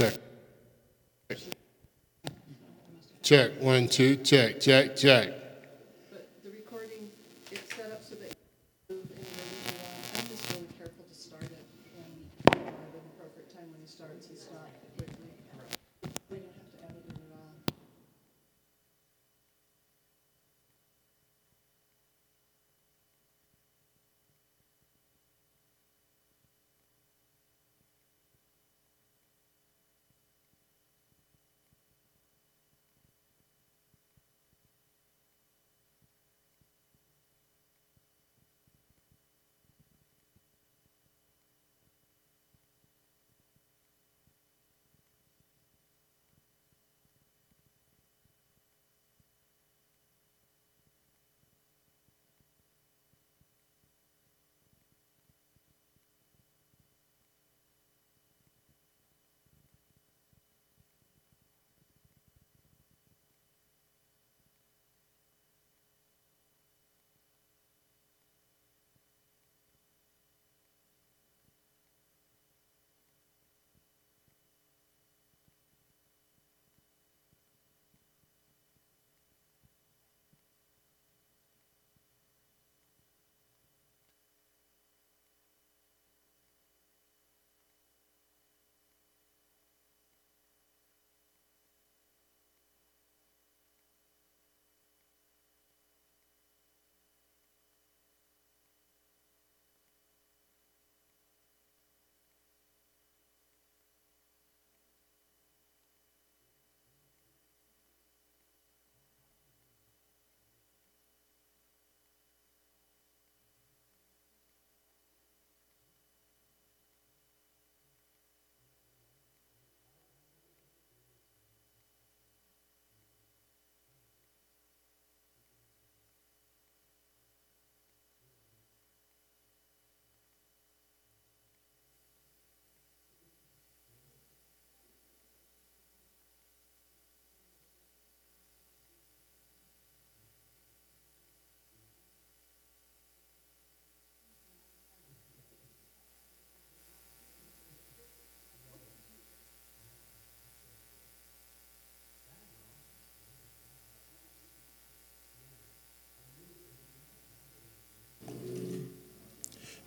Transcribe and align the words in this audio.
Check. 0.00 0.14
Check. 3.22 3.50
One, 3.60 3.86
two, 3.86 4.16
check, 4.16 4.58
check, 4.58 4.96
check. 4.96 5.39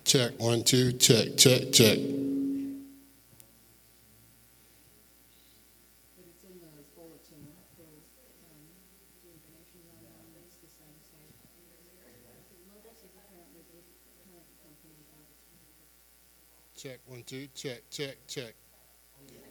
Check. 0.04 0.32
One, 0.38 0.62
two, 0.62 0.92
check, 0.92 1.36
check, 1.36 1.72
check. 1.72 1.98
Check. 16.76 17.00
One, 17.06 17.22
two, 17.22 17.48
check, 17.54 17.80
check, 17.90 18.16
check. 18.28 18.54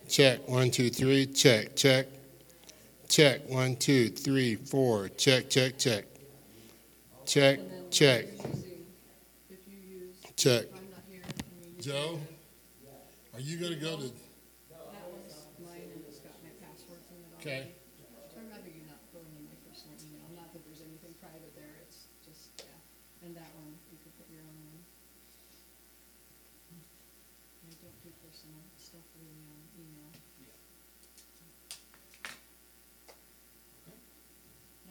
Check. 0.08 0.48
One, 0.48 0.70
two, 0.70 0.90
three, 0.90 1.26
check, 1.26 1.76
check. 1.76 2.08
Check. 3.08 3.42
One, 3.50 3.76
two, 3.76 4.10
three, 4.10 4.56
four, 4.56 5.10
check, 5.10 5.50
check, 5.50 5.78
check. 5.78 6.06
Check, 7.26 7.58
then 7.58 7.90
check, 7.90 8.26
using- 8.26 8.86
If 9.50 9.60
you 9.68 9.78
use, 9.80 10.18
check. 10.44 10.68
if 10.68 10.76
I'm 10.76 10.92
not 10.92 11.08
here, 11.08 11.24
and 11.24 11.56
you 11.64 11.72
use. 11.80 11.88
Joe, 11.88 12.20
are 13.32 13.40
you 13.40 13.56
going 13.56 13.72
to 13.72 13.80
go 13.80 13.96
to? 13.96 14.12
That 14.12 15.08
one's 15.08 15.40
mine 15.64 15.88
and 15.88 16.04
it's 16.04 16.20
got 16.20 16.36
my 16.44 16.52
passwords 16.60 17.08
in 17.16 17.24
it 17.24 17.32
Okay. 17.40 17.72
already. 17.72 17.80
I'd 18.36 18.52
rather 18.52 18.68
you 18.68 18.84
not 18.84 19.00
go 19.16 19.24
into 19.24 19.40
my 19.40 19.56
personal 19.64 19.96
email, 20.04 20.28
not 20.36 20.52
that 20.52 20.68
there's 20.68 20.84
anything 20.84 21.16
private 21.24 21.56
there, 21.56 21.80
it's 21.88 22.12
just, 22.28 22.52
yeah. 22.60 22.76
And 23.24 23.32
that 23.40 23.48
one, 23.56 23.72
you 23.88 23.96
could 24.04 24.12
put 24.20 24.28
your 24.28 24.44
own 24.44 24.58
in. 24.68 24.84
I 27.64 27.72
don't 27.80 27.96
do 28.04 28.12
personal 28.20 28.60
stuff 28.76 29.08
in, 29.16 29.32
um, 29.48 29.64
email. 29.80 30.12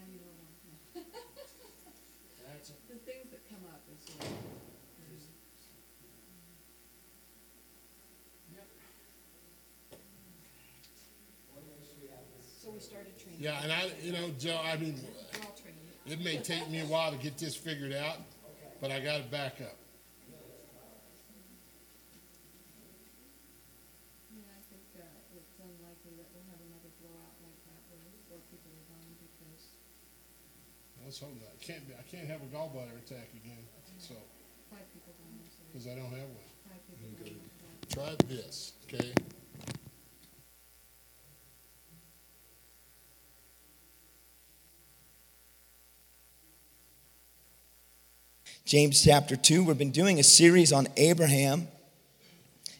Now 0.00 0.09
you 0.09 0.17
don't 0.17 0.32
know. 0.32 0.49
The 2.88 3.00
things 3.05 3.29
that 3.32 3.44
come 3.49 3.65
up 3.69 3.85
is 3.93 4.05
like, 4.17 4.29
there's 5.00 5.29
So 12.62 12.69
we 12.69 12.70
started 12.82 13.19
training. 13.19 13.40
Yeah, 13.40 13.62
and 13.62 13.73
I, 13.73 13.90
you 14.02 14.12
know, 14.12 14.31
Joe, 14.38 14.61
I 14.62 14.76
mean, 14.76 14.94
We're 15.00 15.40
all 15.46 15.55
trained. 15.56 15.79
it 16.06 16.20
may 16.25 16.38
take 16.43 16.69
me 16.70 16.81
a 16.81 16.87
while 16.87 17.11
to 17.12 17.19
get 17.19 17.38
this 17.38 17.55
figured 17.56 17.93
out, 17.93 18.17
but 18.81 18.90
I 18.90 19.00
got 19.00 19.19
to 19.19 19.29
back 19.31 19.61
up. 19.61 19.76
Yeah, 24.32 24.49
I 24.50 24.61
think, 24.70 24.84
uh, 24.96 25.37
it's 25.37 25.55
unlikely 25.61 26.12
that 26.19 26.29
we'll 26.32 26.46
have 26.50 26.61
another 26.64 26.90
blowout 27.00 27.37
like 27.44 27.58
that 27.69 27.81
where 27.93 28.02
four 28.29 28.40
people 28.50 28.70
are 28.73 28.87
gone 28.90 29.12
because 29.20 29.62
Let's 31.05 31.19
hope 31.20 31.34
not. 31.43 31.55
Can't 31.61 31.84
be, 31.87 31.94
I 31.99 32.05
can't 32.08 32.29
have 32.31 32.40
a 32.43 32.49
gallbladder 32.50 32.96
attack 32.99 33.29
again, 33.37 33.62
so 33.99 34.14
five 34.70 34.87
people 34.94 35.12
gone, 35.19 35.38
so 35.50 35.61
because 35.70 35.87
I 35.87 35.94
don't 35.99 36.12
have 36.14 36.31
one. 36.31 36.50
five 36.67 36.82
people 36.88 37.11
gone. 37.20 37.38
Try 37.90 38.17
this, 38.29 38.73
okay? 38.88 39.12
James 48.64 49.03
chapter 49.03 49.35
2. 49.35 49.64
We've 49.64 49.76
been 49.76 49.91
doing 49.91 50.20
a 50.20 50.23
series 50.23 50.73
on 50.73 50.87
Abraham. 50.97 51.67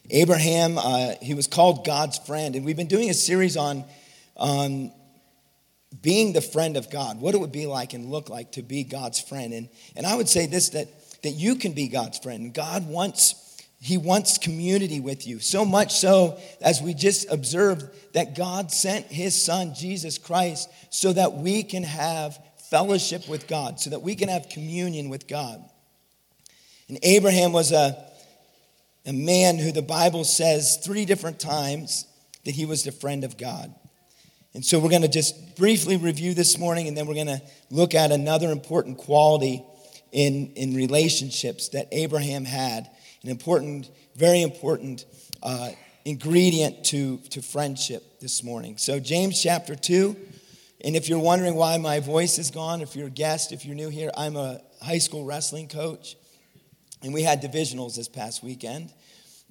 Abraham, 0.09 0.77
uh, 0.77 1.15
he 1.21 1.33
was 1.33 1.45
called 1.45 1.83
God's 1.85 2.17
friend, 2.19 2.55
and 2.55 2.63
we've 2.63 2.77
been 2.77 2.87
doing 2.87 3.09
a 3.09 3.13
series 3.13 3.57
on, 3.57 3.83
on 4.37 4.93
being 6.01 6.31
the 6.31 6.41
friend 6.41 6.77
of 6.77 6.89
God, 6.89 7.19
what 7.19 7.35
it 7.35 7.41
would 7.41 7.51
be 7.51 7.65
like 7.65 7.93
and 7.93 8.09
look 8.09 8.29
like 8.29 8.53
to 8.53 8.61
be 8.61 8.85
God's 8.85 9.19
friend. 9.19 9.53
And, 9.53 9.67
and 9.93 10.05
I 10.05 10.15
would 10.15 10.29
say 10.29 10.45
this 10.45 10.69
that, 10.69 10.87
that 11.21 11.31
you 11.31 11.55
can 11.55 11.73
be 11.73 11.89
God's 11.89 12.17
friend. 12.17 12.53
God 12.53 12.87
wants, 12.87 13.61
He 13.81 13.97
wants 13.97 14.37
community 14.37 15.01
with 15.01 15.27
you. 15.27 15.39
So 15.39 15.65
much 15.65 15.93
so, 15.95 16.39
as 16.61 16.81
we 16.81 16.93
just 16.93 17.29
observed, 17.29 17.85
that 18.13 18.35
God 18.37 18.71
sent 18.71 19.07
His 19.07 19.39
Son, 19.39 19.73
Jesus 19.75 20.17
Christ, 20.17 20.69
so 20.91 21.11
that 21.11 21.33
we 21.33 21.61
can 21.61 21.83
have 21.83 22.39
fellowship 22.69 23.27
with 23.27 23.47
God, 23.49 23.81
so 23.81 23.89
that 23.89 24.01
we 24.01 24.15
can 24.15 24.29
have 24.29 24.47
communion 24.47 25.09
with 25.09 25.27
God. 25.27 25.61
And 26.93 26.99
Abraham 27.01 27.53
was 27.53 27.71
a, 27.71 27.97
a 29.03 29.13
man 29.13 29.57
who 29.57 29.71
the 29.71 29.81
Bible 29.81 30.23
says 30.23 30.77
three 30.85 31.05
different 31.05 31.39
times 31.39 32.05
that 32.45 32.51
he 32.51 32.67
was 32.67 32.83
the 32.83 32.91
friend 32.91 33.23
of 33.23 33.35
God. 33.35 33.73
And 34.53 34.63
so 34.63 34.77
we're 34.77 34.91
going 34.91 35.01
to 35.01 35.07
just 35.07 35.55
briefly 35.55 35.97
review 35.97 36.35
this 36.35 36.59
morning, 36.59 36.87
and 36.87 36.95
then 36.95 37.07
we're 37.07 37.15
going 37.15 37.25
to 37.25 37.41
look 37.71 37.95
at 37.95 38.11
another 38.11 38.51
important 38.51 38.99
quality 38.99 39.63
in, 40.11 40.53
in 40.55 40.75
relationships 40.75 41.69
that 41.69 41.87
Abraham 41.91 42.45
had, 42.45 42.87
an 43.23 43.31
important, 43.31 43.89
very 44.15 44.43
important 44.43 45.05
uh, 45.41 45.71
ingredient 46.05 46.85
to, 46.85 47.17
to 47.31 47.41
friendship 47.41 48.19
this 48.19 48.43
morning. 48.43 48.77
So, 48.77 48.99
James 48.99 49.41
chapter 49.41 49.73
2. 49.75 50.15
And 50.85 50.95
if 50.95 51.09
you're 51.09 51.17
wondering 51.17 51.55
why 51.55 51.79
my 51.79 52.01
voice 52.01 52.37
is 52.37 52.51
gone, 52.51 52.81
if 52.81 52.95
you're 52.95 53.07
a 53.07 53.09
guest, 53.09 53.51
if 53.51 53.65
you're 53.65 53.73
new 53.73 53.89
here, 53.89 54.11
I'm 54.15 54.35
a 54.35 54.61
high 54.79 54.99
school 54.99 55.25
wrestling 55.25 55.69
coach. 55.69 56.17
And 57.03 57.13
we 57.13 57.21
had 57.21 57.41
divisionals 57.41 57.95
this 57.95 58.07
past 58.07 58.41
weekend. 58.41 58.91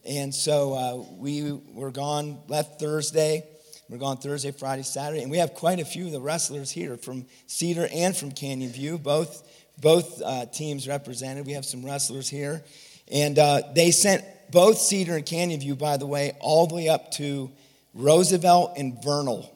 And 0.05 0.35
so 0.35 0.73
uh, 0.73 1.05
we 1.19 1.53
were 1.53 1.91
gone, 1.91 2.39
left 2.49 2.81
Thursday. 2.81 3.45
We're 3.91 3.99
gone 3.99 4.17
Thursday, 4.17 4.53
Friday, 4.53 4.83
Saturday. 4.83 5.21
And 5.21 5.31
we 5.31 5.37
have 5.37 5.53
quite 5.53 5.79
a 5.79 5.85
few 5.85 6.07
of 6.07 6.13
the 6.13 6.21
wrestlers 6.21 6.71
here 6.71 6.97
from 6.97 7.27
Cedar 7.47 7.89
and 7.93 8.17
from 8.17 8.33
Canyon 8.33 8.73
View, 8.73 8.97
both, 8.97 9.47
both 9.79 10.23
uh, 10.23 10.47
teams 10.47 10.89
represented. 10.89 11.47
We 11.47 11.53
have 11.53 11.67
some 11.67 11.85
wrestlers 11.85 12.29
here. 12.29 12.65
And 13.13 13.39
uh, 13.39 13.61
they 13.75 13.91
sent 13.91 14.25
both 14.51 14.79
Cedar 14.79 15.17
and 15.17 15.27
Canyon 15.27 15.61
View, 15.61 15.77
by 15.77 15.99
the 15.99 16.07
way, 16.07 16.33
all 16.41 16.67
the 16.67 16.75
way 16.75 16.89
up 16.89 17.11
to 17.13 17.51
Roosevelt 17.93 18.79
and 18.79 19.03
Vernal. 19.05 19.55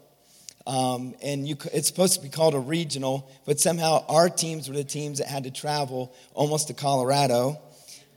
Um, 0.67 1.15
and 1.23 1.49
you, 1.49 1.57
it's 1.73 1.89
supposed 1.89 2.15
to 2.15 2.21
be 2.21 2.29
called 2.29 2.55
a 2.55 2.59
regional, 2.59 3.31
but 3.47 3.59
somehow 3.59 4.05
our 4.09 4.29
teams 4.29 4.69
were 4.69 4.75
the 4.75 4.85
teams 4.85 5.19
that 5.19 5.29
had 5.29 5.45
to 5.45 5.51
travel 5.51 6.15
almost 6.35 6.69
to 6.69 6.75
Colorado 6.75 7.59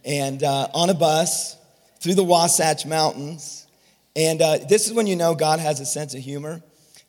and 0.06 0.44
uh, 0.44 0.68
on 0.74 0.90
a 0.90 0.94
bus 0.94 1.58
through 2.00 2.16
the 2.16 2.24
Wasatch 2.24 2.86
Mountains. 2.86 3.68
And 4.16 4.42
uh, 4.42 4.58
this 4.70 4.88
is 4.88 4.94
when 4.94 5.08
you 5.08 5.16
know 5.16 5.36
God 5.36 5.60
has 5.60 5.80
a 5.80 5.86
sense 5.86 6.14
of 6.14 6.22
humor. 6.22 6.62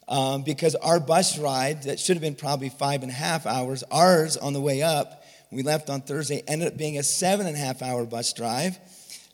Um, 0.08 0.42
because 0.42 0.74
our 0.74 0.98
bus 0.98 1.38
ride, 1.38 1.84
that 1.84 2.00
should 2.00 2.16
have 2.16 2.22
been 2.22 2.34
probably 2.34 2.68
five 2.68 3.02
and 3.02 3.12
a 3.12 3.14
half 3.14 3.46
hours, 3.46 3.84
ours 3.92 4.36
on 4.36 4.54
the 4.54 4.60
way 4.60 4.82
up, 4.82 5.24
we 5.52 5.62
left 5.62 5.88
on 5.88 6.00
Thursday, 6.00 6.42
ended 6.48 6.66
up 6.66 6.76
being 6.76 6.98
a 6.98 7.02
seven 7.04 7.46
and 7.46 7.56
a 7.56 7.58
half 7.58 7.80
hour 7.80 8.04
bus 8.04 8.32
drive 8.32 8.76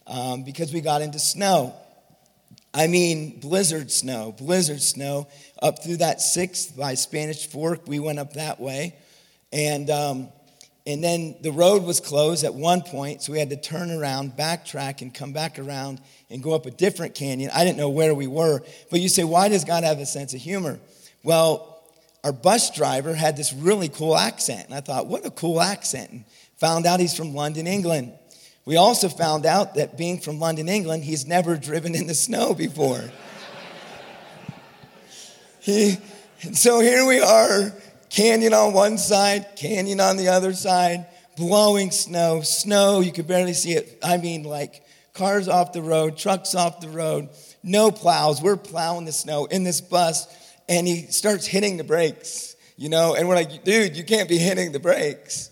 um, 0.06 0.44
because 0.44 0.72
we 0.72 0.82
got 0.82 1.00
into 1.00 1.18
snow. 1.18 1.74
I 2.74 2.88
mean, 2.88 3.40
blizzard 3.40 3.90
snow, 3.90 4.32
blizzard 4.32 4.82
snow 4.82 5.28
up 5.62 5.82
through 5.82 5.98
that 5.98 6.20
sixth 6.20 6.76
by 6.76 6.92
Spanish 6.94 7.46
Fork. 7.46 7.86
We 7.86 7.98
went 7.98 8.18
up 8.18 8.34
that 8.34 8.60
way. 8.60 8.94
And, 9.52 9.88
um, 9.88 10.28
and 10.86 11.02
then 11.02 11.34
the 11.40 11.50
road 11.50 11.82
was 11.82 11.98
closed 11.98 12.44
at 12.44 12.54
one 12.54 12.80
point, 12.80 13.20
so 13.20 13.32
we 13.32 13.40
had 13.40 13.50
to 13.50 13.56
turn 13.56 13.90
around, 13.90 14.36
backtrack, 14.36 15.02
and 15.02 15.12
come 15.12 15.32
back 15.32 15.58
around 15.58 16.00
and 16.30 16.40
go 16.40 16.54
up 16.54 16.64
a 16.64 16.70
different 16.70 17.16
canyon. 17.16 17.50
I 17.52 17.64
didn't 17.64 17.76
know 17.76 17.90
where 17.90 18.14
we 18.14 18.28
were. 18.28 18.62
But 18.90 19.00
you 19.00 19.08
say, 19.08 19.24
why 19.24 19.48
does 19.48 19.64
God 19.64 19.82
have 19.82 19.98
a 19.98 20.06
sense 20.06 20.32
of 20.32 20.40
humor? 20.40 20.78
Well, 21.24 21.82
our 22.22 22.32
bus 22.32 22.74
driver 22.74 23.14
had 23.14 23.36
this 23.36 23.52
really 23.52 23.88
cool 23.88 24.16
accent. 24.16 24.66
And 24.66 24.74
I 24.74 24.80
thought, 24.80 25.08
what 25.08 25.26
a 25.26 25.30
cool 25.30 25.60
accent. 25.60 26.12
And 26.12 26.24
found 26.58 26.86
out 26.86 27.00
he's 27.00 27.16
from 27.16 27.34
London, 27.34 27.66
England. 27.66 28.12
We 28.64 28.76
also 28.76 29.08
found 29.08 29.44
out 29.44 29.74
that 29.74 29.98
being 29.98 30.20
from 30.20 30.38
London, 30.38 30.68
England, 30.68 31.02
he's 31.02 31.26
never 31.26 31.56
driven 31.56 31.96
in 31.96 32.06
the 32.06 32.14
snow 32.14 32.54
before. 32.54 33.00
he, 35.60 35.96
so 36.52 36.80
here 36.80 37.06
we 37.06 37.20
are, 37.20 37.72
canyon 38.10 38.54
on 38.54 38.72
one 38.72 38.98
side, 38.98 39.56
canyon 39.56 40.00
on 40.00 40.16
the 40.16 40.28
other 40.28 40.52
side, 40.52 41.06
blowing 41.36 41.90
snow, 41.90 42.40
snow, 42.40 43.00
you 43.00 43.12
could 43.12 43.26
barely 43.26 43.54
see 43.54 43.72
it. 43.72 43.98
I 44.02 44.16
mean, 44.16 44.42
like 44.42 44.82
cars 45.14 45.48
off 45.48 45.72
the 45.72 45.82
road, 45.82 46.16
trucks 46.16 46.54
off 46.54 46.80
the 46.80 46.88
road, 46.88 47.28
no 47.62 47.90
plows. 47.90 48.42
We're 48.42 48.56
plowing 48.56 49.04
the 49.04 49.12
snow 49.12 49.46
in 49.46 49.64
this 49.64 49.80
bus, 49.80 50.26
and 50.68 50.86
he 50.86 51.02
starts 51.06 51.46
hitting 51.46 51.76
the 51.76 51.84
brakes, 51.84 52.56
you 52.76 52.88
know, 52.88 53.14
and 53.14 53.28
we're 53.28 53.34
like, 53.34 53.64
dude, 53.64 53.96
you 53.96 54.04
can't 54.04 54.28
be 54.28 54.38
hitting 54.38 54.72
the 54.72 54.80
brakes. 54.80 55.50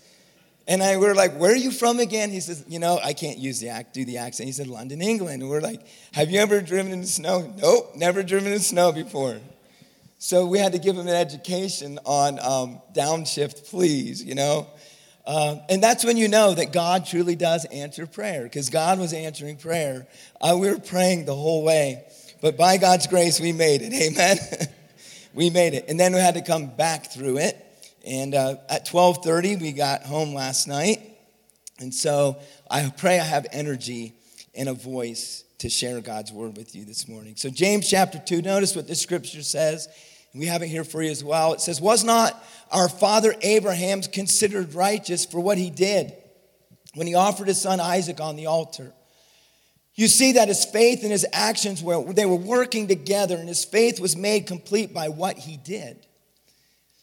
And 0.67 0.81
I 0.81 0.97
we're 0.97 1.13
like, 1.13 1.37
where 1.37 1.51
are 1.51 1.55
you 1.55 1.69
from 1.69 1.99
again? 1.99 2.31
He 2.31 2.39
says, 2.39 2.65
you 2.67 2.79
know, 2.79 2.99
I 3.03 3.13
can't 3.13 3.37
use 3.37 3.59
the 3.59 3.69
act, 3.69 3.93
do 3.93 4.03
the 4.03 4.17
accent. 4.17 4.47
He 4.47 4.53
said, 4.53 4.67
London, 4.67 5.01
England. 5.01 5.43
And 5.43 5.51
we're 5.51 5.61
like, 5.61 5.81
have 6.13 6.31
you 6.31 6.39
ever 6.39 6.59
driven 6.61 6.91
in 6.91 7.01
the 7.01 7.07
snow? 7.07 7.53
Nope, 7.61 7.91
never 7.95 8.23
driven 8.23 8.51
in 8.51 8.59
snow 8.59 8.91
before. 8.91 9.39
So 10.17 10.45
we 10.45 10.59
had 10.59 10.71
to 10.71 10.79
give 10.79 10.95
him 10.95 11.07
an 11.07 11.13
education 11.13 11.99
on 12.05 12.39
um, 12.39 12.81
downshift, 12.93 13.69
please, 13.69 14.23
you 14.23 14.35
know. 14.35 14.67
Um, 15.27 15.61
and 15.69 15.81
that's 15.81 16.05
when 16.05 16.17
you 16.17 16.27
know 16.27 16.53
that 16.53 16.71
God 16.71 17.05
truly 17.05 17.35
does 17.35 17.65
answer 17.65 18.05
prayer, 18.05 18.43
because 18.43 18.69
God 18.69 18.99
was 18.99 19.11
answering 19.11 19.57
prayer. 19.57 20.07
Uh, 20.39 20.55
we 20.59 20.69
were 20.69 20.79
praying 20.79 21.25
the 21.25 21.35
whole 21.35 21.63
way, 21.63 22.05
but 22.41 22.57
by 22.57 22.77
God's 22.77 23.07
grace, 23.07 23.39
we 23.39 23.51
made 23.51 23.81
it. 23.81 23.93
Amen. 23.93 24.37
we 25.33 25.49
made 25.49 25.73
it, 25.73 25.85
and 25.89 25.99
then 25.99 26.13
we 26.13 26.19
had 26.19 26.35
to 26.35 26.41
come 26.41 26.67
back 26.67 27.11
through 27.11 27.37
it. 27.39 27.61
And 28.05 28.35
uh, 28.35 28.57
at 28.69 28.85
12:30, 28.85 29.59
we 29.61 29.71
got 29.71 30.03
home 30.03 30.33
last 30.33 30.67
night, 30.67 31.01
and 31.79 31.93
so 31.93 32.37
I 32.69 32.93
pray 32.95 33.19
I 33.19 33.23
have 33.23 33.47
energy 33.51 34.13
and 34.53 34.69
a 34.69 34.73
voice 34.73 35.44
to 35.65 35.69
share 35.71 35.99
God's 35.99 36.31
word 36.31 36.55
with 36.55 36.75
you 36.75 36.85
this 36.85 37.07
morning. 37.07 37.35
So 37.35 37.49
James 37.49 37.89
chapter 37.89 38.19
2, 38.19 38.43
notice 38.43 38.75
what 38.75 38.87
the 38.87 38.93
scripture 38.93 39.41
says. 39.41 39.89
We 40.35 40.45
have 40.45 40.61
it 40.61 40.67
here 40.67 40.83
for 40.83 41.01
you 41.01 41.09
as 41.09 41.23
well. 41.23 41.53
It 41.53 41.61
says, 41.61 41.81
"Was 41.81 42.03
not 42.03 42.45
our 42.69 42.87
father 42.87 43.35
Abraham 43.41 44.03
considered 44.03 44.75
righteous 44.75 45.25
for 45.25 45.39
what 45.39 45.57
he 45.57 45.71
did 45.71 46.13
when 46.93 47.07
he 47.07 47.15
offered 47.15 47.47
his 47.47 47.59
son 47.59 47.79
Isaac 47.79 48.21
on 48.21 48.35
the 48.35 48.45
altar?" 48.45 48.93
You 49.95 50.07
see 50.07 50.33
that 50.33 50.49
his 50.49 50.65
faith 50.65 51.01
and 51.01 51.11
his 51.11 51.25
actions 51.33 51.81
were 51.81 52.13
they 52.13 52.27
were 52.27 52.35
working 52.35 52.87
together 52.87 53.35
and 53.35 53.47
his 53.47 53.65
faith 53.65 53.99
was 53.99 54.15
made 54.15 54.45
complete 54.45 54.93
by 54.93 55.09
what 55.09 55.35
he 55.35 55.57
did. 55.57 56.05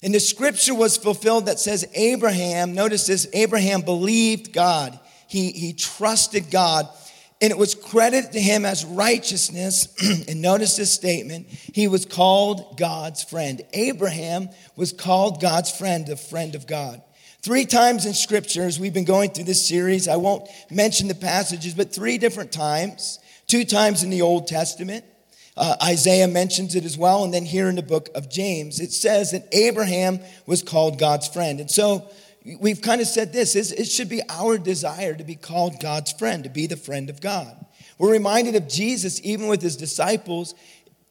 And 0.05 0.15
the 0.15 0.21
scripture 0.21 0.75
was 0.75 0.97
fulfilled 0.97 1.47
that 1.47 1.59
says 1.59 1.85
Abraham, 1.95 2.75
notice 2.75 3.09
this, 3.09 3.27
Abraham 3.33 3.81
believed 3.81 4.53
God. 4.53 5.01
He, 5.27 5.51
he 5.51 5.73
trusted 5.73 6.51
God, 6.51 6.89
and 7.43 7.51
it 7.51 7.59
was 7.59 7.75
credited 7.75 8.33
to 8.33 8.41
him 8.41 8.65
as 8.65 8.85
righteousness. 8.85 9.89
and 10.29 10.41
notice 10.41 10.77
this 10.77 10.93
statement 10.93 11.49
he 11.49 11.89
was 11.89 12.07
called 12.07 12.79
God's 12.79 13.25
friend. 13.25 13.61
Abraham 13.73 14.49
was 14.77 14.93
called 14.93 15.41
God's 15.41 15.71
friend, 15.71 16.07
the 16.07 16.17
friend 16.17 16.55
of 16.55 16.69
God. 16.69 17.03
Three 17.43 17.67
times 17.67 18.07
in 18.07 18.15
scriptures, 18.15 18.79
we've 18.79 18.95
been 18.95 19.05
going 19.05 19.31
through 19.31 19.45
this 19.45 19.67
series. 19.67 20.07
I 20.07 20.15
won't 20.15 20.49
mention 20.71 21.09
the 21.09 21.17
passages, 21.17 21.75
but 21.75 21.93
three 21.93 22.17
different 22.17 22.53
times. 22.53 23.19
Two 23.49 23.65
times 23.65 24.05
in 24.05 24.11
the 24.11 24.23
Old 24.23 24.47
Testament, 24.47 25.05
uh, 25.57 25.75
Isaiah 25.83 26.29
mentions 26.29 26.77
it 26.77 26.85
as 26.85 26.97
well. 26.97 27.25
And 27.25 27.35
then 27.35 27.45
here 27.45 27.69
in 27.69 27.75
the 27.75 27.83
book 27.83 28.09
of 28.15 28.31
James, 28.31 28.79
it 28.79 28.93
says 28.93 29.33
that 29.33 29.49
Abraham 29.51 30.21
was 30.47 30.63
called 30.63 31.01
God's 31.01 31.27
friend. 31.27 31.59
And 31.59 31.69
so 31.69 32.09
we've 32.61 32.83
kind 32.83 33.01
of 33.01 33.07
said 33.07 33.33
this 33.33 33.55
it 33.55 33.85
should 33.85 34.09
be 34.09 34.23
our 34.29 34.59
desire 34.59 35.15
to 35.15 35.25
be 35.25 35.35
called 35.35 35.81
God's 35.81 36.13
friend, 36.13 36.45
to 36.45 36.51
be 36.51 36.67
the 36.67 36.77
friend 36.77 37.11
of 37.11 37.21
God. 37.21 37.65
We're 37.99 38.13
reminded 38.13 38.57
of 38.57 38.69
Jesus, 38.69 39.21
even 39.23 39.49
with 39.49 39.63
his 39.63 39.77
disciples. 39.77 40.55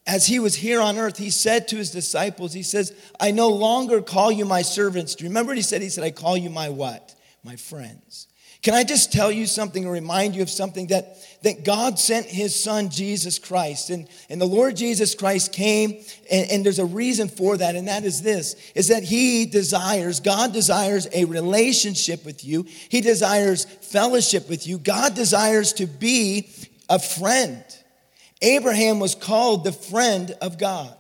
As 0.07 0.25
he 0.25 0.39
was 0.39 0.55
here 0.55 0.81
on 0.81 0.97
earth, 0.97 1.17
he 1.17 1.29
said 1.29 1.67
to 1.69 1.77
his 1.77 1.91
disciples, 1.91 2.53
He 2.53 2.63
says, 2.63 2.91
I 3.19 3.31
no 3.31 3.49
longer 3.49 4.01
call 4.01 4.31
you 4.31 4.45
my 4.45 4.63
servants. 4.63 5.15
Do 5.15 5.23
you 5.23 5.29
remember 5.29 5.51
what 5.51 5.57
he 5.57 5.63
said? 5.63 5.81
He 5.81 5.89
said, 5.89 6.03
I 6.03 6.11
call 6.11 6.35
you 6.35 6.49
my 6.49 6.69
what? 6.69 7.15
My 7.43 7.55
friends. 7.55 8.27
Can 8.61 8.75
I 8.75 8.83
just 8.83 9.11
tell 9.11 9.31
you 9.31 9.47
something 9.47 9.87
or 9.87 9.91
remind 9.91 10.35
you 10.35 10.43
of 10.43 10.49
something 10.49 10.87
that, 10.87 11.17
that 11.41 11.65
God 11.65 11.97
sent 11.97 12.27
his 12.27 12.61
son 12.63 12.89
Jesus 12.89 13.39
Christ 13.39 13.89
and, 13.89 14.07
and 14.29 14.39
the 14.39 14.45
Lord 14.45 14.75
Jesus 14.75 15.15
Christ 15.15 15.51
came 15.51 16.03
and, 16.31 16.51
and 16.51 16.65
there's 16.65 16.77
a 16.77 16.85
reason 16.85 17.27
for 17.27 17.57
that 17.57 17.75
and 17.75 17.87
that 17.87 18.03
is 18.03 18.21
this 18.21 18.55
is 18.75 18.89
that 18.89 19.01
he 19.03 19.47
desires 19.47 20.19
God 20.19 20.53
desires 20.53 21.07
a 21.11 21.25
relationship 21.25 22.23
with 22.23 22.45
you. 22.45 22.67
He 22.89 23.01
desires 23.01 23.65
fellowship 23.65 24.47
with 24.47 24.67
you. 24.67 24.77
God 24.77 25.15
desires 25.15 25.73
to 25.73 25.87
be 25.87 26.49
a 26.87 26.99
friend. 26.99 27.63
Abraham 28.43 28.99
was 28.99 29.15
called 29.15 29.63
the 29.63 29.71
friend 29.71 30.35
of 30.39 30.59
God 30.59 30.95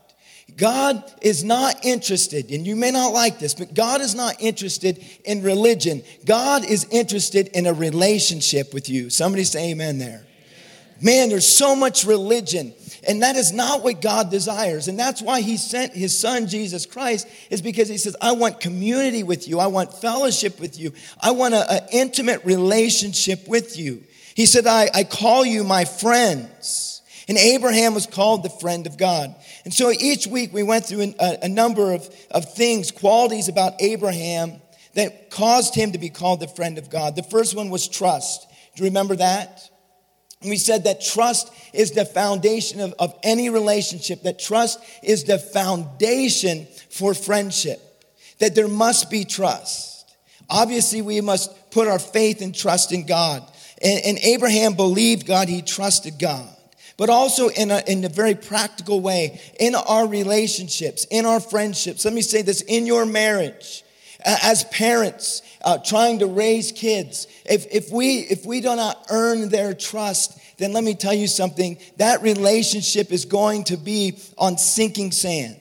God 0.57 1.03
is 1.21 1.43
not 1.43 1.85
interested, 1.85 2.51
and 2.51 2.65
you 2.67 2.75
may 2.75 2.91
not 2.91 3.13
like 3.13 3.39
this, 3.39 3.53
but 3.53 3.73
God 3.73 4.01
is 4.01 4.15
not 4.15 4.41
interested 4.41 5.03
in 5.23 5.41
religion. 5.41 6.03
God 6.25 6.65
is 6.65 6.85
interested 6.91 7.47
in 7.49 7.65
a 7.65 7.73
relationship 7.73 8.73
with 8.73 8.89
you. 8.89 9.09
Somebody 9.09 9.43
say 9.43 9.71
amen 9.71 9.97
there. 9.97 10.25
Man, 11.01 11.29
there's 11.29 11.47
so 11.47 11.75
much 11.75 12.05
religion, 12.05 12.75
and 13.07 13.23
that 13.23 13.35
is 13.35 13.51
not 13.51 13.83
what 13.83 14.01
God 14.01 14.29
desires. 14.29 14.87
And 14.87 14.99
that's 14.99 15.21
why 15.21 15.41
He 15.41 15.57
sent 15.57 15.93
His 15.93 16.17
Son, 16.17 16.47
Jesus 16.47 16.85
Christ, 16.85 17.27
is 17.49 17.61
because 17.61 17.89
He 17.89 17.97
says, 17.97 18.15
I 18.21 18.33
want 18.33 18.59
community 18.59 19.23
with 19.23 19.47
you, 19.47 19.59
I 19.59 19.67
want 19.67 19.93
fellowship 19.93 20.59
with 20.59 20.77
you, 20.77 20.93
I 21.19 21.31
want 21.31 21.55
an 21.55 21.79
intimate 21.91 22.45
relationship 22.45 23.47
with 23.47 23.79
you. 23.79 24.03
He 24.35 24.45
said, 24.45 24.67
I, 24.67 24.89
I 24.93 25.03
call 25.03 25.43
you 25.43 25.63
my 25.63 25.85
friends. 25.85 26.90
And 27.31 27.37
Abraham 27.37 27.93
was 27.93 28.07
called 28.07 28.43
the 28.43 28.49
friend 28.49 28.85
of 28.85 28.97
God. 28.97 29.33
And 29.63 29.73
so 29.73 29.89
each 29.89 30.27
week 30.27 30.51
we 30.51 30.63
went 30.63 30.85
through 30.85 31.13
a, 31.17 31.37
a 31.43 31.47
number 31.47 31.93
of, 31.93 32.13
of 32.29 32.53
things, 32.53 32.91
qualities 32.91 33.47
about 33.47 33.81
Abraham 33.81 34.61
that 34.95 35.29
caused 35.29 35.73
him 35.73 35.93
to 35.93 35.97
be 35.97 36.09
called 36.09 36.41
the 36.41 36.49
friend 36.49 36.77
of 36.77 36.89
God. 36.89 37.15
The 37.15 37.23
first 37.23 37.55
one 37.55 37.69
was 37.69 37.87
trust. 37.87 38.45
Do 38.75 38.83
you 38.83 38.89
remember 38.89 39.15
that? 39.15 39.61
And 40.41 40.49
we 40.49 40.57
said 40.57 40.83
that 40.83 40.99
trust 40.99 41.53
is 41.71 41.91
the 41.91 42.03
foundation 42.03 42.81
of, 42.81 42.95
of 42.99 43.17
any 43.23 43.49
relationship, 43.49 44.23
that 44.23 44.37
trust 44.37 44.83
is 45.01 45.23
the 45.23 45.39
foundation 45.39 46.67
for 46.89 47.13
friendship, 47.13 47.79
that 48.39 48.55
there 48.55 48.67
must 48.67 49.09
be 49.09 49.23
trust. 49.23 50.13
Obviously, 50.49 51.01
we 51.01 51.21
must 51.21 51.71
put 51.71 51.87
our 51.87 51.97
faith 51.97 52.41
and 52.41 52.53
trust 52.53 52.91
in 52.91 53.05
God. 53.05 53.49
And, 53.81 54.01
and 54.03 54.17
Abraham 54.19 54.73
believed 54.73 55.25
God, 55.25 55.47
he 55.47 55.61
trusted 55.61 56.19
God. 56.19 56.57
But 57.01 57.09
also 57.09 57.47
in 57.47 57.71
a, 57.71 57.81
in 57.87 58.03
a 58.05 58.09
very 58.09 58.35
practical 58.35 59.01
way, 59.01 59.41
in 59.59 59.73
our 59.73 60.05
relationships, 60.05 61.07
in 61.09 61.25
our 61.25 61.39
friendships. 61.39 62.05
Let 62.05 62.13
me 62.13 62.21
say 62.21 62.43
this 62.43 62.61
in 62.61 62.85
your 62.85 63.07
marriage, 63.07 63.83
as 64.23 64.65
parents, 64.65 65.41
uh, 65.63 65.79
trying 65.79 66.19
to 66.19 66.27
raise 66.27 66.71
kids, 66.71 67.25
if, 67.43 67.65
if, 67.71 67.91
we, 67.91 68.19
if 68.19 68.45
we 68.45 68.61
do 68.61 68.75
not 68.75 69.03
earn 69.09 69.49
their 69.49 69.73
trust, 69.73 70.37
then 70.59 70.73
let 70.73 70.83
me 70.83 70.93
tell 70.93 71.15
you 71.15 71.25
something 71.25 71.79
that 71.97 72.21
relationship 72.21 73.11
is 73.11 73.25
going 73.25 73.63
to 73.63 73.77
be 73.77 74.19
on 74.37 74.59
sinking 74.59 75.11
sand. 75.11 75.59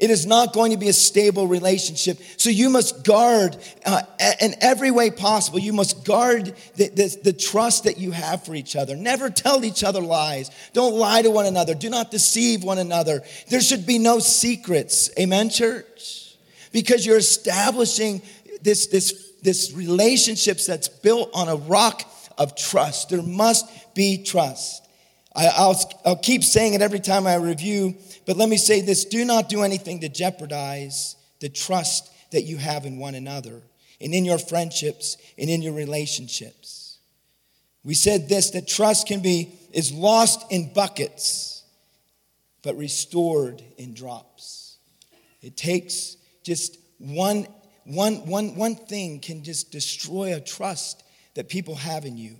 It 0.00 0.10
is 0.10 0.26
not 0.26 0.52
going 0.52 0.72
to 0.72 0.76
be 0.76 0.88
a 0.88 0.92
stable 0.92 1.46
relationship. 1.46 2.18
So 2.36 2.50
you 2.50 2.70
must 2.70 3.04
guard 3.04 3.56
uh, 3.84 4.02
in 4.40 4.54
every 4.60 4.90
way 4.90 5.10
possible. 5.10 5.58
You 5.58 5.72
must 5.72 6.04
guard 6.04 6.54
the, 6.76 6.88
the, 6.88 7.18
the, 7.24 7.32
trust 7.32 7.84
that 7.84 7.98
you 7.98 8.10
have 8.10 8.44
for 8.44 8.54
each 8.54 8.76
other. 8.76 8.96
Never 8.96 9.30
tell 9.30 9.64
each 9.64 9.84
other 9.84 10.00
lies. 10.00 10.50
Don't 10.72 10.94
lie 10.94 11.22
to 11.22 11.30
one 11.30 11.46
another. 11.46 11.74
Do 11.74 11.90
not 11.90 12.10
deceive 12.10 12.64
one 12.64 12.78
another. 12.78 13.22
There 13.48 13.60
should 13.60 13.86
be 13.86 13.98
no 13.98 14.18
secrets. 14.18 15.10
Amen, 15.18 15.50
church? 15.50 16.36
Because 16.72 17.04
you're 17.04 17.18
establishing 17.18 18.22
this, 18.62 18.86
this, 18.88 19.32
this 19.42 19.72
relationships 19.72 20.66
that's 20.66 20.88
built 20.88 21.30
on 21.34 21.48
a 21.48 21.56
rock 21.56 22.02
of 22.36 22.56
trust. 22.56 23.10
There 23.10 23.22
must 23.22 23.94
be 23.94 24.22
trust. 24.22 24.87
I, 25.38 25.66
will 25.66 25.76
I'll 26.04 26.16
keep 26.16 26.42
saying 26.42 26.74
it 26.74 26.82
every 26.82 27.00
time 27.00 27.26
I 27.26 27.36
review, 27.36 27.96
but 28.26 28.36
let 28.36 28.48
me 28.48 28.56
say 28.56 28.80
this 28.80 29.04
do 29.04 29.24
not 29.24 29.48
do 29.48 29.62
anything 29.62 30.00
to 30.00 30.08
jeopardize 30.08 31.16
the 31.40 31.48
trust 31.48 32.12
that 32.32 32.42
you 32.42 32.56
have 32.56 32.84
in 32.84 32.98
one 32.98 33.14
another 33.14 33.62
and 34.00 34.12
in 34.12 34.24
your 34.24 34.38
friendships 34.38 35.16
and 35.38 35.48
in 35.48 35.62
your 35.62 35.74
relationships. 35.74 36.98
We 37.84 37.94
said 37.94 38.28
this 38.28 38.50
that 38.50 38.66
trust 38.66 39.06
can 39.06 39.20
be 39.20 39.52
is 39.72 39.92
lost 39.92 40.50
in 40.50 40.72
buckets 40.72 41.62
but 42.62 42.76
restored 42.76 43.62
in 43.76 43.94
drops. 43.94 44.76
It 45.40 45.56
takes 45.56 46.16
just 46.42 46.78
one 46.98 47.46
one, 47.88 48.26
one, 48.26 48.54
one 48.54 48.74
thing 48.74 49.18
can 49.18 49.42
just 49.42 49.72
destroy 49.72 50.36
a 50.36 50.40
trust 50.40 51.02
that 51.34 51.48
people 51.48 51.74
have 51.74 52.04
in 52.04 52.18
you. 52.18 52.36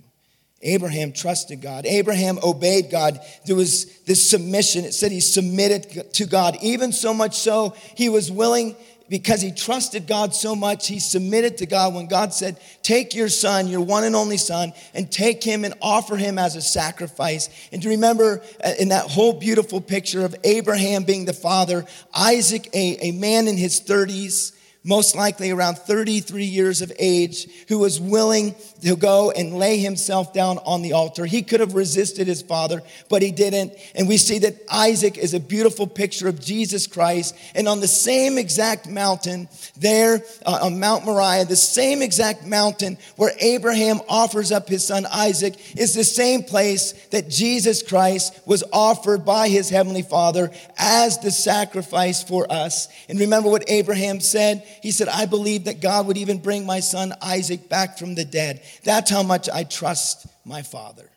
Abraham 0.61 1.13
trusted 1.13 1.61
God. 1.61 1.85
Abraham 1.85 2.37
obeyed 2.43 2.89
God. 2.91 3.19
There 3.45 3.55
was 3.55 3.85
this 4.01 4.29
submission. 4.29 4.85
It 4.85 4.93
said 4.93 5.11
he 5.11 5.21
submitted 5.21 6.13
to 6.13 6.25
God, 6.25 6.57
even 6.61 6.91
so 6.91 7.13
much 7.13 7.37
so 7.37 7.75
he 7.95 8.09
was 8.09 8.31
willing, 8.31 8.75
because 9.09 9.41
he 9.41 9.51
trusted 9.51 10.07
God 10.07 10.35
so 10.35 10.55
much, 10.55 10.87
he 10.87 10.99
submitted 10.99 11.57
to 11.57 11.65
God 11.65 11.95
when 11.95 12.07
God 12.07 12.33
said, 12.33 12.59
Take 12.83 13.15
your 13.15 13.29
son, 13.29 13.67
your 13.67 13.81
one 13.81 14.03
and 14.03 14.15
only 14.15 14.37
son, 14.37 14.71
and 14.93 15.11
take 15.11 15.43
him 15.43 15.65
and 15.65 15.73
offer 15.81 16.15
him 16.15 16.37
as 16.37 16.55
a 16.55 16.61
sacrifice. 16.61 17.49
And 17.71 17.81
to 17.81 17.89
remember 17.89 18.41
uh, 18.63 18.73
in 18.79 18.89
that 18.89 19.09
whole 19.09 19.33
beautiful 19.33 19.81
picture 19.81 20.23
of 20.23 20.35
Abraham 20.43 21.03
being 21.03 21.25
the 21.25 21.33
father, 21.33 21.85
Isaac, 22.13 22.69
a, 22.73 23.09
a 23.09 23.11
man 23.11 23.47
in 23.47 23.57
his 23.57 23.81
30s, 23.81 24.55
most 24.83 25.13
likely 25.13 25.51
around 25.51 25.77
33 25.77 26.45
years 26.45 26.81
of 26.81 26.91
age, 26.97 27.47
who 27.67 27.79
was 27.79 27.99
willing 27.99 28.55
to 28.81 28.95
go 28.95 29.29
and 29.31 29.57
lay 29.57 29.77
himself 29.77 30.33
down 30.33 30.57
on 30.59 30.81
the 30.81 30.93
altar. 30.93 31.25
He 31.25 31.41
could 31.41 31.59
have 31.59 31.75
resisted 31.75 32.27
his 32.27 32.41
father, 32.41 32.81
but 33.09 33.21
he 33.21 33.31
didn't. 33.31 33.73
And 33.93 34.07
we 34.07 34.15
see 34.15 34.39
that 34.39 34.55
Isaac 34.71 35.17
is 35.17 35.33
a 35.33 35.39
beautiful 35.39 35.85
picture 35.85 36.29
of 36.29 36.39
Jesus 36.39 36.87
Christ. 36.87 37.35
And 37.55 37.67
on 37.67 37.81
the 37.81 37.87
same 37.87 38.37
exact 38.37 38.87
mountain, 38.87 39.49
there 39.75 40.23
uh, 40.45 40.59
on 40.63 40.79
Mount 40.79 41.05
Moriah, 41.05 41.43
the 41.43 41.57
same 41.57 42.01
exact 42.01 42.45
mountain 42.45 42.97
where 43.17 43.33
Abraham 43.41 43.99
offers 44.07 44.51
up 44.53 44.69
his 44.69 44.85
son 44.85 45.05
Isaac, 45.11 45.55
is 45.77 45.93
the 45.93 46.05
same 46.05 46.43
place 46.43 46.93
that 47.07 47.29
Jesus 47.29 47.83
Christ 47.83 48.39
was 48.45 48.63
offered 48.71 49.25
by 49.25 49.49
his 49.49 49.69
heavenly 49.69 50.03
father 50.03 50.51
as 50.77 51.19
the 51.19 51.31
sacrifice 51.31 52.23
for 52.23 52.49
us. 52.49 52.87
And 53.09 53.19
remember 53.19 53.49
what 53.49 53.69
Abraham 53.69 54.21
said? 54.21 54.63
He 54.81 54.91
said, 54.91 55.07
I 55.07 55.25
believe 55.25 55.65
that 55.65 55.81
God 55.81 56.07
would 56.07 56.17
even 56.17 56.39
bring 56.39 56.65
my 56.65 56.79
son 56.79 57.13
Isaac 57.21 57.69
back 57.69 57.97
from 57.97 58.15
the 58.15 58.25
dead. 58.25 58.61
That's 58.83 59.09
how 59.09 59.23
much 59.23 59.49
I 59.49 59.63
trust 59.63 60.27
my 60.45 60.61
father. 60.61 61.09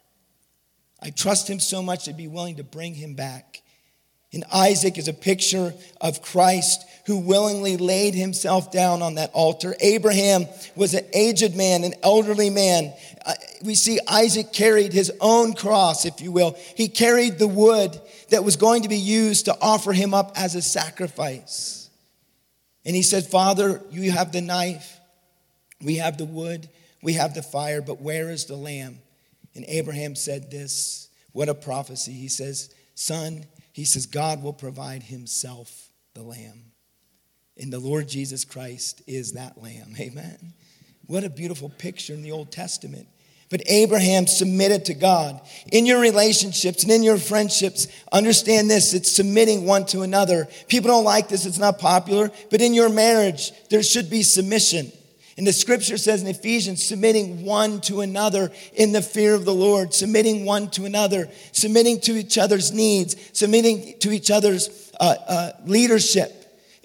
I 1.01 1.11
trust 1.11 1.49
him 1.49 1.61
so 1.61 1.83
much 1.83 2.05
to 2.05 2.13
be 2.13 2.29
willing 2.29 2.57
to 2.57 2.65
bring 2.65 2.95
him 2.95 3.15
back. 3.15 3.63
And 4.33 4.45
Isaac 4.53 4.97
is 4.97 5.09
a 5.09 5.13
picture 5.13 5.75
of 6.01 6.23
Christ 6.23 6.85
who 7.07 7.19
willingly 7.19 7.77
laid 7.77 8.15
himself 8.15 8.71
down 8.71 9.03
on 9.03 9.17
that 9.17 9.31
altar. 9.33 9.75
Abraham 9.81 10.47
was 10.75 10.95
an 10.95 11.05
aged 11.13 11.55
man, 11.57 11.85
an 11.85 11.95
elderly 12.03 12.49
man. 12.49 12.95
Uh, 13.27 13.35
we 13.63 13.75
see 13.75 13.99
Isaac 14.09 14.53
carried 14.53 14.93
his 14.93 15.13
own 15.21 15.53
cross, 15.53 16.07
if 16.07 16.21
you 16.21 16.33
will. 16.33 16.57
He 16.77 16.89
carried 16.89 17.39
the 17.39 17.49
wood 17.49 18.01
that 18.31 18.45
was 18.45 18.57
going 18.57 18.83
to 18.83 18.89
be 18.89 18.97
used 18.97 19.47
to 19.47 19.57
offer 19.61 19.93
him 19.93 20.15
up 20.15 20.33
as 20.37 20.55
a 20.55 20.63
sacrifice. 20.63 21.82
And 22.85 22.97
he 22.97 23.03
said, 23.03 23.27
Father, 23.27 23.81
you 23.91 24.11
have 24.11 24.33
the 24.33 24.41
knife, 24.41 24.99
we 25.81 25.97
have 25.97 26.19
the 26.19 26.25
wood, 26.25 26.69
we 27.03 27.15
have 27.15 27.35
the 27.35 27.43
fire, 27.43 27.83
but 27.83 28.01
where 28.01 28.31
is 28.31 28.47
the 28.47 28.57
lamb? 28.57 28.99
And 29.55 29.65
Abraham 29.69 30.15
said 30.15 30.51
this. 30.51 31.09
What 31.33 31.49
a 31.49 31.55
prophecy. 31.55 32.13
He 32.13 32.29
says, 32.29 32.75
Son, 32.95 33.47
he 33.73 33.85
says, 33.85 34.07
God 34.07 34.43
will 34.43 34.53
provide 34.53 35.03
himself 35.03 35.91
the 36.15 36.23
lamb. 36.23 36.73
And 37.59 37.73
the 37.73 37.79
Lord 37.79 38.09
Jesus 38.09 38.45
Christ 38.45 39.03
is 39.07 39.33
that 39.33 39.61
lamb. 39.63 39.95
Amen. 39.99 40.55
What 41.07 41.25
a 41.25 41.31
beautiful 41.31 41.69
picture 41.69 42.15
in 42.15 42.23
the 42.23 42.33
Old 42.33 42.53
Testament. 42.53 43.09
But 43.53 43.63
Abraham 43.67 44.27
submitted 44.27 44.87
to 44.87 44.95
God. 44.95 45.39
In 45.71 45.85
your 45.85 46.01
relationships 46.01 46.85
and 46.85 46.91
in 46.91 47.03
your 47.03 47.19
friendships, 47.19 47.87
understand 48.11 48.71
this 48.71 48.95
it's 48.95 49.13
submitting 49.13 49.67
one 49.67 49.85
to 49.87 50.01
another. 50.01 50.49
People 50.69 50.89
don't 50.89 51.05
like 51.05 51.29
this, 51.29 51.45
it's 51.45 51.59
not 51.59 51.79
popular, 51.79 52.31
but 52.51 52.63
in 52.63 52.73
your 52.73 52.89
marriage, 52.89 53.53
there 53.69 53.83
should 53.83 54.09
be 54.09 54.23
submission. 54.23 54.91
And 55.37 55.47
the 55.47 55.53
scripture 55.53 55.99
says 55.99 56.23
in 56.23 56.29
Ephesians, 56.29 56.83
submitting 56.83 57.45
one 57.45 57.83
to 57.83 58.01
another 58.01 58.51
in 58.73 58.93
the 58.93 59.03
fear 59.03 59.35
of 59.35 59.45
the 59.45 59.55
Lord, 59.55 59.93
submitting 59.93 60.47
one 60.47 60.71
to 60.71 60.87
another, 60.87 61.29
submitting 61.53 62.01
to 62.01 62.13
each 62.13 62.39
other's 62.39 62.73
needs, 62.73 63.17
submitting 63.35 63.99
to 63.99 64.13
each 64.13 64.31
other's 64.31 64.91
uh, 64.99 65.15
uh, 65.29 65.51
leadership 65.67 66.33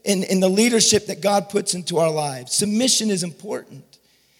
in, 0.03 0.23
in 0.23 0.41
the 0.41 0.49
leadership 0.49 1.07
that 1.07 1.21
God 1.21 1.47
puts 1.47 1.75
into 1.75 1.99
our 1.99 2.11
lives. 2.11 2.51
Submission 2.51 3.09
is 3.09 3.23
important. 3.23 3.85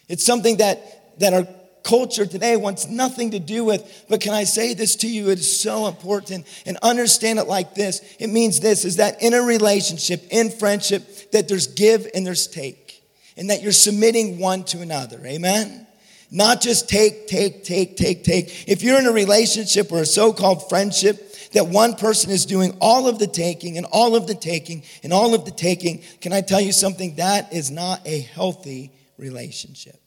It's 0.09 0.25
something 0.25 0.57
that, 0.57 1.19
that 1.21 1.33
our 1.33 1.47
culture 1.87 2.25
today 2.25 2.57
wants 2.57 2.87
nothing 2.87 3.31
to 3.31 3.39
do 3.39 3.63
with. 3.63 4.05
But 4.09 4.19
can 4.19 4.33
I 4.33 4.43
say 4.43 4.73
this 4.73 4.97
to 4.97 5.07
you? 5.07 5.29
It 5.29 5.39
is 5.39 5.59
so 5.59 5.87
important 5.87 6.45
and 6.65 6.77
understand 6.83 7.39
it 7.39 7.47
like 7.47 7.75
this. 7.75 8.01
It 8.19 8.27
means 8.27 8.59
this 8.59 8.83
is 8.83 8.97
that 8.97 9.21
in 9.21 9.33
a 9.33 9.41
relationship, 9.41 10.21
in 10.29 10.51
friendship, 10.51 11.31
that 11.31 11.47
there's 11.47 11.67
give 11.67 12.05
and 12.13 12.27
there's 12.27 12.47
take, 12.47 13.01
and 13.37 13.49
that 13.49 13.61
you're 13.61 13.71
submitting 13.71 14.37
one 14.37 14.65
to 14.65 14.81
another. 14.81 15.25
Amen? 15.25 15.87
Not 16.29 16.59
just 16.59 16.89
take, 16.89 17.27
take, 17.27 17.63
take, 17.63 17.95
take, 17.95 18.25
take. 18.25 18.67
If 18.67 18.83
you're 18.83 18.99
in 18.99 19.05
a 19.05 19.13
relationship 19.13 19.89
or 19.89 20.01
a 20.01 20.05
so 20.05 20.33
called 20.33 20.67
friendship, 20.67 21.23
that 21.53 21.67
one 21.67 21.95
person 21.95 22.31
is 22.31 22.45
doing 22.45 22.75
all 22.81 23.07
of 23.07 23.17
the 23.17 23.27
taking 23.27 23.77
and 23.77 23.85
all 23.85 24.17
of 24.17 24.27
the 24.27 24.35
taking 24.35 24.83
and 25.03 25.13
all 25.13 25.33
of 25.33 25.45
the 25.45 25.51
taking, 25.51 26.03
can 26.19 26.33
I 26.33 26.41
tell 26.41 26.59
you 26.59 26.73
something? 26.73 27.15
That 27.15 27.53
is 27.53 27.71
not 27.71 28.05
a 28.05 28.19
healthy 28.19 28.91
relationship. 29.17 30.01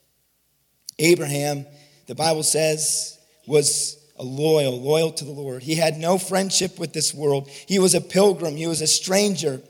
Abraham, 1.01 1.67
the 2.07 2.15
Bible 2.15 2.43
says, 2.43 3.19
was 3.47 3.99
a 4.19 4.23
loyal, 4.23 4.81
loyal 4.81 5.13
to 5.13 5.25
the 5.25 5.31
Lord. 5.31 5.63
He 5.63 5.75
had 5.75 5.97
no 5.97 6.19
friendship 6.19 6.79
with 6.79 6.93
this 6.93 7.15
world. 7.15 7.49
He 7.49 7.79
was 7.79 7.95
a 7.95 8.01
pilgrim, 8.01 8.55
he 8.55 8.67
was 8.67 8.83
a 8.83 8.87
stranger. 8.87 9.61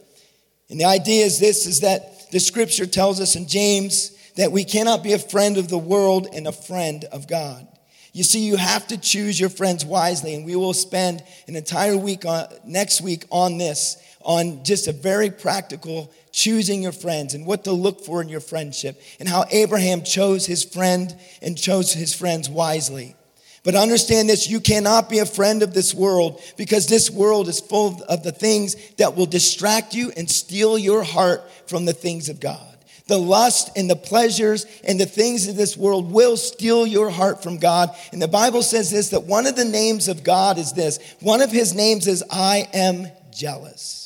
And 0.69 0.81
the 0.81 0.85
idea 0.85 1.25
is 1.25 1.39
this 1.39 1.67
is 1.67 1.81
that 1.81 2.31
the 2.31 2.41
scripture 2.41 2.87
tells 2.87 3.21
us 3.21 3.37
in 3.37 3.49
James 3.49 4.11
that 4.37 4.53
we 4.53 4.65
cannot 4.65 5.03
be 5.03 5.13
a 5.13 5.19
friend 5.19 5.57
of 5.57 5.69
the 5.69 5.79
world 5.79 6.29
and 6.33 6.47
a 6.47 6.53
friend 6.53 7.05
of 7.13 7.29
God. 7.29 7.67
You 8.13 8.25
see, 8.25 8.45
you 8.45 8.57
have 8.57 8.89
to 8.89 8.99
choose 8.99 9.39
your 9.39 9.51
friends 9.51 9.85
wisely, 9.85 10.35
and 10.35 10.45
we 10.45 10.57
will 10.57 10.75
spend 10.75 11.23
an 11.47 11.55
entire 11.55 11.97
week 11.97 12.25
on, 12.25 12.47
next 12.65 13.01
week 13.01 13.25
on 13.31 13.59
this, 13.59 13.97
on 14.23 14.65
just 14.65 14.89
a 14.89 14.93
very 14.93 15.31
practical 15.31 16.13
choosing 16.33 16.83
your 16.83 16.93
friends 16.93 17.35
and 17.35 17.47
what 17.47 17.65
to 17.65 17.73
look 17.73 18.05
for 18.05 18.23
in 18.23 18.29
your 18.29 18.41
friendship, 18.41 19.01
and 19.19 19.29
how 19.29 19.45
Abraham 19.51 20.03
chose 20.03 20.47
his 20.47 20.65
friend 20.65 21.15
and 21.43 21.57
chose 21.59 21.93
his 21.93 22.15
friends 22.15 22.49
wisely. 22.49 23.17
But 23.63 23.75
understand 23.75 24.29
this 24.29 24.49
you 24.49 24.61
cannot 24.61 25.11
be 25.11 25.19
a 25.19 25.27
friend 25.27 25.63
of 25.63 25.75
this 25.75 25.95
world 25.95 26.41
because 26.57 26.87
this 26.87 27.11
world 27.11 27.49
is 27.49 27.61
full 27.61 28.03
of 28.09 28.23
the 28.23 28.33
things 28.33 28.77
that 28.93 29.17
will 29.17 29.27
distract 29.27 29.95
you 29.95 30.13
and 30.17 30.31
steal 30.31 30.79
your 30.79 31.03
heart 31.03 31.43
from 31.67 31.85
the 31.85 31.93
things 31.93 32.29
of 32.29 32.41
God. 32.41 32.67
The 33.07 33.19
lust 33.19 33.71
and 33.77 33.91
the 33.91 33.97
pleasures 33.97 34.67
and 34.85 34.99
the 34.99 35.05
things 35.05 35.49
of 35.49 35.57
this 35.57 35.77
world 35.77 36.13
will 36.13 36.37
steal 36.37 36.87
your 36.87 37.11
heart 37.11 37.43
from 37.43 37.59
God. 37.59 37.91
And 38.13 38.23
the 38.23 38.29
Bible 38.29 38.63
says 38.63 38.91
this 38.91 39.11
that 39.11 39.25
one 39.25 39.47
of 39.47 39.57
the 39.57 39.65
names 39.65 40.09
of 40.09 40.23
God 40.23 40.59
is 40.59 40.73
this. 40.73 40.99
One 41.21 41.43
of 41.43 41.51
his 41.51 41.75
names 41.75 42.07
is 42.07 42.23
I 42.31 42.69
am 42.73 43.09
jealous. 43.33 44.00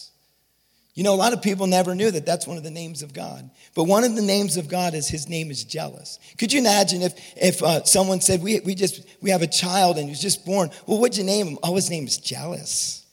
You 0.94 1.02
know, 1.02 1.12
a 1.12 1.16
lot 1.16 1.32
of 1.32 1.42
people 1.42 1.66
never 1.66 1.94
knew 1.94 2.10
that 2.12 2.24
that's 2.24 2.46
one 2.46 2.56
of 2.56 2.62
the 2.62 2.70
names 2.70 3.02
of 3.02 3.12
God. 3.12 3.50
But 3.74 3.84
one 3.84 4.04
of 4.04 4.14
the 4.14 4.22
names 4.22 4.56
of 4.56 4.68
God 4.68 4.94
is 4.94 5.08
his 5.08 5.28
name 5.28 5.50
is 5.50 5.64
jealous. 5.64 6.20
Could 6.38 6.52
you 6.52 6.60
imagine 6.60 7.02
if, 7.02 7.14
if 7.36 7.62
uh, 7.64 7.82
someone 7.82 8.20
said, 8.20 8.40
we, 8.40 8.60
we 8.60 8.76
just, 8.76 9.04
we 9.20 9.30
have 9.30 9.42
a 9.42 9.48
child 9.48 9.98
and 9.98 10.08
he's 10.08 10.20
just 10.20 10.46
born. 10.46 10.70
Well, 10.86 11.00
what'd 11.00 11.18
you 11.18 11.24
name 11.24 11.48
him? 11.48 11.58
Oh, 11.64 11.74
his 11.74 11.90
name 11.90 12.06
is 12.06 12.16
jealous. 12.18 13.04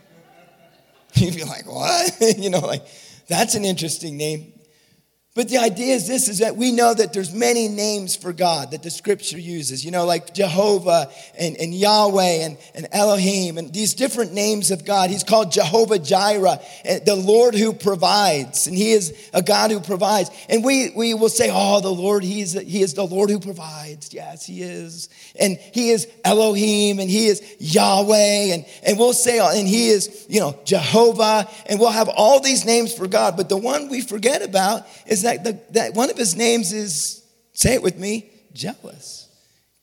You'd 1.14 1.34
be 1.34 1.44
like, 1.44 1.66
what? 1.66 2.12
you 2.38 2.50
know, 2.50 2.60
like, 2.60 2.86
that's 3.26 3.56
an 3.56 3.64
interesting 3.64 4.16
name. 4.16 4.52
But 5.38 5.48
the 5.48 5.58
idea 5.58 5.94
is 5.94 6.08
this 6.08 6.26
is 6.26 6.38
that 6.38 6.56
we 6.56 6.72
know 6.72 6.92
that 6.92 7.12
there's 7.12 7.32
many 7.32 7.68
names 7.68 8.16
for 8.16 8.32
God 8.32 8.72
that 8.72 8.82
the 8.82 8.90
scripture 8.90 9.38
uses, 9.38 9.84
you 9.84 9.92
know, 9.92 10.04
like 10.04 10.34
Jehovah 10.34 11.12
and, 11.38 11.56
and 11.58 11.72
Yahweh 11.72 12.44
and, 12.44 12.58
and 12.74 12.88
Elohim 12.90 13.56
and 13.56 13.72
these 13.72 13.94
different 13.94 14.32
names 14.32 14.72
of 14.72 14.84
God. 14.84 15.10
He's 15.10 15.22
called 15.22 15.52
Jehovah 15.52 16.00
Jireh, 16.00 16.58
eh, 16.84 16.98
the 17.06 17.14
Lord 17.14 17.54
who 17.54 17.72
provides. 17.72 18.66
And 18.66 18.76
he 18.76 18.90
is 18.90 19.30
a 19.32 19.40
God 19.40 19.70
who 19.70 19.78
provides. 19.78 20.28
And 20.48 20.64
we, 20.64 20.90
we 20.96 21.14
will 21.14 21.28
say, 21.28 21.50
oh, 21.52 21.80
the 21.80 21.88
Lord, 21.88 22.24
he 22.24 22.40
is, 22.40 22.54
he 22.54 22.82
is 22.82 22.94
the 22.94 23.06
Lord 23.06 23.30
who 23.30 23.38
provides. 23.38 24.12
Yes, 24.12 24.44
he 24.44 24.62
is. 24.62 25.08
And 25.38 25.56
he 25.56 25.90
is 25.90 26.08
Elohim 26.24 26.98
and 26.98 27.08
he 27.08 27.28
is 27.28 27.44
Yahweh. 27.60 28.54
And, 28.54 28.66
and 28.82 28.98
we'll 28.98 29.12
say, 29.12 29.38
and 29.38 29.68
he 29.68 29.90
is, 29.90 30.26
you 30.28 30.40
know, 30.40 30.58
Jehovah. 30.64 31.48
And 31.66 31.78
we'll 31.78 31.90
have 31.90 32.08
all 32.08 32.40
these 32.40 32.64
names 32.64 32.92
for 32.92 33.06
God. 33.06 33.36
But 33.36 33.48
the 33.48 33.56
one 33.56 33.88
we 33.88 34.00
forget 34.00 34.42
about 34.42 34.84
is 35.06 35.27
that 35.28 35.44
the, 35.44 35.60
that 35.72 35.94
one 35.94 36.10
of 36.10 36.16
his 36.16 36.36
names 36.36 36.72
is, 36.72 37.22
say 37.52 37.74
it 37.74 37.82
with 37.82 37.98
me, 37.98 38.30
jealous. 38.52 39.28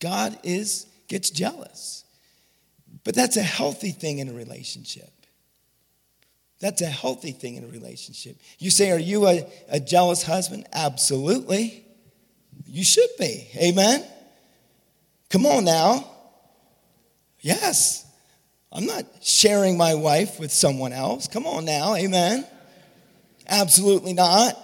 God 0.02 0.38
is, 0.44 0.88
gets 1.08 1.30
jealous. 1.30 2.04
But 3.04 3.16
that's 3.16 3.38
a 3.38 3.44
healthy 3.44 3.92
thing 3.92 4.20
in 4.20 4.30
a 4.30 4.34
relationship. 4.34 5.10
That's 6.60 6.82
a 6.82 6.88
healthy 6.88 7.32
thing 7.32 7.56
in 7.56 7.64
a 7.64 7.68
relationship. 7.68 8.38
You 8.58 8.72
say, 8.72 8.92
Are 8.92 9.00
you 9.00 9.28
a, 9.28 9.48
a 9.70 9.80
jealous 9.80 10.24
husband? 10.24 10.66
Absolutely. 10.74 11.86
You 12.66 12.84
should 12.84 13.10
be. 13.20 13.48
Amen. 13.58 14.04
Come 15.30 15.46
on 15.46 15.66
now. 15.66 16.10
Yes. 17.42 18.06
I'm 18.72 18.86
not 18.86 19.06
sharing 19.22 19.78
my 19.78 19.96
wife 19.96 20.40
with 20.40 20.52
someone 20.52 20.92
else. 20.92 21.28
Come 21.28 21.46
on 21.46 21.66
now. 21.66 21.96
Amen. 21.96 22.46
Absolutely 23.48 24.14
not. 24.14 24.58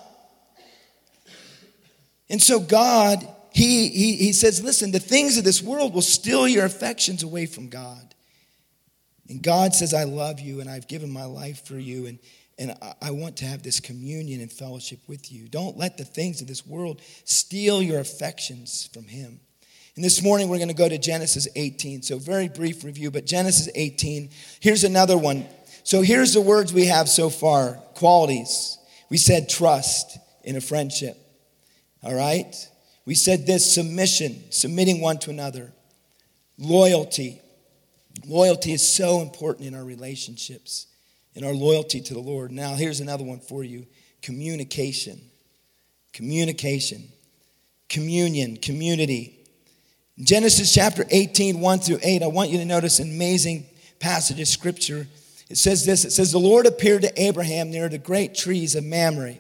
And 2.31 2.41
so 2.41 2.61
God, 2.61 3.27
he, 3.51 3.89
he, 3.89 4.15
he 4.15 4.33
says, 4.33 4.63
listen, 4.63 4.91
the 4.91 4.99
things 4.99 5.37
of 5.37 5.43
this 5.43 5.61
world 5.61 5.93
will 5.93 6.01
steal 6.01 6.47
your 6.47 6.63
affections 6.63 7.23
away 7.23 7.45
from 7.45 7.67
God. 7.67 8.15
And 9.27 9.43
God 9.43 9.75
says, 9.75 9.93
I 9.93 10.05
love 10.05 10.39
you 10.39 10.61
and 10.61 10.69
I've 10.69 10.87
given 10.87 11.11
my 11.11 11.25
life 11.25 11.65
for 11.65 11.77
you. 11.77 12.05
And, 12.07 12.19
and 12.57 12.77
I 13.01 13.11
want 13.11 13.35
to 13.37 13.45
have 13.45 13.63
this 13.63 13.81
communion 13.81 14.39
and 14.39 14.49
fellowship 14.49 14.99
with 15.07 15.29
you. 15.29 15.49
Don't 15.49 15.77
let 15.77 15.97
the 15.97 16.05
things 16.05 16.39
of 16.39 16.47
this 16.47 16.65
world 16.65 17.01
steal 17.25 17.81
your 17.81 17.99
affections 17.99 18.89
from 18.93 19.03
Him. 19.03 19.41
And 19.97 20.05
this 20.05 20.23
morning 20.23 20.47
we're 20.47 20.57
going 20.57 20.69
to 20.69 20.73
go 20.73 20.87
to 20.87 20.97
Genesis 20.97 21.49
18. 21.53 22.01
So, 22.01 22.17
very 22.17 22.47
brief 22.47 22.85
review, 22.85 23.11
but 23.11 23.25
Genesis 23.25 23.67
18. 23.75 24.29
Here's 24.61 24.85
another 24.85 25.17
one. 25.17 25.45
So, 25.83 26.01
here's 26.01 26.33
the 26.33 26.41
words 26.41 26.71
we 26.71 26.85
have 26.85 27.09
so 27.09 27.29
far 27.29 27.73
qualities. 27.95 28.77
We 29.09 29.17
said 29.17 29.49
trust 29.49 30.17
in 30.43 30.55
a 30.55 30.61
friendship. 30.61 31.20
All 32.03 32.15
right? 32.15 32.55
We 33.05 33.15
said 33.15 33.45
this 33.45 33.73
submission, 33.73 34.51
submitting 34.51 35.01
one 35.01 35.19
to 35.19 35.29
another, 35.29 35.73
loyalty. 36.57 37.41
Loyalty 38.25 38.73
is 38.73 38.87
so 38.87 39.21
important 39.21 39.67
in 39.67 39.75
our 39.75 39.83
relationships, 39.83 40.87
in 41.33 41.43
our 41.43 41.53
loyalty 41.53 42.01
to 42.01 42.13
the 42.13 42.19
Lord. 42.19 42.51
Now, 42.51 42.75
here's 42.75 42.99
another 42.99 43.23
one 43.23 43.39
for 43.39 43.63
you 43.63 43.85
communication. 44.21 45.19
Communication. 46.13 47.07
Communion, 47.89 48.57
community. 48.57 49.39
Genesis 50.19 50.73
chapter 50.73 51.05
18, 51.09 51.59
1 51.59 51.79
through 51.79 51.99
8, 52.03 52.21
I 52.21 52.27
want 52.27 52.49
you 52.49 52.57
to 52.59 52.65
notice 52.65 52.99
an 52.99 53.09
amazing 53.09 53.65
passage 53.99 54.39
of 54.39 54.47
scripture. 54.47 55.07
It 55.49 55.57
says 55.57 55.85
this 55.85 56.05
it 56.05 56.11
says, 56.11 56.31
The 56.31 56.37
Lord 56.37 56.65
appeared 56.65 57.01
to 57.01 57.21
Abraham 57.21 57.71
near 57.71 57.89
the 57.89 57.97
great 57.97 58.35
trees 58.35 58.75
of 58.75 58.83
Mamre 58.83 59.37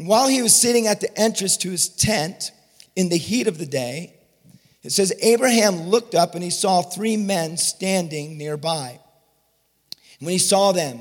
and 0.00 0.08
while 0.08 0.28
he 0.28 0.40
was 0.40 0.56
sitting 0.56 0.86
at 0.86 1.02
the 1.02 1.14
entrance 1.14 1.58
to 1.58 1.70
his 1.70 1.90
tent 1.90 2.52
in 2.96 3.10
the 3.10 3.18
heat 3.18 3.46
of 3.46 3.58
the 3.58 3.66
day, 3.66 4.14
it 4.82 4.92
says 4.92 5.12
Abraham 5.20 5.88
looked 5.90 6.14
up 6.14 6.34
and 6.34 6.42
he 6.42 6.48
saw 6.48 6.80
three 6.80 7.18
men 7.18 7.58
standing 7.58 8.38
nearby. 8.38 8.98
And 10.18 10.24
when 10.24 10.32
he 10.32 10.38
saw 10.38 10.72
them, 10.72 11.00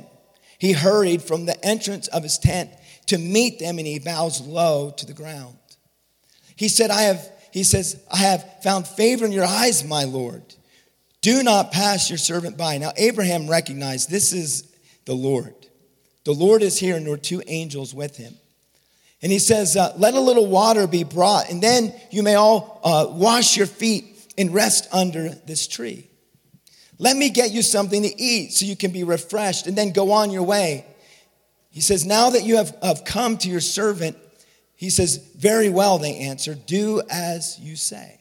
he 0.57 0.73
hurried 0.73 1.21
from 1.21 1.45
the 1.45 1.65
entrance 1.65 2.09
of 2.09 2.23
his 2.23 2.37
tent 2.37 2.71
to 3.05 3.17
meet 3.17 3.57
them 3.59 3.77
and 3.77 3.87
he 3.87 3.99
bows 3.99 4.41
low 4.41 4.91
to 4.97 5.05
the 5.05 5.13
ground. 5.13 5.55
He 6.57 6.67
said, 6.67 6.91
I 6.91 7.03
have, 7.03 7.25
he 7.53 7.63
says, 7.63 8.03
I 8.11 8.17
have 8.17 8.61
found 8.61 8.85
favor 8.85 9.25
in 9.25 9.31
your 9.31 9.45
eyes, 9.45 9.81
my 9.81 10.03
Lord. 10.03 10.43
Do 11.21 11.41
not 11.41 11.71
pass 11.71 12.09
your 12.09 12.17
servant 12.17 12.57
by. 12.57 12.77
Now, 12.79 12.91
Abraham 12.97 13.49
recognized 13.49 14.09
this 14.09 14.33
is 14.33 14.69
the 15.05 15.15
Lord. 15.15 15.55
The 16.25 16.33
Lord 16.33 16.61
is 16.61 16.77
here, 16.77 16.97
and 16.97 17.05
there 17.05 17.13
are 17.13 17.17
two 17.17 17.41
angels 17.47 17.95
with 17.95 18.17
him. 18.17 18.35
And 19.21 19.31
he 19.31 19.39
says, 19.39 19.75
uh, 19.75 19.93
Let 19.97 20.13
a 20.13 20.19
little 20.19 20.47
water 20.47 20.87
be 20.87 21.03
brought, 21.03 21.49
and 21.49 21.61
then 21.61 21.93
you 22.11 22.23
may 22.23 22.35
all 22.35 22.79
uh, 22.83 23.07
wash 23.09 23.57
your 23.57 23.67
feet 23.67 24.33
and 24.37 24.53
rest 24.53 24.87
under 24.93 25.29
this 25.29 25.67
tree. 25.67 26.07
Let 26.97 27.15
me 27.15 27.29
get 27.29 27.51
you 27.51 27.61
something 27.61 28.03
to 28.03 28.21
eat 28.21 28.53
so 28.53 28.65
you 28.65 28.75
can 28.75 28.91
be 28.91 29.03
refreshed 29.03 29.67
and 29.67 29.77
then 29.77 29.91
go 29.91 30.11
on 30.11 30.31
your 30.31 30.43
way. 30.43 30.85
He 31.69 31.81
says, 31.81 32.05
Now 32.05 32.29
that 32.31 32.43
you 32.43 32.57
have, 32.57 32.75
have 32.81 33.05
come 33.05 33.37
to 33.39 33.49
your 33.49 33.61
servant, 33.61 34.17
he 34.75 34.89
says, 34.89 35.17
Very 35.37 35.69
well, 35.69 35.97
they 35.97 36.17
answered, 36.17 36.65
do 36.65 37.01
as 37.09 37.57
you 37.59 37.75
say. 37.75 38.19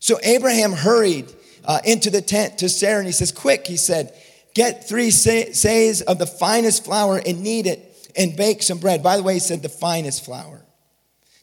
So 0.00 0.18
Abraham 0.22 0.72
hurried 0.72 1.32
uh, 1.64 1.80
into 1.84 2.10
the 2.10 2.22
tent 2.22 2.58
to 2.58 2.68
Sarah, 2.68 2.98
and 2.98 3.06
he 3.06 3.12
says, 3.12 3.32
Quick, 3.32 3.66
he 3.66 3.76
said, 3.76 4.14
get 4.54 4.86
three 4.86 5.08
seahs 5.08 6.02
of 6.02 6.18
the 6.18 6.26
finest 6.26 6.84
flour 6.84 7.20
and 7.24 7.42
knead 7.42 7.66
it 7.66 7.91
and 8.16 8.36
bake 8.36 8.62
some 8.62 8.78
bread. 8.78 9.02
By 9.02 9.16
the 9.16 9.22
way, 9.22 9.34
he 9.34 9.40
said 9.40 9.62
the 9.62 9.68
finest 9.68 10.24
flour. 10.24 10.62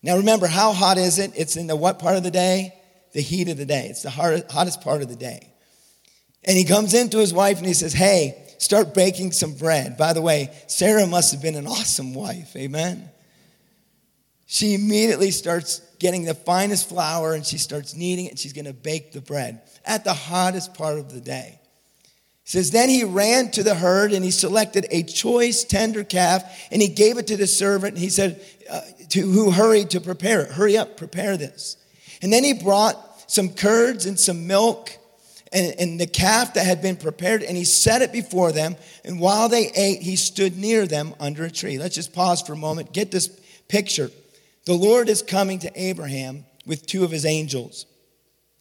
Now 0.01 0.17
remember, 0.17 0.47
how 0.47 0.71
hot 0.71 0.97
is 0.97 1.19
it? 1.19 1.31
It's 1.35 1.57
in 1.57 1.67
the 1.67 1.75
what 1.75 1.99
part 1.99 2.15
of 2.15 2.23
the 2.23 2.31
day? 2.31 2.73
The 3.13 3.21
heat 3.21 3.49
of 3.49 3.57
the 3.57 3.65
day. 3.65 3.87
It's 3.89 4.03
the 4.03 4.09
hottest 4.09 4.81
part 4.81 5.01
of 5.01 5.09
the 5.09 5.15
day. 5.15 5.51
And 6.43 6.57
he 6.57 6.63
comes 6.63 6.93
into 6.93 7.17
his 7.17 7.33
wife 7.33 7.57
and 7.57 7.67
he 7.67 7.73
says, 7.73 7.91
Hey, 7.91 8.41
start 8.59 8.93
baking 8.93 9.31
some 9.33 9.55
bread. 9.55 9.97
By 9.97 10.13
the 10.13 10.21
way, 10.21 10.51
Sarah 10.67 11.07
must 11.07 11.33
have 11.33 11.41
been 11.41 11.55
an 11.55 11.67
awesome 11.67 12.13
wife. 12.13 12.55
Amen. 12.55 13.09
She 14.45 14.73
immediately 14.73 15.31
starts 15.31 15.81
getting 15.99 16.23
the 16.23 16.33
finest 16.33 16.87
flour 16.89 17.33
and 17.33 17.45
she 17.45 17.57
starts 17.57 17.95
kneading 17.95 18.25
it 18.25 18.29
and 18.29 18.39
she's 18.39 18.53
going 18.53 18.65
to 18.65 18.73
bake 18.73 19.11
the 19.11 19.21
bread 19.21 19.61
at 19.85 20.03
the 20.03 20.13
hottest 20.13 20.73
part 20.73 20.97
of 20.97 21.11
the 21.11 21.19
day 21.19 21.58
says, 22.49 22.71
Then 22.71 22.89
he 22.89 23.03
ran 23.03 23.51
to 23.51 23.61
the 23.61 23.75
herd 23.75 24.11
and 24.11 24.25
he 24.25 24.31
selected 24.31 24.87
a 24.89 25.03
choice 25.03 25.63
tender 25.63 26.03
calf 26.03 26.67
and 26.71 26.81
he 26.81 26.87
gave 26.87 27.19
it 27.19 27.27
to 27.27 27.37
the 27.37 27.45
servant. 27.45 27.93
And 27.93 28.01
he 28.01 28.09
said, 28.09 28.43
uh, 28.67 28.81
to, 29.09 29.21
Who 29.21 29.51
hurried 29.51 29.91
to 29.91 30.01
prepare 30.01 30.41
it? 30.41 30.53
Hurry 30.53 30.75
up, 30.75 30.97
prepare 30.97 31.37
this. 31.37 31.77
And 32.23 32.33
then 32.33 32.43
he 32.43 32.53
brought 32.53 32.97
some 33.29 33.49
curds 33.49 34.07
and 34.07 34.19
some 34.19 34.47
milk 34.47 34.89
and, 35.53 35.75
and 35.79 35.99
the 35.99 36.07
calf 36.07 36.55
that 36.55 36.65
had 36.65 36.81
been 36.81 36.95
prepared 36.95 37.43
and 37.43 37.55
he 37.55 37.65
set 37.65 38.01
it 38.01 38.11
before 38.11 38.51
them. 38.51 38.77
And 39.05 39.19
while 39.19 39.47
they 39.47 39.69
ate, 39.75 40.01
he 40.01 40.15
stood 40.15 40.57
near 40.57 40.87
them 40.87 41.13
under 41.19 41.43
a 41.45 41.51
tree. 41.51 41.77
Let's 41.77 41.93
just 41.93 42.13
pause 42.13 42.41
for 42.41 42.53
a 42.53 42.57
moment, 42.57 42.93
get 42.93 43.11
this 43.11 43.27
picture. 43.67 44.09
The 44.65 44.73
Lord 44.73 45.07
is 45.07 45.21
coming 45.21 45.59
to 45.59 45.71
Abraham 45.79 46.45
with 46.65 46.87
two 46.87 47.03
of 47.03 47.11
his 47.11 47.27
angels. 47.27 47.85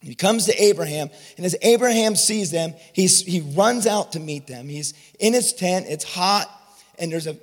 He 0.01 0.15
comes 0.15 0.47
to 0.47 0.63
Abraham, 0.63 1.11
and 1.37 1.45
as 1.45 1.57
Abraham 1.61 2.15
sees 2.15 2.51
them, 2.51 2.75
he's, 2.93 3.21
he 3.21 3.41
runs 3.41 3.87
out 3.87 4.13
to 4.13 4.21
meet 4.21 4.47
them. 4.47 4.69
He's 4.69 4.95
in 5.19 5.33
his 5.33 5.53
tent, 5.53 5.87
it's 5.89 6.05
hot, 6.05 6.49
and 6.99 7.11
there's 7.11 7.27
a 7.27 7.37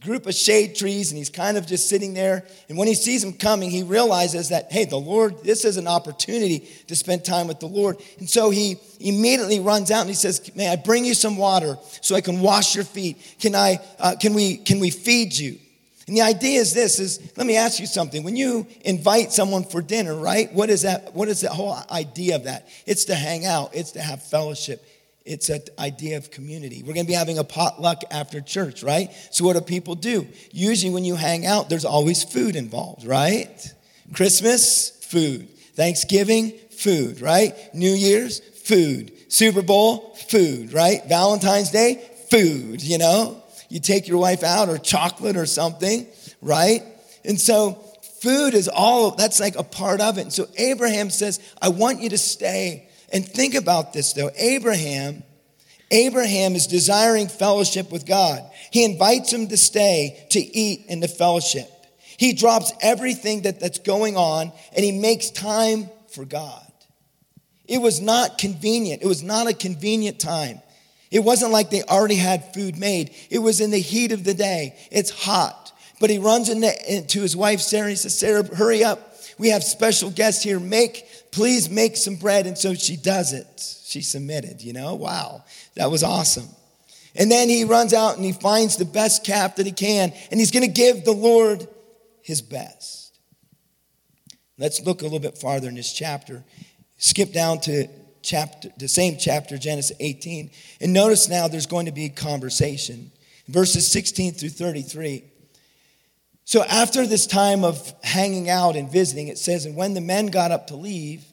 group 0.00 0.26
of 0.26 0.34
shade 0.34 0.74
trees, 0.74 1.12
and 1.12 1.18
he's 1.18 1.30
kind 1.30 1.56
of 1.56 1.66
just 1.66 1.88
sitting 1.88 2.14
there. 2.14 2.44
And 2.68 2.76
when 2.76 2.88
he 2.88 2.94
sees 2.94 3.22
them 3.22 3.32
coming, 3.32 3.70
he 3.70 3.82
realizes 3.82 4.48
that, 4.48 4.72
hey, 4.72 4.84
the 4.84 4.96
Lord, 4.96 5.44
this 5.44 5.64
is 5.64 5.76
an 5.76 5.86
opportunity 5.86 6.68
to 6.88 6.96
spend 6.96 7.24
time 7.24 7.46
with 7.46 7.60
the 7.60 7.68
Lord. 7.68 7.96
And 8.18 8.28
so 8.28 8.50
he 8.50 8.76
immediately 8.98 9.60
runs 9.60 9.90
out 9.90 10.00
and 10.00 10.08
he 10.08 10.14
says, 10.14 10.50
May 10.56 10.68
I 10.68 10.76
bring 10.76 11.04
you 11.04 11.14
some 11.14 11.36
water 11.36 11.78
so 12.00 12.16
I 12.16 12.20
can 12.20 12.40
wash 12.40 12.74
your 12.74 12.84
feet? 12.84 13.36
Can, 13.38 13.54
I, 13.54 13.78
uh, 13.98 14.16
can, 14.20 14.34
we, 14.34 14.56
can 14.56 14.80
we 14.80 14.90
feed 14.90 15.36
you? 15.36 15.58
And 16.10 16.16
the 16.16 16.22
idea 16.22 16.58
is 16.58 16.74
this 16.74 16.98
is 16.98 17.20
let 17.36 17.46
me 17.46 17.56
ask 17.56 17.78
you 17.78 17.86
something. 17.86 18.24
When 18.24 18.34
you 18.34 18.66
invite 18.80 19.30
someone 19.30 19.62
for 19.62 19.80
dinner, 19.80 20.12
right? 20.12 20.52
What 20.52 20.68
is 20.68 20.82
that 20.82 21.14
what 21.14 21.28
is 21.28 21.42
the 21.42 21.50
whole 21.50 21.78
idea 21.88 22.34
of 22.34 22.44
that? 22.44 22.68
It's 22.84 23.04
to 23.04 23.14
hang 23.14 23.46
out, 23.46 23.76
it's 23.76 23.92
to 23.92 24.02
have 24.02 24.20
fellowship. 24.20 24.84
it's 25.24 25.50
an 25.50 25.60
idea 25.78 26.16
of 26.16 26.32
community. 26.32 26.82
We're 26.82 26.94
going 26.94 27.06
to 27.06 27.12
be 27.12 27.14
having 27.14 27.38
a 27.38 27.44
potluck 27.44 28.02
after 28.10 28.40
church, 28.40 28.82
right? 28.82 29.12
So, 29.30 29.44
what 29.44 29.52
do 29.52 29.60
people 29.60 29.94
do? 29.94 30.26
Usually, 30.50 30.92
when 30.92 31.04
you 31.04 31.14
hang 31.14 31.46
out, 31.46 31.68
there's 31.68 31.84
always 31.84 32.24
food 32.24 32.56
involved, 32.56 33.04
right? 33.04 33.72
Christmas, 34.12 34.90
food. 35.06 35.48
Thanksgiving, 35.76 36.54
food, 36.72 37.20
right? 37.20 37.54
New 37.72 37.92
Year's, 37.92 38.40
food. 38.40 39.12
Super 39.28 39.62
Bowl, 39.62 40.16
food, 40.16 40.72
right? 40.72 41.06
Valentine's 41.08 41.70
Day, 41.70 42.02
food, 42.32 42.82
you 42.82 42.98
know? 42.98 43.40
You 43.70 43.80
take 43.80 44.08
your 44.08 44.18
wife 44.18 44.42
out 44.42 44.68
or 44.68 44.76
chocolate 44.76 45.36
or 45.36 45.46
something, 45.46 46.06
right? 46.42 46.82
And 47.24 47.40
so, 47.40 47.74
food 48.20 48.52
is 48.52 48.68
all, 48.68 49.12
that's 49.12 49.40
like 49.40 49.56
a 49.56 49.62
part 49.62 50.00
of 50.00 50.18
it. 50.18 50.22
And 50.22 50.32
so, 50.32 50.46
Abraham 50.58 51.08
says, 51.08 51.40
I 51.62 51.70
want 51.70 52.00
you 52.00 52.10
to 52.10 52.18
stay 52.18 52.88
and 53.12 53.26
think 53.26 53.54
about 53.54 53.92
this 53.92 54.12
though. 54.12 54.30
Abraham, 54.36 55.22
Abraham 55.90 56.54
is 56.54 56.66
desiring 56.66 57.28
fellowship 57.28 57.90
with 57.90 58.06
God. 58.06 58.42
He 58.70 58.84
invites 58.84 59.32
him 59.32 59.48
to 59.48 59.56
stay 59.56 60.26
to 60.30 60.40
eat 60.40 60.86
in 60.88 61.00
the 61.00 61.08
fellowship. 61.08 61.68
He 62.16 62.32
drops 62.32 62.72
everything 62.82 63.42
that, 63.42 63.60
that's 63.60 63.78
going 63.78 64.16
on 64.16 64.52
and 64.74 64.84
he 64.84 64.92
makes 64.92 65.30
time 65.30 65.88
for 66.08 66.24
God. 66.24 66.66
It 67.66 67.78
was 67.78 68.00
not 68.00 68.36
convenient. 68.36 69.02
It 69.02 69.06
was 69.06 69.22
not 69.22 69.48
a 69.48 69.54
convenient 69.54 70.18
time. 70.18 70.60
It 71.10 71.20
wasn't 71.20 71.52
like 71.52 71.70
they 71.70 71.82
already 71.82 72.16
had 72.16 72.54
food 72.54 72.78
made. 72.78 73.14
It 73.30 73.40
was 73.40 73.60
in 73.60 73.70
the 73.70 73.78
heat 73.78 74.12
of 74.12 74.24
the 74.24 74.34
day. 74.34 74.76
It's 74.90 75.10
hot. 75.10 75.72
But 75.98 76.10
he 76.10 76.18
runs 76.18 76.48
into, 76.48 77.20
his 77.20 77.36
wife, 77.36 77.60
Sarah. 77.60 77.90
He 77.90 77.96
says, 77.96 78.18
Sarah, 78.18 78.44
hurry 78.54 78.84
up. 78.84 79.16
We 79.38 79.48
have 79.48 79.64
special 79.64 80.10
guests 80.10 80.42
here. 80.42 80.60
Make 80.60 81.06
please 81.32 81.70
make 81.70 81.96
some 81.96 82.16
bread. 82.16 82.46
And 82.46 82.56
so 82.56 82.74
she 82.74 82.96
does 82.96 83.32
it. 83.32 83.46
She 83.84 84.02
submitted, 84.02 84.62
you 84.62 84.72
know? 84.72 84.94
Wow, 84.94 85.44
that 85.74 85.90
was 85.90 86.02
awesome. 86.02 86.48
And 87.16 87.30
then 87.30 87.48
he 87.48 87.64
runs 87.64 87.92
out 87.92 88.16
and 88.16 88.24
he 88.24 88.32
finds 88.32 88.76
the 88.76 88.84
best 88.84 89.24
calf 89.24 89.56
that 89.56 89.66
he 89.66 89.72
can, 89.72 90.12
and 90.30 90.38
he's 90.38 90.52
going 90.52 90.66
to 90.66 90.72
give 90.72 91.04
the 91.04 91.12
Lord 91.12 91.66
his 92.22 92.40
best. 92.40 93.18
Let's 94.58 94.80
look 94.82 95.00
a 95.00 95.04
little 95.04 95.18
bit 95.18 95.38
farther 95.38 95.68
in 95.68 95.74
this 95.74 95.92
chapter. 95.92 96.44
Skip 96.98 97.32
down 97.32 97.60
to 97.62 97.88
chapter, 98.22 98.68
the 98.76 98.88
same 98.88 99.16
chapter, 99.18 99.58
Genesis 99.58 99.96
18, 100.00 100.50
and 100.80 100.92
notice 100.92 101.28
now 101.28 101.48
there's 101.48 101.66
going 101.66 101.86
to 101.86 101.92
be 101.92 102.08
conversation. 102.08 103.10
Verses 103.48 103.90
16 103.90 104.34
through 104.34 104.50
33. 104.50 105.24
So 106.44 106.62
after 106.64 107.06
this 107.06 107.26
time 107.26 107.64
of 107.64 107.92
hanging 108.02 108.48
out 108.48 108.76
and 108.76 108.90
visiting, 108.90 109.28
it 109.28 109.38
says, 109.38 109.66
and 109.66 109.76
when 109.76 109.94
the 109.94 110.00
men 110.00 110.26
got 110.26 110.50
up 110.50 110.68
to 110.68 110.76
leave, 110.76 111.24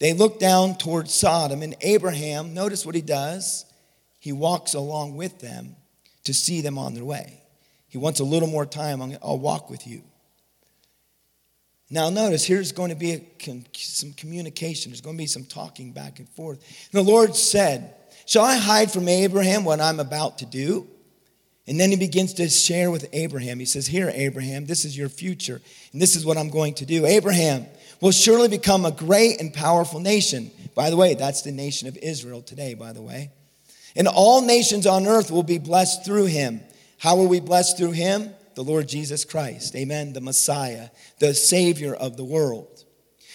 they 0.00 0.12
looked 0.12 0.40
down 0.40 0.76
towards 0.76 1.14
Sodom, 1.14 1.62
and 1.62 1.76
Abraham, 1.80 2.54
notice 2.54 2.84
what 2.84 2.94
he 2.94 3.00
does. 3.00 3.64
He 4.18 4.32
walks 4.32 4.74
along 4.74 5.16
with 5.16 5.40
them 5.40 5.76
to 6.24 6.34
see 6.34 6.60
them 6.60 6.78
on 6.78 6.94
their 6.94 7.04
way. 7.04 7.40
He 7.88 7.98
wants 7.98 8.20
a 8.20 8.24
little 8.24 8.48
more 8.48 8.66
time. 8.66 9.00
I'll 9.22 9.38
walk 9.38 9.70
with 9.70 9.86
you. 9.86 10.02
Now, 11.90 12.10
notice 12.10 12.44
here's 12.44 12.72
going 12.72 12.90
to 12.90 12.96
be 12.96 13.26
some 13.74 14.12
communication. 14.12 14.90
There's 14.90 15.00
going 15.00 15.16
to 15.16 15.22
be 15.22 15.26
some 15.26 15.44
talking 15.44 15.92
back 15.92 16.18
and 16.18 16.28
forth. 16.30 16.58
And 16.92 17.06
the 17.06 17.10
Lord 17.10 17.36
said, 17.36 17.94
Shall 18.26 18.44
I 18.44 18.56
hide 18.56 18.90
from 18.90 19.06
Abraham 19.06 19.64
what 19.64 19.80
I'm 19.80 20.00
about 20.00 20.38
to 20.38 20.46
do? 20.46 20.88
And 21.66 21.80
then 21.80 21.90
he 21.90 21.96
begins 21.96 22.34
to 22.34 22.48
share 22.48 22.90
with 22.90 23.08
Abraham. 23.12 23.58
He 23.58 23.64
says, 23.64 23.86
Here, 23.86 24.10
Abraham, 24.14 24.66
this 24.66 24.84
is 24.84 24.96
your 24.96 25.08
future, 25.08 25.60
and 25.92 26.00
this 26.00 26.16
is 26.16 26.24
what 26.24 26.36
I'm 26.36 26.50
going 26.50 26.74
to 26.74 26.86
do. 26.86 27.06
Abraham 27.06 27.66
will 28.00 28.12
surely 28.12 28.48
become 28.48 28.84
a 28.84 28.90
great 28.90 29.40
and 29.40 29.52
powerful 29.52 30.00
nation. 30.00 30.50
By 30.74 30.90
the 30.90 30.96
way, 30.96 31.14
that's 31.14 31.42
the 31.42 31.52
nation 31.52 31.88
of 31.88 31.96
Israel 31.98 32.42
today, 32.42 32.74
by 32.74 32.92
the 32.92 33.02
way. 33.02 33.30
And 33.96 34.08
all 34.08 34.42
nations 34.42 34.86
on 34.86 35.06
earth 35.06 35.30
will 35.30 35.42
be 35.42 35.58
blessed 35.58 36.04
through 36.04 36.26
him. 36.26 36.60
How 36.98 37.16
will 37.16 37.28
we 37.28 37.40
blessed 37.40 37.78
through 37.78 37.92
him? 37.92 38.34
The 38.54 38.64
Lord 38.64 38.88
Jesus 38.88 39.24
Christ. 39.24 39.74
Amen. 39.76 40.12
The 40.12 40.20
Messiah, 40.20 40.88
the 41.18 41.34
Savior 41.34 41.94
of 41.94 42.16
the 42.16 42.24
world. 42.24 42.84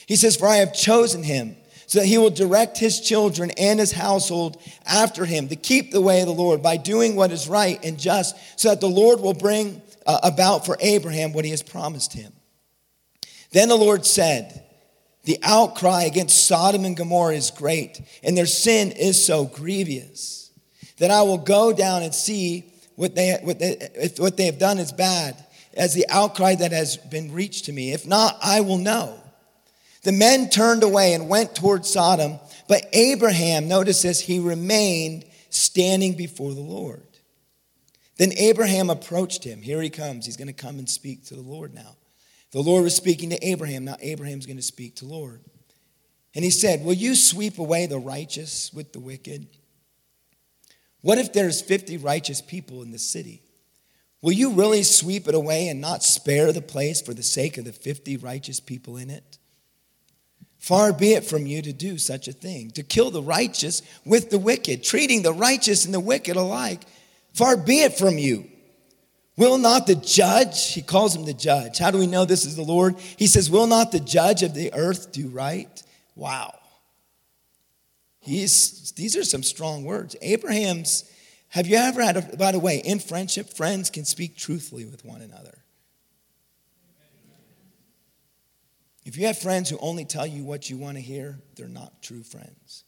He 0.07 0.15
says, 0.15 0.35
For 0.35 0.47
I 0.47 0.57
have 0.57 0.73
chosen 0.73 1.23
him 1.23 1.55
so 1.89 1.99
that 1.99 2.05
he 2.05 2.19
will 2.19 2.29
direct 2.29 2.77
his 2.77 3.01
children 3.01 3.49
and 3.57 3.79
his 3.79 3.91
household 3.91 4.61
after 4.85 5.25
him 5.25 5.47
to 5.47 5.55
keep 5.55 5.91
the 5.91 6.01
way 6.01 6.21
of 6.21 6.27
the 6.27 6.33
Lord 6.33 6.61
by 6.61 6.77
doing 6.77 7.15
what 7.15 7.31
is 7.31 7.47
right 7.47 7.83
and 7.83 7.99
just, 7.99 8.35
so 8.59 8.69
that 8.69 8.79
the 8.79 8.87
Lord 8.87 9.19
will 9.21 9.33
bring 9.33 9.81
uh, 10.05 10.19
about 10.21 10.67
for 10.67 10.77
Abraham 10.81 11.33
what 11.33 11.45
he 11.45 11.51
has 11.51 11.63
promised 11.63 12.13
him. 12.13 12.31
Then 13.51 13.69
the 13.69 13.75
Lord 13.75 14.05
said, 14.05 14.63
The 15.23 15.39
outcry 15.41 16.03
against 16.03 16.47
Sodom 16.47 16.85
and 16.85 16.95
Gomorrah 16.95 17.33
is 17.33 17.49
great, 17.49 17.99
and 18.21 18.37
their 18.37 18.45
sin 18.45 18.91
is 18.91 19.25
so 19.25 19.45
grievous 19.45 20.51
that 20.99 21.09
I 21.09 21.23
will 21.23 21.39
go 21.39 21.73
down 21.73 22.03
and 22.03 22.13
see 22.13 22.71
what 22.99 23.15
they, 23.15 23.39
what 23.43 23.59
they, 23.59 23.77
if 23.95 24.19
what 24.19 24.35
they 24.35 24.47
have 24.47 24.59
done 24.59 24.77
is 24.77 24.91
bad, 24.91 25.41
as 25.73 25.93
the 25.93 26.05
outcry 26.09 26.55
that 26.55 26.73
has 26.73 26.97
been 26.97 27.31
reached 27.31 27.65
to 27.65 27.71
me. 27.71 27.93
If 27.93 28.05
not, 28.05 28.37
I 28.43 28.59
will 28.59 28.77
know. 28.77 29.17
The 30.03 30.11
men 30.11 30.49
turned 30.49 30.83
away 30.83 31.13
and 31.13 31.29
went 31.29 31.55
toward 31.55 31.85
Sodom, 31.85 32.39
but 32.67 32.85
Abraham, 32.91 33.69
notice 33.69 34.01
this, 34.01 34.19
he 34.19 34.39
remained 34.39 35.23
standing 35.49 36.15
before 36.15 36.53
the 36.53 36.59
Lord. 36.59 37.07
Then 38.17 38.33
Abraham 38.37 38.89
approached 38.89 39.45
him. 39.45 39.61
Here 39.61 39.81
he 39.81 39.89
comes. 39.89 40.25
He's 40.25 40.35
going 40.35 40.47
to 40.47 40.53
come 40.53 40.77
and 40.77 40.89
speak 40.89 41.23
to 41.27 41.35
the 41.35 41.41
Lord 41.41 41.73
now. 41.73 41.95
The 42.51 42.59
Lord 42.59 42.83
was 42.83 42.97
speaking 42.97 43.29
to 43.29 43.47
Abraham. 43.47 43.85
Now 43.85 43.95
Abraham's 44.01 44.45
going 44.45 44.57
to 44.57 44.63
speak 44.63 44.97
to 44.97 45.05
Lord. 45.05 45.39
And 46.35 46.43
he 46.43 46.51
said, 46.51 46.83
Will 46.83 46.93
you 46.93 47.15
sweep 47.15 47.59
away 47.59 47.85
the 47.85 47.97
righteous 47.97 48.73
with 48.73 48.91
the 48.91 48.99
wicked? 48.99 49.47
What 51.01 51.17
if 51.17 51.33
there's 51.33 51.61
50 51.61 51.97
righteous 51.97 52.41
people 52.41 52.81
in 52.81 52.91
the 52.91 52.99
city? 52.99 53.41
Will 54.21 54.33
you 54.33 54.51
really 54.51 54.83
sweep 54.83 55.27
it 55.27 55.35
away 55.35 55.69
and 55.69 55.79
not 55.79 56.03
spare 56.03 56.51
the 56.51 56.61
place 56.61 57.01
for 57.01 57.13
the 57.13 57.23
sake 57.23 57.57
of 57.57 57.65
the 57.65 57.71
50 57.71 58.17
righteous 58.17 58.59
people 58.59 58.97
in 58.97 59.09
it? 59.09 59.37
Far 60.57 60.91
be 60.91 61.13
it 61.13 61.23
from 61.23 61.47
you 61.47 61.61
to 61.61 61.71
do 61.71 61.97
such 61.97 62.27
a 62.27 62.33
thing, 62.33 62.71
to 62.71 62.83
kill 62.83 63.11
the 63.11 63.23
righteous 63.23 63.81
with 64.03 64.29
the 64.29 64.37
wicked, 64.37 64.83
treating 64.83 65.21
the 65.21 65.31
righteous 65.31 65.85
and 65.85 65.93
the 65.93 66.01
wicked 66.01 66.35
alike. 66.35 66.83
Far 67.33 67.55
be 67.55 67.79
it 67.79 67.97
from 67.97 68.17
you. 68.17 68.45
Will 69.37 69.57
not 69.57 69.87
the 69.87 69.95
judge, 69.95 70.73
he 70.73 70.81
calls 70.81 71.15
him 71.15 71.23
the 71.23 71.33
judge. 71.33 71.77
How 71.77 71.91
do 71.91 71.97
we 71.97 72.07
know 72.07 72.25
this 72.25 72.43
is 72.43 72.57
the 72.57 72.61
Lord? 72.61 72.99
He 72.99 73.25
says, 73.25 73.49
Will 73.49 73.67
not 73.67 73.93
the 73.93 74.01
judge 74.01 74.43
of 74.43 74.53
the 74.53 74.73
earth 74.73 75.13
do 75.13 75.29
right? 75.29 75.81
Wow. 76.13 76.58
He's, 78.19 78.91
these 78.91 79.15
are 79.15 79.23
some 79.23 79.43
strong 79.43 79.83
words. 79.83 80.15
Abraham's, 80.21 81.09
have 81.49 81.67
you 81.67 81.77
ever 81.77 82.01
had, 82.01 82.17
a, 82.17 82.37
by 82.37 82.51
the 82.51 82.59
way, 82.59 82.77
in 82.77 82.99
friendship, 82.99 83.49
friends 83.55 83.89
can 83.89 84.05
speak 84.05 84.35
truthfully 84.35 84.85
with 84.85 85.05
one 85.05 85.21
another. 85.21 85.57
If 89.05 89.17
you 89.17 89.25
have 89.27 89.39
friends 89.39 89.69
who 89.69 89.77
only 89.79 90.05
tell 90.05 90.27
you 90.27 90.43
what 90.43 90.69
you 90.69 90.77
want 90.77 90.97
to 90.97 91.01
hear, 91.01 91.39
they're 91.55 91.67
not 91.67 92.03
true 92.03 92.21
friends. 92.21 92.83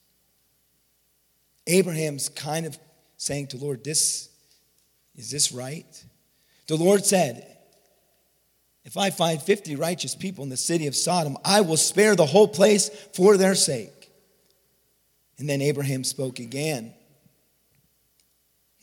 Abraham's 1.65 2.30
kind 2.30 2.65
of 2.65 2.78
saying 3.17 3.48
to 3.48 3.58
Lord, 3.58 3.84
this 3.84 4.30
is 5.15 5.32
this 5.32 5.52
right? 5.52 6.04
The 6.67 6.76
Lord 6.76 7.06
said, 7.06 7.46
if 8.84 8.98
I 8.98 9.10
find 9.10 9.41
50 9.41 9.76
righteous 9.76 10.15
people 10.15 10.44
in 10.44 10.50
the 10.50 10.58
city 10.58 10.88
of 10.88 10.96
Sodom, 10.96 11.38
I 11.46 11.62
will 11.62 11.78
spare 11.78 12.15
the 12.15 12.26
whole 12.26 12.48
place 12.48 12.89
for 13.13 13.38
their 13.38 13.56
sake. 13.56 14.00
And 15.41 15.49
then 15.49 15.60
Abraham 15.60 16.04
spoke 16.04 16.38
again. 16.38 16.93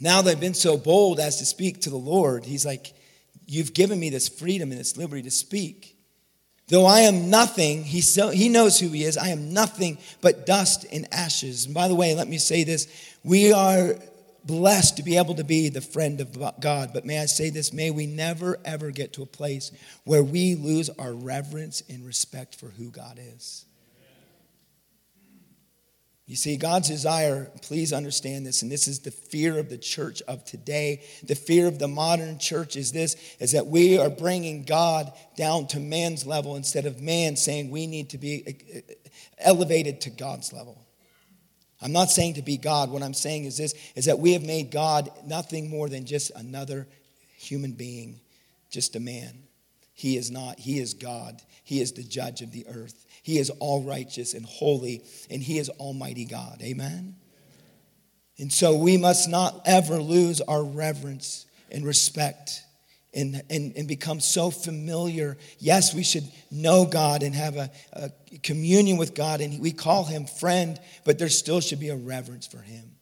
Now 0.01 0.23
they've 0.23 0.39
been 0.39 0.55
so 0.55 0.77
bold 0.77 1.21
as 1.21 1.39
to 1.39 1.47
speak 1.47 1.83
to 1.83 1.91
the 1.91 1.97
Lord, 1.97 2.45
he's 2.45 2.67
like, 2.67 2.93
You've 3.51 3.73
given 3.73 3.99
me 3.99 4.11
this 4.11 4.29
freedom 4.29 4.73
and 4.73 4.79
this 4.79 4.99
liberty 4.99 5.23
to 5.23 5.31
speak. 5.31 5.97
Though 6.67 6.85
I 6.85 7.01
am 7.01 7.31
nothing, 7.31 7.83
he, 7.83 8.03
so, 8.03 8.29
he 8.29 8.51
knows 8.51 8.79
who 8.79 8.89
he 8.91 9.05
is. 9.05 9.17
I 9.17 9.29
am 9.29 9.55
nothing 9.55 9.97
but 10.21 10.45
dust 10.45 10.85
and 10.93 11.09
ashes. 11.15 11.65
And 11.65 11.73
by 11.73 11.89
the 11.89 11.95
way, 11.95 12.15
let 12.15 12.29
me 12.29 12.37
say 12.37 12.65
this. 12.65 12.89
We 13.25 13.55
are 13.55 13.95
blessed 14.45 14.99
to 14.99 15.03
be 15.03 15.17
able 15.17 15.37
to 15.37 15.45
be 15.45 15.71
the 15.71 15.81
friend 15.81 16.21
of 16.21 16.37
God. 16.61 16.91
But 16.93 17.07
may 17.07 17.21
I 17.21 17.25
say 17.25 17.49
this? 17.49 17.73
May 17.73 17.91
we 17.91 18.07
never, 18.07 18.59
ever 18.67 18.91
get 18.91 19.15
to 19.15 19.23
a 19.23 19.27
place 19.27 19.73
where 20.05 20.23
we 20.23 20.57
lose 20.57 20.91
our 20.91 21.15
reverence 21.15 21.83
and 21.89 22.05
respect 22.05 22.57
for 22.57 22.67
who 22.67 22.91
God 22.91 23.19
is. 23.19 23.65
You 26.29 26.37
see, 26.37 26.59
God's 26.59 26.89
desire, 26.89 27.51
please 27.63 27.91
understand 27.91 28.45
this, 28.45 28.61
and 28.61 28.71
this 28.71 28.87
is 28.87 28.99
the 28.99 29.11
fear 29.11 29.59
of 29.59 29.71
the 29.71 29.79
church 29.79 30.21
of 30.29 30.45
today. 30.45 31.03
The 31.25 31.35
fear 31.35 31.67
of 31.67 31.79
the 31.79 31.89
modern 31.89 32.39
church 32.39 32.77
is 32.77 32.93
this, 32.93 33.17
is 33.41 33.53
that 33.53 33.67
we 33.67 33.97
are 33.97 34.11
bringing 34.11 34.65
God 34.65 35.11
down 35.39 35.69
to 35.69 35.81
man's 35.81 36.27
level 36.27 36.55
instead 36.57 36.85
of 36.85 37.01
man 37.01 37.35
saying 37.35 37.71
we 37.71 37.87
need 37.87 38.11
to 38.11 38.19
be 38.19 38.45
uh, 38.47 38.93
elevated 39.39 40.03
to 40.03 40.11
God's 40.11 40.53
level. 40.53 40.87
I'm 41.81 41.93
not 41.93 42.11
saying 42.11 42.35
to 42.35 42.43
be 42.43 42.59
God. 42.59 42.91
What 42.91 43.03
I'm 43.03 43.15
saying 43.15 43.47
is 43.47 43.57
this, 43.57 43.75
is 43.97 44.05
that 44.05 44.19
we 44.19 44.35
have 44.35 44.45
made 44.45 44.71
God 44.71 45.11
nothing 45.25 45.71
more 45.71 45.89
than 45.89 46.05
just 46.05 46.31
another 46.37 46.87
human 47.39 47.73
being, 47.73 48.21
just 48.71 48.97
a 48.97 49.01
man. 49.01 49.45
He 49.99 50.17
is 50.17 50.31
not. 50.31 50.61
He 50.61 50.79
is 50.79 50.95
God. 50.95 51.43
He 51.65 51.81
is 51.81 51.91
the 51.91 52.05
judge 52.05 52.41
of 52.41 52.53
the 52.53 52.65
earth. 52.69 53.05
He 53.25 53.37
is 53.37 53.51
all 53.59 53.83
righteous 53.83 54.33
and 54.33 54.47
holy, 54.47 55.03
and 55.29 55.43
He 55.43 55.59
is 55.59 55.69
Almighty 55.71 56.25
God. 56.25 56.63
Amen? 56.63 57.17
And 58.39 58.53
so 58.53 58.77
we 58.77 58.97
must 58.97 59.29
not 59.29 59.61
ever 59.67 60.01
lose 60.01 60.41
our 60.41 60.63
reverence 60.63 61.47
and 61.73 61.85
respect 61.85 62.63
and, 63.13 63.43
and, 63.51 63.77
and 63.77 63.89
become 63.89 64.21
so 64.21 64.53
familiar. 64.53 65.37
Yes, 65.59 65.93
we 65.93 66.05
should 66.05 66.31
know 66.49 66.85
God 66.85 67.25
and 67.25 67.35
have 67.35 67.57
a, 67.57 67.69
a 67.93 68.13
communion 68.45 68.99
with 68.99 69.17
God, 69.17 69.41
and 69.41 69.61
we 69.61 69.73
call 69.73 70.05
him 70.05 70.27
friend, 70.27 70.79
but 71.05 71.19
there 71.19 71.29
still 71.29 71.61
should 71.61 71.81
be 71.81 71.89
a 71.89 71.97
reverence 71.97 72.47
for 72.47 72.59
him. 72.59 72.93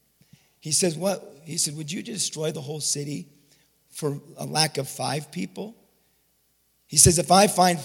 He 0.61 0.73
says, 0.73 0.97
What? 0.97 1.43
He 1.45 1.59
said, 1.59 1.77
Would 1.77 1.93
you 1.93 2.03
destroy 2.03 2.53
the 2.53 2.63
whole 2.63 2.81
city 2.81 3.29
for 3.91 4.19
a 4.39 4.47
lack 4.47 4.79
of 4.79 4.89
five 4.89 5.31
people? 5.31 5.77
He 6.87 6.96
says, 6.96 7.18
If 7.18 7.31
I 7.31 7.46
find 7.46 7.79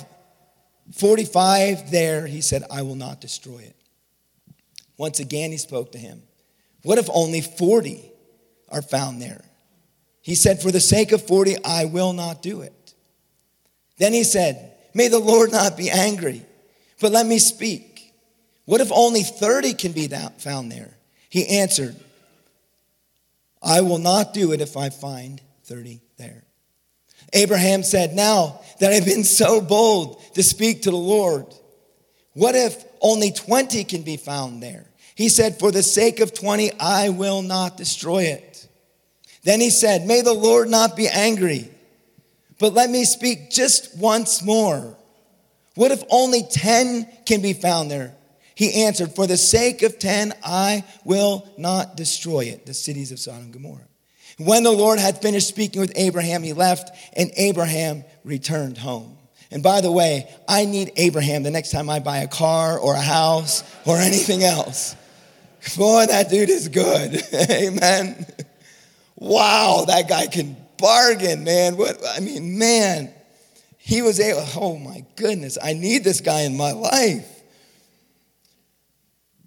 45 0.93 1.91
there, 1.91 2.27
he 2.27 2.41
said, 2.41 2.63
I 2.71 2.81
will 2.81 2.95
not 2.95 3.21
destroy 3.21 3.59
it. 3.59 3.75
Once 4.97 5.19
again, 5.19 5.51
he 5.51 5.57
spoke 5.57 5.91
to 5.93 5.97
him. 5.97 6.21
What 6.83 6.97
if 6.97 7.09
only 7.13 7.41
40 7.41 8.11
are 8.69 8.81
found 8.81 9.21
there? 9.21 9.43
He 10.21 10.35
said, 10.35 10.61
For 10.61 10.71
the 10.71 10.79
sake 10.79 11.11
of 11.11 11.25
40, 11.25 11.63
I 11.65 11.85
will 11.85 12.13
not 12.13 12.41
do 12.41 12.61
it. 12.61 12.93
Then 13.97 14.13
he 14.13 14.23
said, 14.23 14.73
May 14.93 15.07
the 15.07 15.19
Lord 15.19 15.51
not 15.51 15.77
be 15.77 15.89
angry, 15.89 16.45
but 16.99 17.11
let 17.11 17.25
me 17.25 17.39
speak. 17.39 18.13
What 18.65 18.81
if 18.81 18.91
only 18.91 19.23
30 19.23 19.73
can 19.73 19.91
be 19.91 20.07
found 20.07 20.71
there? 20.71 20.97
He 21.29 21.59
answered, 21.59 21.95
I 23.61 23.81
will 23.81 23.99
not 23.99 24.33
do 24.33 24.51
it 24.53 24.61
if 24.61 24.75
I 24.75 24.89
find 24.89 25.41
30 25.65 26.01
there. 26.17 26.43
Abraham 27.33 27.83
said, 27.83 28.13
Now 28.13 28.61
that 28.79 28.91
I've 28.91 29.05
been 29.05 29.23
so 29.23 29.61
bold 29.61 30.21
to 30.33 30.43
speak 30.43 30.83
to 30.83 30.91
the 30.91 30.97
Lord, 30.97 31.45
what 32.33 32.55
if 32.55 32.83
only 33.01 33.31
20 33.31 33.83
can 33.83 34.03
be 34.03 34.17
found 34.17 34.61
there? 34.61 34.85
He 35.15 35.29
said, 35.29 35.59
For 35.59 35.71
the 35.71 35.83
sake 35.83 36.19
of 36.19 36.33
20, 36.33 36.71
I 36.79 37.09
will 37.09 37.41
not 37.41 37.77
destroy 37.77 38.23
it. 38.23 38.67
Then 39.43 39.59
he 39.59 39.69
said, 39.69 40.05
May 40.05 40.21
the 40.21 40.33
Lord 40.33 40.69
not 40.69 40.95
be 40.95 41.07
angry, 41.07 41.69
but 42.59 42.73
let 42.73 42.89
me 42.89 43.05
speak 43.05 43.49
just 43.49 43.97
once 43.97 44.43
more. 44.43 44.97
What 45.75 45.91
if 45.91 46.03
only 46.09 46.43
10 46.43 47.07
can 47.25 47.41
be 47.41 47.53
found 47.53 47.89
there? 47.89 48.15
He 48.55 48.83
answered, 48.83 49.15
For 49.15 49.25
the 49.25 49.37
sake 49.37 49.81
of 49.81 49.97
10, 49.97 50.33
I 50.43 50.83
will 51.03 51.47
not 51.57 51.97
destroy 51.97 52.41
it, 52.41 52.65
the 52.65 52.73
cities 52.73 53.11
of 53.11 53.19
Sodom 53.19 53.45
and 53.45 53.53
Gomorrah. 53.53 53.87
When 54.45 54.63
the 54.63 54.71
Lord 54.71 54.99
had 54.99 55.21
finished 55.21 55.47
speaking 55.47 55.81
with 55.81 55.93
Abraham, 55.95 56.43
he 56.43 56.53
left, 56.53 56.89
and 57.13 57.31
Abraham 57.35 58.03
returned 58.23 58.77
home. 58.77 59.17
And 59.51 59.61
by 59.61 59.81
the 59.81 59.91
way, 59.91 60.33
I 60.47 60.65
need 60.65 60.93
Abraham 60.95 61.43
the 61.43 61.51
next 61.51 61.71
time 61.71 61.89
I 61.89 61.99
buy 61.99 62.19
a 62.19 62.27
car 62.27 62.79
or 62.79 62.95
a 62.95 63.01
house 63.01 63.63
or 63.85 63.97
anything 63.99 64.43
else. 64.43 64.95
Boy, 65.77 66.05
that 66.07 66.29
dude 66.29 66.49
is 66.49 66.69
good. 66.69 67.21
Amen. 67.51 68.25
Wow, 69.15 69.85
that 69.87 70.09
guy 70.09 70.27
can 70.27 70.57
bargain, 70.77 71.43
man. 71.43 71.77
What 71.77 71.97
I 72.15 72.19
mean, 72.19 72.57
man, 72.57 73.13
he 73.77 74.01
was 74.01 74.19
able, 74.19 74.45
oh 74.55 74.77
my 74.77 75.05
goodness, 75.15 75.57
I 75.61 75.73
need 75.73 76.03
this 76.03 76.21
guy 76.21 76.41
in 76.41 76.57
my 76.57 76.71
life. 76.71 77.27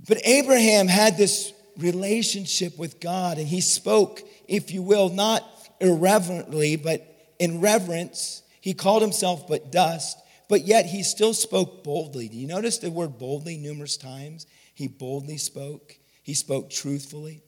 But 0.06 0.18
Abraham 0.24 0.86
had 0.86 1.16
this 1.16 1.52
relationship 1.78 2.78
with 2.78 3.00
God, 3.00 3.38
and 3.38 3.48
he 3.48 3.60
spoke, 3.60 4.22
if 4.48 4.70
you 4.70 4.82
will, 4.82 5.08
not 5.08 5.44
irreverently, 5.80 6.76
but 6.76 7.34
in 7.38 7.60
reverence. 7.60 8.42
He 8.60 8.74
called 8.74 9.02
himself 9.02 9.46
but 9.46 9.70
dust, 9.70 10.18
but 10.48 10.66
yet 10.66 10.86
he 10.86 11.02
still 11.02 11.34
spoke 11.34 11.84
boldly. 11.84 12.28
Do 12.28 12.36
you 12.36 12.46
notice 12.46 12.78
the 12.78 12.90
word 12.90 13.18
boldly 13.18 13.58
numerous 13.58 13.96
times? 13.96 14.46
He 14.74 14.88
boldly 14.88 15.36
spoke, 15.36 15.98
he 16.22 16.34
spoke 16.34 16.70
truthfully. 16.70 17.42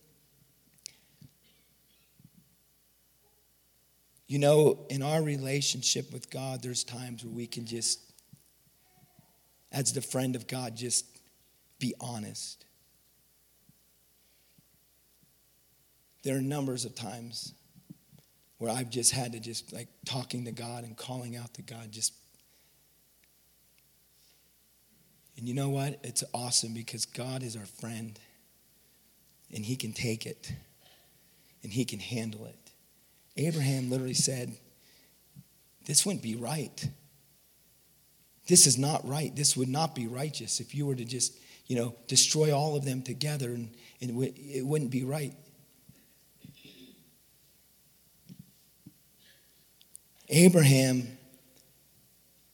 You 4.28 4.40
know, 4.40 4.86
in 4.90 5.02
our 5.02 5.22
relationship 5.22 6.12
with 6.12 6.30
God, 6.30 6.60
there's 6.60 6.82
times 6.82 7.24
where 7.24 7.32
we 7.32 7.46
can 7.46 7.64
just, 7.64 8.00
as 9.70 9.92
the 9.92 10.02
friend 10.02 10.34
of 10.34 10.48
God, 10.48 10.76
just 10.76 11.06
be 11.78 11.94
honest. 12.00 12.65
There 16.26 16.36
are 16.36 16.42
numbers 16.42 16.84
of 16.84 16.96
times 16.96 17.54
where 18.58 18.72
I've 18.72 18.90
just 18.90 19.12
had 19.12 19.34
to 19.34 19.38
just 19.38 19.72
like 19.72 19.86
talking 20.04 20.46
to 20.46 20.50
God 20.50 20.82
and 20.82 20.96
calling 20.96 21.36
out 21.36 21.54
to 21.54 21.62
God, 21.62 21.92
just. 21.92 22.12
And 25.36 25.46
you 25.46 25.54
know 25.54 25.68
what? 25.68 26.00
It's 26.02 26.24
awesome 26.34 26.74
because 26.74 27.04
God 27.04 27.44
is 27.44 27.54
our 27.54 27.64
friend 27.64 28.18
and 29.54 29.64
He 29.64 29.76
can 29.76 29.92
take 29.92 30.26
it 30.26 30.52
and 31.62 31.72
He 31.72 31.84
can 31.84 32.00
handle 32.00 32.46
it. 32.46 32.72
Abraham 33.36 33.88
literally 33.88 34.12
said, 34.12 34.56
This 35.84 36.04
wouldn't 36.04 36.24
be 36.24 36.34
right. 36.34 36.88
This 38.48 38.66
is 38.66 38.76
not 38.76 39.06
right. 39.06 39.30
This 39.36 39.56
would 39.56 39.68
not 39.68 39.94
be 39.94 40.08
righteous 40.08 40.58
if 40.58 40.74
you 40.74 40.86
were 40.86 40.96
to 40.96 41.04
just, 41.04 41.38
you 41.68 41.76
know, 41.76 41.94
destroy 42.08 42.52
all 42.52 42.74
of 42.74 42.84
them 42.84 43.02
together 43.02 43.50
and, 43.50 43.70
and 44.00 44.20
it 44.24 44.66
wouldn't 44.66 44.90
be 44.90 45.04
right. 45.04 45.32
Abraham 50.28 51.06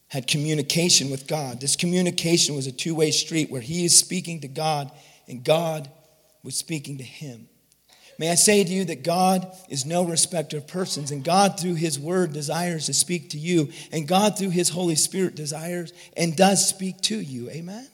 had 0.08 0.26
communication 0.26 1.11
with 1.11 1.26
God. 1.26 1.61
This 1.61 1.76
communication 1.76 2.54
was 2.54 2.66
a 2.66 2.72
two 2.72 2.94
way 2.94 3.11
street 3.11 3.50
where 3.50 3.62
he 3.62 3.85
is 3.85 3.98
speaking 3.98 4.40
to 4.40 4.48
God 4.48 4.90
and 5.26 5.42
God 5.42 5.90
was 6.42 6.54
speaking 6.54 6.98
to 6.98 7.04
him. 7.04 7.48
May 8.18 8.30
I 8.30 8.35
say 8.35 8.62
to 8.62 8.70
you 8.70 8.85
that 8.85 9.04
God 9.04 9.50
is 9.68 9.87
no 9.87 10.04
respecter 10.04 10.58
of 10.58 10.68
persons, 10.68 11.11
and 11.11 11.24
God, 11.24 11.58
through 11.58 11.74
His 11.74 11.98
Word, 11.98 12.32
desires 12.32 12.87
to 12.87 12.94
speak 12.94 13.30
to 13.30 13.38
you, 13.38 13.70
and 13.90 14.06
God, 14.06 14.38
through 14.38 14.50
His 14.50 14.68
Holy 14.68 14.94
Spirit, 14.94 15.35
desires 15.35 15.92
and 16.16 16.37
does 16.37 16.68
speak 16.68 17.00
to 17.02 17.16
you. 17.16 17.50
Amen? 17.50 17.88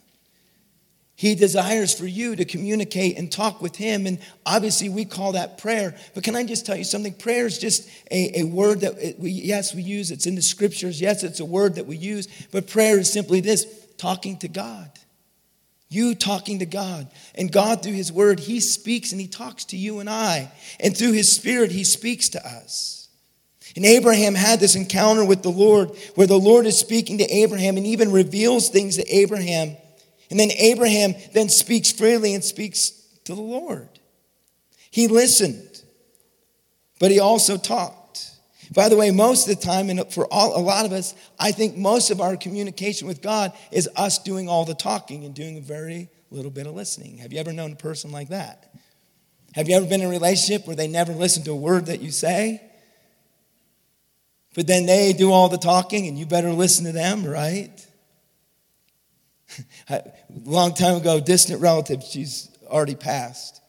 He 1.19 1.35
desires 1.35 1.93
for 1.93 2.07
you 2.07 2.37
to 2.37 2.45
communicate 2.45 3.19
and 3.19 3.31
talk 3.31 3.61
with 3.61 3.75
Him, 3.75 4.07
and 4.07 4.21
obviously 4.47 4.89
we 4.89 5.05
call 5.05 5.33
that 5.33 5.59
prayer. 5.59 5.97
But 6.15 6.23
can 6.23 6.37
I 6.37 6.45
just 6.45 6.65
tell 6.65 6.77
you 6.77 6.85
something? 6.85 7.13
Prayer 7.13 7.45
is 7.45 7.59
just 7.59 7.91
a, 8.13 8.43
a 8.43 8.45
word 8.45 8.83
that, 8.83 9.19
we, 9.19 9.33
yes, 9.33 9.75
we 9.75 9.83
use. 9.83 10.13
It's 10.13 10.27
in 10.27 10.37
the 10.37 10.43
scriptures. 10.43 11.01
Yes, 11.01 11.25
it's 11.25 11.41
a 11.41 11.45
word 11.45 11.75
that 11.75 11.87
we 11.89 11.97
use, 11.97 12.29
but 12.53 12.69
prayer 12.69 13.01
is 13.01 13.13
simply 13.13 13.41
this 13.41 13.67
talking 13.97 14.39
to 14.39 14.49
God. 14.49 14.93
You 15.89 16.15
talking 16.15 16.61
to 16.61 16.67
God. 16.67 17.09
And 17.35 17.51
God, 17.51 17.83
through 17.83 17.95
His 17.95 18.13
Word, 18.13 18.39
He 18.39 18.61
speaks 18.61 19.11
and 19.11 19.21
He 19.21 19.27
talks 19.27 19.65
to 19.67 19.77
you 19.77 19.99
and 19.99 20.09
I. 20.09 20.53
And 20.79 20.97
through 20.97 21.15
His 21.15 21.35
Spirit, 21.35 21.73
He 21.73 21.83
speaks 21.83 22.29
to 22.29 22.47
us. 22.47 23.09
And 23.75 23.85
Abraham 23.85 24.37
had 24.37 24.61
this 24.61 24.77
encounter 24.77 25.25
with 25.25 25.43
the 25.43 25.49
Lord 25.49 25.91
where 26.15 26.29
the 26.29 26.39
Lord 26.39 26.65
is 26.67 26.79
speaking 26.79 27.19
to 27.19 27.25
Abraham 27.25 27.77
and 27.77 27.87
even 27.87 28.13
reveals 28.13 28.69
things 28.69 28.99
to 28.99 29.07
Abraham. 29.13 29.77
And 30.31 30.39
then 30.39 30.51
Abraham 30.53 31.15
then 31.33 31.49
speaks 31.49 31.91
freely 31.91 32.35
and 32.35 32.45
speaks 32.45 32.91
to 33.25 33.35
the 33.35 33.41
Lord. 33.41 33.89
He 34.91 35.07
listened, 35.07 35.83
but 36.99 37.11
he 37.11 37.21
also 37.21 37.57
talked. 37.57 38.31
By 38.75 38.89
the 38.89 38.97
way, 38.97 39.11
most 39.11 39.49
of 39.49 39.57
the 39.57 39.65
time, 39.65 39.89
and 39.89 40.13
for 40.13 40.27
all, 40.31 40.57
a 40.57 40.61
lot 40.61 40.85
of 40.85 40.93
us, 40.93 41.15
I 41.39 41.53
think 41.53 41.77
most 41.77 42.11
of 42.11 42.21
our 42.21 42.37
communication 42.37 43.09
with 43.09 43.23
God 43.23 43.53
is 43.73 43.89
us 43.97 44.19
doing 44.19 44.49
all 44.49 44.65
the 44.65 44.75
talking 44.75 45.25
and 45.25 45.35
doing 45.35 45.57
a 45.57 45.61
very 45.61 46.11
little 46.31 46.51
bit 46.51 46.67
of 46.67 46.75
listening. 46.75 47.19
Have 47.19 47.33
you 47.33 47.41
ever 47.41 47.53
known 47.53 47.73
a 47.73 47.77
person 47.77 48.11
like 48.11 48.29
that? 48.29 48.75
Have 49.55 49.69
you 49.69 49.77
ever 49.77 49.87
been 49.87 50.03
in 50.03 50.07
a 50.07 50.11
relationship 50.11 50.67
where 50.67 50.77
they 50.77 50.89
never 50.89 51.13
listen 51.13 51.43
to 51.45 51.53
a 51.53 51.57
word 51.57 51.87
that 51.87 52.01
you 52.01 52.11
say? 52.11 52.63
But 54.55 54.67
then 54.67 54.87
they 54.87 55.13
do 55.13 55.33
all 55.33 55.49
the 55.49 55.59
talking 55.59 56.07
and 56.07 56.19
you 56.19 56.27
better 56.27 56.53
listen 56.53 56.85
to 56.85 56.93
them, 56.93 57.25
right? 57.25 57.87
a 59.89 60.03
long 60.45 60.75
time 60.75 60.97
ago, 60.97 61.21
distant 61.21 61.61
relative, 61.61 62.03
she's 62.03 62.51
already 62.67 62.95
passed. 62.95 63.61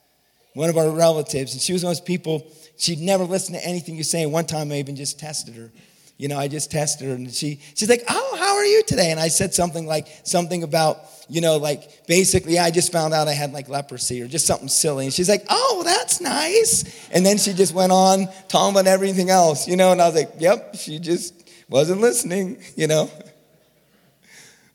One 0.53 0.69
of 0.69 0.77
our 0.77 0.89
relatives, 0.89 1.53
and 1.53 1.61
she 1.61 1.73
was 1.73 1.83
one 1.83 1.91
of 1.91 1.97
those 1.97 2.05
people 2.05 2.51
she'd 2.79 2.99
never 2.99 3.25
listen 3.25 3.53
to 3.53 3.63
anything 3.65 3.95
you 3.95 4.03
say. 4.03 4.25
One 4.25 4.45
time 4.45 4.71
I 4.71 4.75
even 4.75 4.95
just 4.95 5.19
tested 5.19 5.55
her. 5.55 5.71
You 6.17 6.27
know, 6.27 6.37
I 6.37 6.49
just 6.49 6.69
tested 6.69 7.07
her 7.07 7.13
and 7.13 7.31
she, 7.31 7.61
she's 7.75 7.87
like, 7.87 8.03
Oh, 8.09 8.35
how 8.37 8.55
are 8.55 8.65
you 8.65 8.83
today? 8.83 9.11
And 9.11 9.19
I 9.19 9.29
said 9.29 9.53
something 9.53 9.85
like, 9.85 10.07
something 10.23 10.63
about, 10.63 10.97
you 11.29 11.39
know, 11.39 11.57
like 11.57 12.07
basically 12.07 12.59
I 12.59 12.71
just 12.71 12.91
found 12.91 13.13
out 13.13 13.29
I 13.29 13.33
had 13.33 13.53
like 13.53 13.69
leprosy 13.69 14.21
or 14.21 14.27
just 14.27 14.45
something 14.45 14.67
silly. 14.67 15.05
And 15.05 15.13
she's 15.13 15.29
like, 15.29 15.45
Oh, 15.49 15.81
that's 15.85 16.19
nice. 16.19 17.07
And 17.11 17.25
then 17.25 17.37
she 17.37 17.53
just 17.53 17.73
went 17.73 17.93
on 17.93 18.27
talking 18.49 18.73
about 18.73 18.87
everything 18.87 19.29
else, 19.29 19.65
you 19.65 19.77
know, 19.77 19.93
and 19.93 20.01
I 20.01 20.07
was 20.07 20.15
like, 20.15 20.31
Yep, 20.39 20.75
she 20.75 20.99
just 20.99 21.33
wasn't 21.69 22.01
listening, 22.01 22.57
you 22.75 22.87
know. 22.87 23.09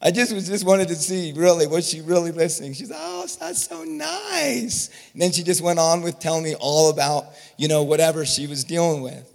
I 0.04 0.10
just 0.10 0.34
was 0.34 0.46
just 0.46 0.66
wanted 0.66 0.88
to 0.88 0.96
see 0.96 1.32
really 1.34 1.66
was 1.66 1.88
she 1.88 2.02
really 2.02 2.30
listening. 2.30 2.74
She's 2.74 2.92
oh 2.94 3.26
that's 3.40 3.66
so 3.66 3.84
nice. 3.84 4.90
And 5.14 5.22
then 5.22 5.32
she 5.32 5.42
just 5.42 5.62
went 5.62 5.78
on 5.78 6.02
with 6.02 6.18
telling 6.18 6.44
me 6.44 6.54
all 6.60 6.90
about 6.90 7.24
you 7.56 7.68
know 7.68 7.84
whatever 7.84 8.26
she 8.26 8.46
was 8.46 8.64
dealing 8.64 9.00
with. 9.00 9.30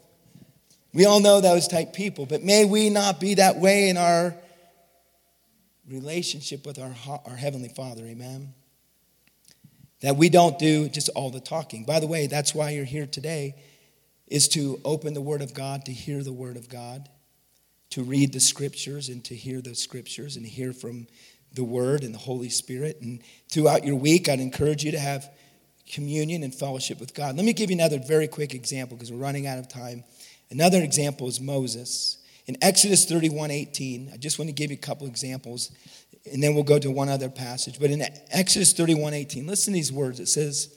We 0.94 1.06
all 1.06 1.22
know 1.22 1.42
those 1.42 1.68
type 1.68 1.94
people, 1.94 2.28
but 2.28 2.44
may 2.44 2.66
we 2.66 2.92
not 2.92 3.20
be 3.20 3.36
that 3.36 3.58
way 3.58 3.90
in 3.90 3.98
our 3.98 4.36
relationship 5.88 6.66
with 6.66 6.78
our, 6.80 6.94
our 7.26 7.36
heavenly 7.36 7.70
Father. 7.70 8.06
Amen. 8.06 8.54
That 10.02 10.18
we 10.18 10.30
don't 10.30 10.58
do 10.60 10.88
just 10.88 11.10
all 11.10 11.32
the 11.32 11.40
talking. 11.40 11.84
By 11.84 12.00
the 12.00 12.08
way, 12.08 12.28
that's 12.28 12.54
why 12.54 12.70
you're 12.72 12.86
here 12.86 13.06
today, 13.06 13.56
is 14.28 14.48
to 14.50 14.80
open 14.86 15.14
the 15.14 15.22
Word 15.22 15.42
of 15.42 15.54
God, 15.54 15.86
to 15.86 15.92
hear 15.92 16.24
the 16.24 16.32
Word 16.32 16.58
of 16.58 16.70
God, 16.70 17.10
to 17.92 18.04
read 18.04 18.34
the 18.34 18.40
Scriptures 18.40 19.10
and 19.10 19.24
to 19.26 19.36
hear 19.36 19.62
the 19.62 19.76
Scriptures 19.76 20.36
and 20.36 20.46
hear 20.46 20.74
from 20.74 21.08
the 21.54 21.64
Word 21.64 22.04
and 22.04 22.14
the 22.14 22.20
Holy 22.20 22.50
Spirit. 22.50 23.00
And 23.02 23.22
throughout 23.50 23.84
your 23.84 23.96
week, 23.96 24.30
I'd 24.30 24.40
encourage 24.40 24.84
you 24.84 24.92
to 24.92 25.00
have 25.00 25.30
communion 25.92 26.44
and 26.44 26.54
fellowship 26.54 27.00
with 27.00 27.14
God. 27.14 27.36
Let 27.36 27.46
me 27.46 27.54
give 27.54 27.72
you 27.72 27.76
another 27.76 28.00
very 28.00 28.28
quick 28.28 28.54
example 28.54 28.96
because 28.96 29.12
we're 29.12 29.18
running 29.18 29.48
out 29.48 29.58
of 29.58 29.68
time. 29.68 30.04
Another 30.52 30.82
example 30.82 31.28
is 31.28 31.40
Moses. 31.40 32.18
In 32.46 32.58
Exodus 32.62 33.06
31 33.06 33.52
18, 33.52 34.12
I 34.14 34.18
just 34.18 34.40
want 34.40 34.50
to 34.50 34.54
give 34.54 34.72
you 34.72 34.78
a 34.78 34.80
couple 34.80 35.08
examples, 35.08 35.72
and 36.32 36.42
then 36.42 36.56
we'll 36.56 36.64
go 36.64 36.80
to 36.80 36.90
one 36.90 37.10
other 37.10 37.30
passage. 37.30 37.80
But 37.80 37.92
in 37.92 38.04
Exodus 38.32 38.74
31 38.74 39.14
18, 39.14 39.46
listen 39.46 39.74
to 39.74 39.78
these 39.78 39.92
words. 39.92 40.20
It 40.20 40.28
says, 40.28 40.76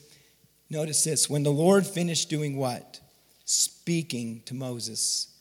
Notice 0.68 1.04
this 1.04 1.28
when 1.28 1.42
the 1.42 1.50
Lord 1.50 1.86
finished 1.86 2.30
doing 2.30 2.56
what? 2.56 3.00
Speaking 3.44 4.42
to 4.46 4.54
Moses 4.54 5.31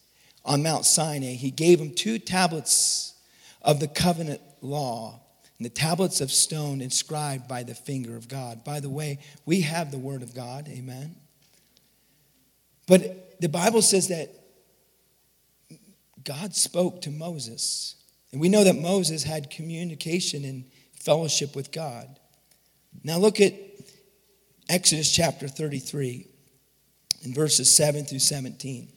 on 0.43 0.63
Mount 0.63 0.86
Sinai, 0.86 1.34
he 1.34 1.51
gave 1.51 1.80
him 1.80 1.93
two 1.93 2.19
tablets 2.19 3.13
of 3.62 3.80
the 3.80 3.88
covenant 3.88 4.41
law 4.62 5.21
and 5.58 5.65
the 5.65 5.69
tablets 5.69 6.21
of 6.21 6.32
stone 6.32 6.82
inscribed 6.82 7.47
by 7.47 7.62
the 7.62 7.75
finger 7.75 8.15
of 8.15 8.27
God. 8.27 8.63
By 8.63 8.80
the 8.80 8.89
way, 8.89 9.19
we 9.45 9.62
have 9.62 9.91
the 9.91 9.99
word 9.99 10.23
of 10.23 10.34
God, 10.34 10.67
amen. 10.67 11.15
But 12.88 13.39
the 13.39 13.47
Bible 13.47 13.84
says 13.84 14.08
that 14.08 14.30
God 16.23 16.56
spoke 16.56 17.01
to 17.04 17.12
Moses. 17.12 17.95
And 18.32 18.41
we 18.41 18.49
know 18.49 18.63
that 18.63 18.75
Moses 18.75 19.23
had 19.23 19.49
communication 19.49 20.45
and 20.45 20.65
fellowship 20.93 21.56
with 21.56 21.71
God. 21.71 22.08
Now 23.04 23.17
look 23.17 23.39
at 23.39 23.54
Exodus 24.69 25.12
chapter 25.12 25.47
33 25.47 26.27
in 27.23 27.34
verses 27.34 27.75
7 27.75 28.06
through 28.06 28.19
17. 28.19 28.91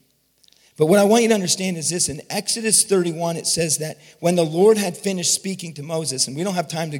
But 0.77 0.87
what 0.87 0.99
I 0.99 1.05
want 1.05 1.23
you 1.23 1.29
to 1.29 1.35
understand 1.35 1.77
is 1.77 1.89
this 1.89 2.09
in 2.09 2.21
Exodus 2.29 2.83
31, 2.83 3.37
it 3.37 3.47
says 3.47 3.77
that 3.77 3.97
when 4.19 4.35
the 4.35 4.43
Lord 4.43 4.77
had 4.77 4.97
finished 4.97 5.33
speaking 5.33 5.73
to 5.75 5.83
Moses, 5.83 6.27
and 6.27 6.35
we 6.35 6.43
don't 6.43 6.55
have 6.55 6.67
time 6.67 6.91
to 6.91 6.99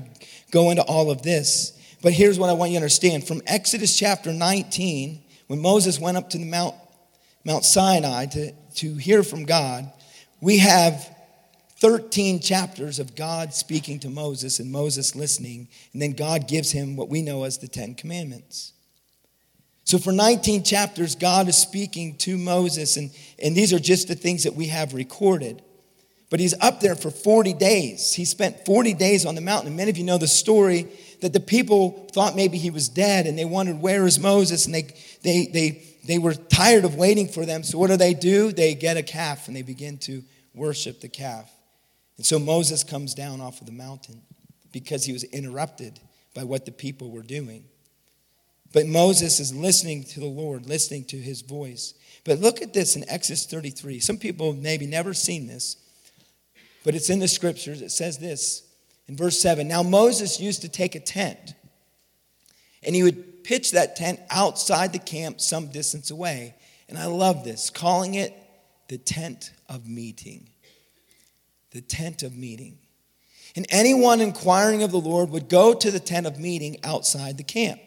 go 0.51 0.69
into 0.69 0.83
all 0.83 1.11
of 1.11 1.23
this, 1.23 1.73
but 2.01 2.13
here's 2.13 2.39
what 2.39 2.49
I 2.49 2.53
want 2.53 2.71
you 2.71 2.75
to 2.75 2.83
understand. 2.83 3.27
From 3.27 3.41
Exodus 3.47 3.97
chapter 3.97 4.31
19, 4.31 5.21
when 5.47 5.61
Moses 5.61 5.99
went 5.99 6.15
up 6.15 6.29
to 6.29 6.37
the 6.37 6.45
Mount, 6.45 6.75
Mount 7.43 7.65
Sinai 7.65 8.27
to, 8.27 8.51
to 8.75 8.95
hear 8.95 9.23
from 9.23 9.43
God, 9.43 9.91
we 10.39 10.59
have 10.59 11.13
13 11.77 12.39
chapters 12.39 12.99
of 12.99 13.15
God 13.15 13.53
speaking 13.53 13.99
to 13.99 14.09
Moses 14.09 14.59
and 14.59 14.71
Moses 14.71 15.15
listening, 15.15 15.67
and 15.91 16.01
then 16.01 16.13
God 16.13 16.47
gives 16.47 16.71
him 16.71 16.95
what 16.95 17.09
we 17.09 17.21
know 17.21 17.43
as 17.43 17.57
the 17.57 17.67
Ten 17.67 17.93
Commandments. 17.93 18.71
So, 19.85 19.99
for 19.99 20.11
19 20.11 20.63
chapters, 20.63 21.15
God 21.15 21.47
is 21.47 21.55
speaking 21.55 22.17
to 22.17 22.37
Moses, 22.37 22.97
and, 22.97 23.11
and 23.41 23.55
these 23.55 23.71
are 23.71 23.79
just 23.79 24.07
the 24.07 24.15
things 24.15 24.43
that 24.43 24.55
we 24.55 24.67
have 24.67 24.93
recorded. 24.93 25.61
But 26.31 26.39
he's 26.39 26.55
up 26.59 26.81
there 26.81 26.95
for 26.95 27.11
40 27.11 27.53
days. 27.53 28.13
He 28.13 28.25
spent 28.25 28.65
40 28.65 28.95
days 28.95 29.27
on 29.27 29.35
the 29.35 29.41
mountain. 29.41 29.67
And 29.67 29.77
many 29.77 29.91
of 29.91 29.97
you 29.97 30.03
know 30.03 30.17
the 30.17 30.27
story 30.27 30.87
that 31.21 31.33
the 31.33 31.39
people 31.39 32.09
thought 32.11 32.35
maybe 32.35 32.57
he 32.57 32.71
was 32.71 32.89
dead 32.89 33.27
and 33.27 33.37
they 33.37 33.45
wondered, 33.45 33.79
Where 33.79 34.07
is 34.07 34.19
Moses? 34.19 34.65
And 34.65 34.73
they, 34.73 34.95
they, 35.21 35.45
they, 35.45 35.83
they 36.03 36.17
were 36.17 36.33
tired 36.33 36.83
of 36.83 36.95
waiting 36.95 37.27
for 37.27 37.45
them. 37.45 37.63
So, 37.63 37.77
what 37.77 37.91
do 37.91 37.95
they 37.95 38.15
do? 38.15 38.51
They 38.51 38.73
get 38.73 38.97
a 38.97 39.03
calf 39.03 39.47
and 39.47 39.55
they 39.55 39.61
begin 39.61 39.99
to 39.99 40.23
worship 40.55 40.99
the 40.99 41.09
calf. 41.09 41.51
And 42.17 42.25
so 42.25 42.39
Moses 42.39 42.83
comes 42.83 43.13
down 43.13 43.39
off 43.39 43.59
of 43.59 43.67
the 43.67 43.73
mountain 43.73 44.21
because 44.71 45.05
he 45.05 45.13
was 45.13 45.23
interrupted 45.25 45.99
by 46.33 46.43
what 46.43 46.65
the 46.65 46.71
people 46.71 47.11
were 47.11 47.23
doing. 47.23 47.65
But 48.75 48.87
Moses 48.87 49.39
is 49.39 49.55
listening 49.55 50.03
to 50.03 50.19
the 50.19 50.25
Lord, 50.25 50.67
listening 50.67 51.05
to 51.05 51.17
his 51.17 51.39
voice. 51.39 51.93
But 52.25 52.39
look 52.39 52.61
at 52.61 52.73
this 52.73 52.97
in 52.97 53.09
Exodus 53.09 53.45
33. 53.45 54.01
Some 54.01 54.17
people 54.17 54.51
maybe 54.51 54.85
never 54.85 55.13
seen 55.13 55.47
this, 55.47 55.77
but 56.83 56.93
it's 56.93 57.09
in 57.09 57.19
the 57.19 57.29
scriptures. 57.29 57.81
It 57.81 57.91
says 57.91 58.17
this 58.17 58.67
in 59.07 59.15
verse 59.15 59.39
7 59.39 59.65
Now 59.65 59.81
Moses 59.81 60.41
used 60.41 60.61
to 60.63 60.67
take 60.67 60.93
a 60.93 60.99
tent, 60.99 61.53
and 62.83 62.93
he 62.93 63.01
would 63.01 63.45
pitch 63.45 63.71
that 63.71 63.95
tent 63.95 64.19
outside 64.29 64.91
the 64.91 64.99
camp 64.99 65.39
some 65.39 65.67
distance 65.67 66.11
away. 66.11 66.55
And 66.89 66.97
I 66.97 67.05
love 67.05 67.45
this, 67.45 67.69
calling 67.69 68.15
it 68.15 68.33
the 68.89 68.97
tent 68.97 69.53
of 69.69 69.87
meeting. 69.87 70.49
The 71.71 71.79
tent 71.79 72.23
of 72.23 72.35
meeting. 72.35 72.79
And 73.55 73.67
anyone 73.69 74.19
inquiring 74.19 74.83
of 74.83 74.91
the 74.91 74.99
Lord 74.99 75.29
would 75.29 75.47
go 75.47 75.73
to 75.73 75.91
the 75.91 75.99
tent 76.01 76.27
of 76.27 76.37
meeting 76.37 76.75
outside 76.83 77.37
the 77.37 77.43
camp. 77.43 77.79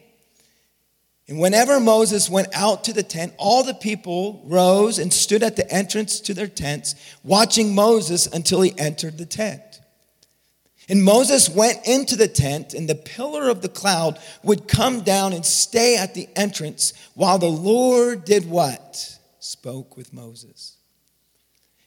And 1.28 1.38
whenever 1.38 1.78
Moses 1.78 2.30
went 2.30 2.48
out 2.54 2.84
to 2.84 2.94
the 2.94 3.02
tent, 3.02 3.34
all 3.36 3.62
the 3.62 3.74
people 3.74 4.42
rose 4.46 4.98
and 4.98 5.12
stood 5.12 5.42
at 5.42 5.56
the 5.56 5.70
entrance 5.70 6.20
to 6.20 6.32
their 6.32 6.46
tents, 6.46 6.94
watching 7.22 7.74
Moses 7.74 8.26
until 8.26 8.62
he 8.62 8.72
entered 8.78 9.18
the 9.18 9.26
tent. 9.26 9.60
And 10.88 11.04
Moses 11.04 11.50
went 11.50 11.86
into 11.86 12.16
the 12.16 12.28
tent, 12.28 12.72
and 12.72 12.88
the 12.88 12.94
pillar 12.94 13.50
of 13.50 13.60
the 13.60 13.68
cloud 13.68 14.18
would 14.42 14.68
come 14.68 15.02
down 15.02 15.34
and 15.34 15.44
stay 15.44 15.98
at 15.98 16.14
the 16.14 16.30
entrance 16.34 16.94
while 17.12 17.38
the 17.38 17.46
Lord 17.46 18.24
did 18.24 18.48
what? 18.48 19.18
Spoke 19.38 19.98
with 19.98 20.14
Moses. 20.14 20.78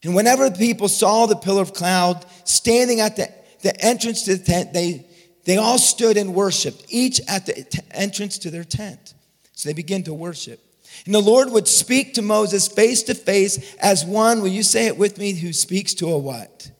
And 0.03 0.13
whenever 0.13 0.51
the 0.51 0.57
people 0.57 0.87
saw 0.87 1.25
the 1.25 1.35
pillar 1.35 1.63
of 1.63 1.73
cloud 1.73 2.23
standing 2.43 2.99
at 2.99 3.15
the, 3.15 3.27
the 3.63 3.83
entrance 3.83 4.23
to 4.25 4.35
the 4.35 4.43
tent, 4.43 4.71
they, 4.71 5.07
they 5.45 5.57
all 5.57 5.79
stood 5.79 6.15
and 6.15 6.35
worshiped, 6.35 6.85
each 6.89 7.19
at 7.27 7.47
the 7.47 7.53
t- 7.53 7.79
entrance 7.89 8.37
to 8.39 8.51
their 8.51 8.63
tent. 8.63 9.15
So 9.61 9.69
they 9.69 9.73
begin 9.73 10.01
to 10.05 10.13
worship. 10.15 10.59
And 11.05 11.13
the 11.13 11.19
Lord 11.19 11.51
would 11.51 11.67
speak 11.67 12.15
to 12.15 12.23
Moses 12.23 12.67
face 12.67 13.03
to 13.03 13.13
face 13.13 13.75
as 13.75 14.03
one, 14.03 14.41
will 14.41 14.47
you 14.47 14.63
say 14.63 14.87
it 14.87 14.97
with 14.97 15.19
me, 15.19 15.33
who 15.33 15.53
speaks 15.53 15.93
to 15.95 16.07
a 16.07 16.17
what? 16.17 16.71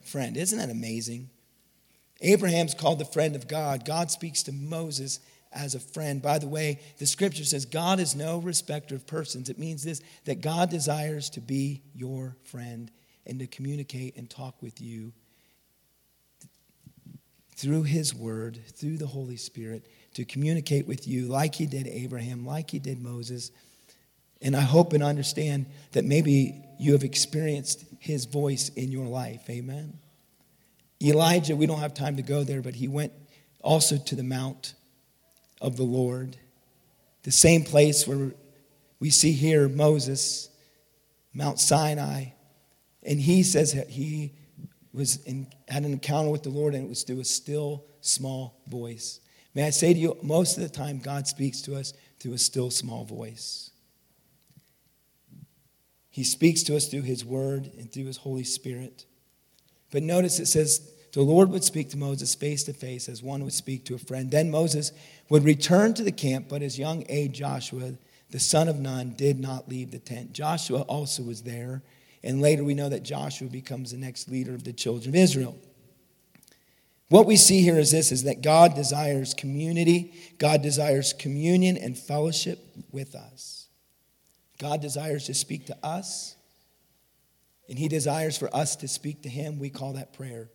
Friend. 0.00 0.36
Isn't 0.36 0.58
that 0.58 0.68
amazing? 0.68 1.30
Abraham's 2.20 2.74
called 2.74 2.98
the 2.98 3.04
friend 3.04 3.36
of 3.36 3.46
God. 3.46 3.84
God 3.84 4.10
speaks 4.10 4.42
to 4.42 4.52
Moses 4.52 5.20
as 5.52 5.76
a 5.76 5.80
friend. 5.80 6.20
By 6.20 6.40
the 6.40 6.48
way, 6.48 6.80
the 6.98 7.06
scripture 7.06 7.44
says 7.44 7.64
God 7.64 8.00
is 8.00 8.16
no 8.16 8.38
respecter 8.38 8.96
of 8.96 9.06
persons. 9.06 9.48
It 9.48 9.56
means 9.60 9.84
this 9.84 10.00
that 10.24 10.40
God 10.40 10.68
desires 10.68 11.30
to 11.30 11.40
be 11.40 11.82
your 11.94 12.36
friend 12.42 12.90
and 13.24 13.38
to 13.38 13.46
communicate 13.46 14.16
and 14.16 14.28
talk 14.28 14.60
with 14.60 14.80
you 14.80 15.12
through 17.54 17.84
his 17.84 18.12
word, 18.12 18.58
through 18.74 18.96
the 18.96 19.06
Holy 19.06 19.36
Spirit 19.36 19.86
to 20.16 20.24
communicate 20.24 20.88
with 20.88 21.06
you 21.06 21.26
like 21.26 21.54
he 21.54 21.66
did 21.66 21.86
Abraham, 21.86 22.46
like 22.46 22.70
he 22.70 22.78
did 22.78 22.98
Moses. 23.02 23.50
And 24.40 24.56
I 24.56 24.62
hope 24.62 24.94
and 24.94 25.02
understand 25.02 25.66
that 25.92 26.06
maybe 26.06 26.64
you 26.80 26.92
have 26.92 27.04
experienced 27.04 27.84
his 27.98 28.24
voice 28.24 28.70
in 28.70 28.90
your 28.90 29.04
life. 29.04 29.42
Amen. 29.50 29.98
Elijah, 31.02 31.54
we 31.54 31.66
don't 31.66 31.80
have 31.80 31.92
time 31.92 32.16
to 32.16 32.22
go 32.22 32.44
there, 32.44 32.62
but 32.62 32.74
he 32.74 32.88
went 32.88 33.12
also 33.60 33.98
to 33.98 34.14
the 34.14 34.22
Mount 34.22 34.72
of 35.60 35.76
the 35.76 35.82
Lord, 35.82 36.38
the 37.24 37.30
same 37.30 37.62
place 37.62 38.08
where 38.08 38.32
we 38.98 39.10
see 39.10 39.32
here 39.32 39.68
Moses, 39.68 40.48
Mount 41.34 41.60
Sinai. 41.60 42.28
And 43.02 43.20
he 43.20 43.42
says 43.42 43.74
that 43.74 43.90
he 43.90 44.32
was 44.94 45.22
in, 45.24 45.48
had 45.68 45.84
an 45.84 45.92
encounter 45.92 46.30
with 46.30 46.42
the 46.42 46.48
Lord, 46.48 46.74
and 46.74 46.86
it 46.86 46.88
was 46.88 47.02
through 47.02 47.20
a 47.20 47.24
still 47.24 47.84
small 48.00 48.62
voice. 48.66 49.20
May 49.56 49.64
I 49.64 49.70
say 49.70 49.94
to 49.94 49.98
you, 49.98 50.18
most 50.22 50.58
of 50.58 50.62
the 50.62 50.68
time, 50.68 50.98
God 50.98 51.26
speaks 51.26 51.62
to 51.62 51.76
us 51.76 51.94
through 52.20 52.34
a 52.34 52.38
still 52.38 52.70
small 52.70 53.06
voice. 53.06 53.70
He 56.10 56.24
speaks 56.24 56.62
to 56.64 56.76
us 56.76 56.88
through 56.88 57.02
His 57.02 57.24
Word 57.24 57.70
and 57.78 57.90
through 57.90 58.04
His 58.04 58.18
Holy 58.18 58.44
Spirit. 58.44 59.06
But 59.90 60.02
notice 60.02 60.38
it 60.40 60.46
says, 60.46 60.92
the 61.14 61.22
Lord 61.22 61.48
would 61.48 61.64
speak 61.64 61.88
to 61.90 61.96
Moses 61.96 62.34
face 62.34 62.64
to 62.64 62.74
face 62.74 63.08
as 63.08 63.22
one 63.22 63.44
would 63.44 63.54
speak 63.54 63.86
to 63.86 63.94
a 63.94 63.98
friend. 63.98 64.30
Then 64.30 64.50
Moses 64.50 64.92
would 65.30 65.42
return 65.42 65.94
to 65.94 66.04
the 66.04 66.12
camp, 66.12 66.50
but 66.50 66.60
his 66.60 66.78
young 66.78 67.04
aide 67.08 67.32
Joshua, 67.32 67.94
the 68.30 68.38
son 68.38 68.68
of 68.68 68.78
Nun, 68.78 69.14
did 69.16 69.40
not 69.40 69.70
leave 69.70 69.90
the 69.90 69.98
tent. 69.98 70.34
Joshua 70.34 70.82
also 70.82 71.22
was 71.22 71.44
there, 71.44 71.80
and 72.22 72.42
later 72.42 72.62
we 72.62 72.74
know 72.74 72.90
that 72.90 73.04
Joshua 73.04 73.48
becomes 73.48 73.92
the 73.92 73.96
next 73.96 74.28
leader 74.28 74.54
of 74.54 74.64
the 74.64 74.74
children 74.74 75.08
of 75.08 75.14
Israel. 75.14 75.56
What 77.08 77.26
we 77.26 77.36
see 77.36 77.62
here 77.62 77.78
is 77.78 77.92
this 77.92 78.10
is 78.10 78.24
that 78.24 78.42
God 78.42 78.74
desires 78.74 79.34
community, 79.34 80.12
God 80.38 80.62
desires 80.62 81.12
communion 81.12 81.76
and 81.76 81.96
fellowship 81.96 82.58
with 82.90 83.14
us. 83.14 83.68
God 84.58 84.80
desires 84.80 85.26
to 85.26 85.34
speak 85.34 85.66
to 85.66 85.76
us, 85.82 86.34
and 87.68 87.78
he 87.78 87.88
desires 87.88 88.36
for 88.36 88.54
us 88.54 88.76
to 88.76 88.88
speak 88.88 89.22
to 89.22 89.28
him. 89.28 89.58
We 89.58 89.70
call 89.70 89.92
that 89.92 90.12
prayer. 90.12 90.50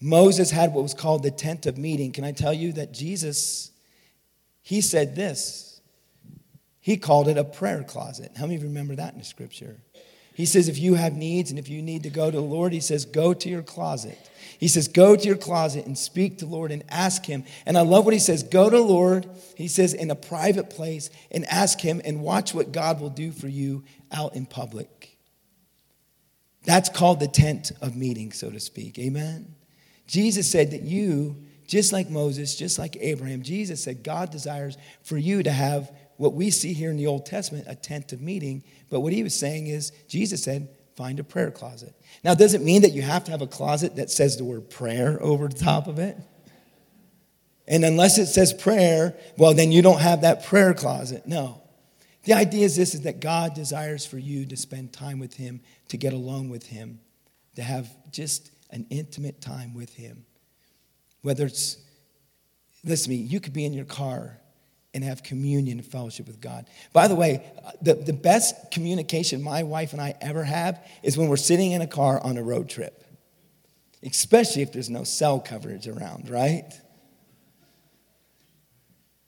Moses 0.00 0.50
had 0.50 0.72
what 0.72 0.82
was 0.82 0.94
called 0.94 1.22
the 1.22 1.30
tent 1.30 1.66
of 1.66 1.76
meeting. 1.76 2.12
Can 2.12 2.24
I 2.24 2.32
tell 2.32 2.52
you 2.52 2.72
that 2.74 2.92
Jesus 2.92 3.72
he 4.64 4.80
said 4.80 5.14
this. 5.14 5.82
He 6.80 6.96
called 6.96 7.28
it 7.28 7.36
a 7.36 7.44
prayer 7.44 7.84
closet. 7.84 8.32
How 8.34 8.46
many 8.46 8.58
remember 8.58 8.96
that 8.96 9.12
in 9.12 9.18
the 9.18 9.24
scripture? 9.24 9.76
He 10.34 10.46
says, 10.46 10.68
if 10.68 10.78
you 10.78 10.94
have 10.94 11.14
needs 11.14 11.50
and 11.50 11.58
if 11.58 11.68
you 11.68 11.80
need 11.80 12.02
to 12.02 12.10
go 12.10 12.30
to 12.30 12.36
the 12.36 12.42
Lord, 12.42 12.72
he 12.72 12.80
says, 12.80 13.04
go 13.04 13.32
to 13.32 13.48
your 13.48 13.62
closet. 13.62 14.18
He 14.58 14.68
says, 14.68 14.88
go 14.88 15.14
to 15.14 15.26
your 15.26 15.36
closet 15.36 15.86
and 15.86 15.96
speak 15.96 16.38
to 16.38 16.44
the 16.44 16.50
Lord 16.50 16.72
and 16.72 16.84
ask 16.88 17.24
him. 17.24 17.44
And 17.66 17.78
I 17.78 17.82
love 17.82 18.04
what 18.04 18.14
he 18.14 18.20
says 18.20 18.42
go 18.42 18.68
to 18.68 18.76
the 18.76 18.82
Lord, 18.82 19.28
he 19.56 19.68
says, 19.68 19.94
in 19.94 20.10
a 20.10 20.16
private 20.16 20.70
place 20.70 21.08
and 21.30 21.44
ask 21.46 21.80
him 21.80 22.00
and 22.04 22.20
watch 22.20 22.52
what 22.52 22.72
God 22.72 23.00
will 23.00 23.10
do 23.10 23.30
for 23.30 23.48
you 23.48 23.84
out 24.10 24.34
in 24.34 24.44
public. 24.44 25.16
That's 26.64 26.88
called 26.88 27.20
the 27.20 27.28
tent 27.28 27.72
of 27.80 27.94
meeting, 27.94 28.32
so 28.32 28.50
to 28.50 28.58
speak. 28.58 28.98
Amen. 28.98 29.54
Jesus 30.06 30.50
said 30.50 30.72
that 30.72 30.82
you, 30.82 31.44
just 31.66 31.92
like 31.92 32.10
Moses, 32.10 32.56
just 32.56 32.78
like 32.78 32.96
Abraham, 33.00 33.42
Jesus 33.42 33.84
said 33.84 34.02
God 34.02 34.30
desires 34.30 34.76
for 35.02 35.16
you 35.16 35.42
to 35.42 35.50
have 35.52 35.92
what 36.16 36.34
we 36.34 36.50
see 36.50 36.72
here 36.72 36.90
in 36.90 36.96
the 36.96 37.06
Old 37.06 37.26
Testament, 37.26 37.66
a 37.68 37.74
tent 37.74 38.12
of 38.12 38.20
meeting. 38.20 38.62
But 38.90 39.00
what 39.00 39.12
he 39.12 39.22
was 39.22 39.34
saying 39.34 39.66
is, 39.66 39.90
Jesus 40.08 40.42
said, 40.42 40.68
find 40.96 41.18
a 41.18 41.24
prayer 41.24 41.50
closet. 41.50 41.94
Now, 42.22 42.34
does 42.34 42.54
it 42.54 42.62
mean 42.62 42.82
that 42.82 42.92
you 42.92 43.02
have 43.02 43.24
to 43.24 43.30
have 43.30 43.42
a 43.42 43.46
closet 43.46 43.96
that 43.96 44.10
says 44.10 44.36
the 44.36 44.44
word 44.44 44.70
prayer 44.70 45.20
over 45.20 45.48
the 45.48 45.58
top 45.58 45.86
of 45.86 45.98
it? 45.98 46.16
And 47.66 47.84
unless 47.84 48.18
it 48.18 48.26
says 48.26 48.52
prayer, 48.52 49.16
well, 49.36 49.54
then 49.54 49.72
you 49.72 49.82
don't 49.82 50.00
have 50.00 50.20
that 50.20 50.44
prayer 50.44 50.74
closet. 50.74 51.26
No. 51.26 51.62
The 52.24 52.34
idea 52.34 52.64
is 52.64 52.76
this 52.76 52.94
is 52.94 53.02
that 53.02 53.20
God 53.20 53.54
desires 53.54 54.06
for 54.06 54.18
you 54.18 54.46
to 54.46 54.56
spend 54.56 54.92
time 54.92 55.18
with 55.18 55.34
Him, 55.34 55.60
to 55.88 55.96
get 55.96 56.12
alone 56.12 56.48
with 56.48 56.66
Him, 56.66 57.00
to 57.56 57.62
have 57.62 57.88
just 58.10 58.50
an 58.70 58.86
intimate 58.90 59.40
time 59.40 59.74
with 59.74 59.94
Him. 59.94 60.24
Whether 61.22 61.46
it's, 61.46 61.78
listen 62.84 63.04
to 63.04 63.10
me, 63.10 63.16
you 63.16 63.40
could 63.40 63.52
be 63.52 63.64
in 63.64 63.72
your 63.72 63.84
car 63.84 64.38
and 64.94 65.02
have 65.02 65.22
communion 65.24 65.78
and 65.78 65.86
fellowship 65.86 66.26
with 66.26 66.40
God. 66.40 66.66
By 66.92 67.08
the 67.08 67.16
way, 67.16 67.44
the, 67.82 67.94
the 67.94 68.12
best 68.12 68.70
communication 68.70 69.42
my 69.42 69.64
wife 69.64 69.92
and 69.92 70.00
I 70.00 70.14
ever 70.20 70.44
have 70.44 70.82
is 71.02 71.18
when 71.18 71.28
we're 71.28 71.36
sitting 71.36 71.72
in 71.72 71.82
a 71.82 71.86
car 71.86 72.20
on 72.22 72.38
a 72.38 72.42
road 72.42 72.68
trip, 72.68 73.04
especially 74.04 74.62
if 74.62 74.72
there's 74.72 74.88
no 74.88 75.02
cell 75.02 75.40
coverage 75.40 75.88
around, 75.88 76.30
right? 76.30 76.72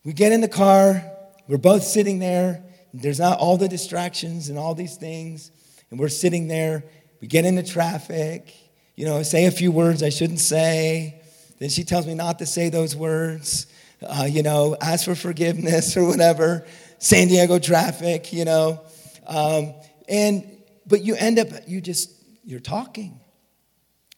We 0.05 0.12
get 0.12 0.31
in 0.31 0.41
the 0.41 0.49
car, 0.49 1.03
we're 1.49 1.59
both 1.59 1.83
sitting 1.83 2.21
there, 2.21 2.62
there's 2.95 3.19
not 3.19 3.39
all 3.39 3.57
the 3.57 3.69
distractions 3.69 4.49
and 4.49 4.57
all 4.57 4.75
these 4.75 4.97
things, 4.97 5.51
and 5.91 5.99
we're 5.99 6.09
sitting 6.09 6.47
there, 6.47 6.85
we 7.21 7.27
get 7.27 7.45
into 7.45 7.64
traffic, 7.64 8.55
you 8.95 9.05
know, 9.05 9.23
say 9.25 9.47
a 9.47 9.51
few 9.51 9.73
words 9.73 10.03
I 10.03 10.11
shouldn't 10.11 10.41
say. 10.41 11.21
Then 11.59 11.71
she 11.71 11.85
tells 11.85 12.07
me 12.07 12.14
not 12.14 12.39
to 12.39 12.47
say 12.47 12.69
those 12.69 12.95
words 12.95 13.67
uh, 14.03 14.26
you 14.28 14.42
know, 14.42 14.76
ask 14.80 15.05
for 15.05 15.14
forgiveness 15.14 15.97
or 15.97 16.07
whatever, 16.07 16.66
San 16.99 17.28
Diego 17.28 17.59
traffic, 17.59 18.32
you 18.32 18.44
know. 18.44 18.82
Um, 19.26 19.74
and, 20.09 20.47
but 20.86 21.03
you 21.03 21.14
end 21.16 21.38
up, 21.38 21.49
you 21.66 21.80
just, 21.80 22.12
you're 22.44 22.61
talking, 22.61 23.20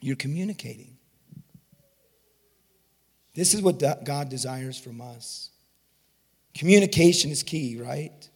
you're 0.00 0.16
communicating. 0.16 0.96
This 3.34 3.54
is 3.54 3.62
what 3.62 3.82
God 4.04 4.28
desires 4.28 4.78
from 4.78 5.00
us. 5.00 5.50
Communication 6.54 7.30
is 7.30 7.42
key, 7.42 7.80
right? 7.80 8.28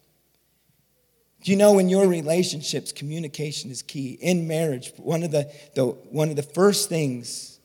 Do 1.43 1.51
you 1.51 1.57
know 1.57 1.77
in 1.77 1.89
your 1.89 2.07
relationships, 2.07 2.93
communication 2.93 3.69
is 3.69 3.81
key? 3.81 4.17
In 4.21 4.47
marriage, 4.47 4.93
one 4.95 5.23
of 5.23 5.31
the, 5.31 5.51
the, 5.75 5.87
one 5.87 6.29
of 6.29 6.37
the 6.37 6.43
first 6.43 6.87
things, 6.87 7.59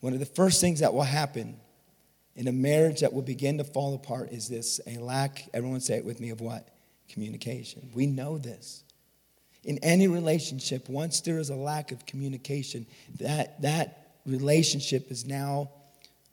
one 0.00 0.12
of 0.12 0.18
the 0.18 0.26
first 0.26 0.60
things 0.60 0.80
that 0.80 0.92
will 0.92 1.02
happen 1.02 1.56
in 2.36 2.48
a 2.48 2.52
marriage 2.52 3.00
that 3.00 3.12
will 3.12 3.22
begin 3.22 3.58
to 3.58 3.64
fall 3.64 3.94
apart 3.94 4.30
is 4.30 4.48
this 4.48 4.78
a 4.86 4.98
lack, 4.98 5.48
everyone 5.54 5.80
say 5.80 5.96
it 5.96 6.04
with 6.04 6.20
me, 6.20 6.30
of 6.30 6.40
what? 6.40 6.68
Communication. 7.08 7.90
We 7.94 8.06
know 8.06 8.36
this. 8.36 8.84
In 9.64 9.78
any 9.78 10.06
relationship, 10.06 10.88
once 10.88 11.22
there 11.22 11.38
is 11.38 11.50
a 11.50 11.56
lack 11.56 11.90
of 11.90 12.04
communication, 12.06 12.86
that, 13.18 13.60
that 13.62 14.10
relationship 14.26 15.10
is 15.10 15.24
now 15.24 15.70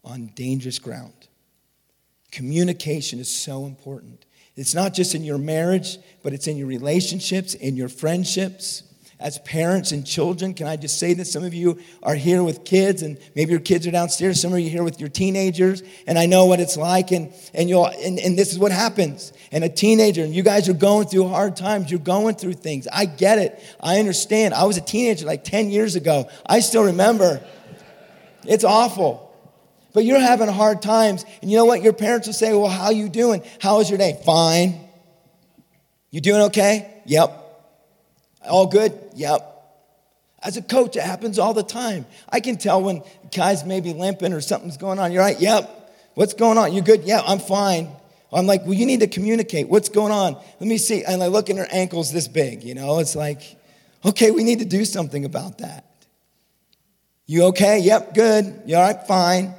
on 0.04 0.28
dangerous 0.36 0.78
ground. 0.78 1.14
Communication 2.32 3.20
is 3.20 3.30
so 3.30 3.66
important. 3.66 4.26
It's 4.56 4.76
not 4.76 4.94
just 4.94 5.16
in 5.16 5.24
your 5.24 5.38
marriage, 5.38 5.98
but 6.22 6.34
it's 6.34 6.48
in 6.48 6.58
your 6.58 6.68
relationships, 6.68 7.54
in 7.54 7.76
your 7.76 7.90
friendships 7.90 8.84
as 9.20 9.40
parents 9.40 9.92
and 9.92 10.06
children, 10.06 10.54
can 10.54 10.68
I 10.68 10.76
just 10.76 11.00
say 11.00 11.14
that 11.14 11.26
some 11.26 11.44
of 11.44 11.54
you 11.54 11.80
are 12.02 12.16
here 12.16 12.44
with 12.44 12.66
kids, 12.66 13.02
and 13.02 13.18
maybe 13.36 13.52
your 13.52 13.60
kids 13.60 13.88
are 13.88 13.92
downstairs. 13.92 14.42
Some 14.42 14.52
of 14.54 14.60
you 14.60 14.68
are 14.68 14.70
here 14.70 14.84
with 14.84 15.00
your 15.00 15.10
teenagers, 15.10 15.82
and 16.08 16.20
I 16.20 16.26
know 16.26 16.46
what 16.46 16.60
it's 16.60 16.76
like. 16.76 17.12
And 17.12 17.34
and 17.54 17.70
you'll 17.70 17.86
and, 17.86 18.20
and 18.20 18.38
this 18.38 18.52
is 18.52 18.60
what 18.60 18.72
happens. 18.72 19.32
And 19.52 19.64
a 19.64 19.70
teenager, 19.70 20.24
and 20.24 20.34
you 20.34 20.44
guys 20.44 20.68
are 20.68 20.74
going 20.74 21.08
through 21.08 21.28
hard 21.30 21.56
times. 21.56 21.92
You're 21.92 22.00
going 22.00 22.36
through 22.36 22.54
things. 22.54 22.88
I 22.92 23.06
get 23.06 23.38
it. 23.38 23.64
I 23.80 24.00
understand. 24.00 24.54
I 24.54 24.66
was 24.66 24.78
a 24.78 24.82
teenager 24.82 25.26
like 25.26 25.44
10 25.44 25.70
years 25.70 25.96
ago. 25.96 26.30
I 26.46 26.60
still 26.60 26.86
remember. 26.86 27.42
It's 28.46 28.64
awful. 28.64 29.32
But 29.94 30.06
you're 30.06 30.20
having 30.20 30.50
hard 30.50 30.82
times, 30.82 31.24
and 31.42 31.52
you 31.52 31.58
know 31.58 31.66
what? 31.66 31.84
Your 31.84 31.94
parents 31.94 32.28
will 32.28 32.34
say, 32.34 32.52
"Well, 32.52 32.68
how 32.68 32.90
you 32.90 33.10
doing? 33.10 33.44
How 33.62 33.78
was 33.78 33.90
your 33.90 34.00
day? 34.00 34.20
Fine. 34.26 34.80
You 36.10 36.20
doing 36.20 36.42
okay? 36.44 37.02
Yep. 37.06 37.43
All 38.48 38.68
good? 38.68 38.98
Yep. 39.16 39.50
As 40.42 40.58
a 40.58 40.62
coach, 40.62 40.96
it 40.98 41.04
happens 41.04 41.40
all 41.40 41.54
the 41.54 41.64
time. 41.64 42.06
I 42.30 42.42
can 42.42 42.58
tell 42.58 42.82
when 42.82 43.02
guys 43.36 43.64
may 43.64 43.80
be 43.80 43.94
limping 43.94 44.34
or 44.34 44.42
something's 44.42 44.78
going 44.78 45.00
on. 45.00 45.12
You're 45.12 45.24
right, 45.24 45.40
yep. 45.40 45.70
What's 46.16 46.34
going 46.34 46.58
on? 46.58 46.74
You 46.74 46.82
good? 46.82 47.04
Yeah, 47.04 47.22
I'm 47.26 47.40
fine. 47.40 47.90
I'm 48.32 48.46
like, 48.46 48.64
well, 48.64 48.74
you 48.74 48.86
need 48.86 49.00
to 49.00 49.08
communicate. 49.08 49.70
What's 49.70 49.90
going 49.90 50.12
on? 50.12 50.34
Let 50.34 50.68
me 50.68 50.78
see. 50.78 51.04
And 51.04 51.24
I 51.24 51.28
look 51.28 51.50
and 51.50 51.60
her 51.60 51.68
ankle's 51.72 52.12
this 52.12 52.28
big, 52.28 52.64
you 52.64 52.74
know? 52.74 53.00
It's 53.00 53.16
like, 53.16 53.42
okay, 54.04 54.32
we 54.32 54.44
need 54.44 54.60
to 54.60 54.66
do 54.66 54.86
something 54.86 55.24
about 55.24 55.60
that. 55.60 55.86
You 57.26 57.46
okay? 57.46 57.80
Yep, 57.80 58.16
good. 58.16 58.64
You 58.66 58.76
all 58.76 58.84
right? 58.84 59.08
Fine. 59.08 59.54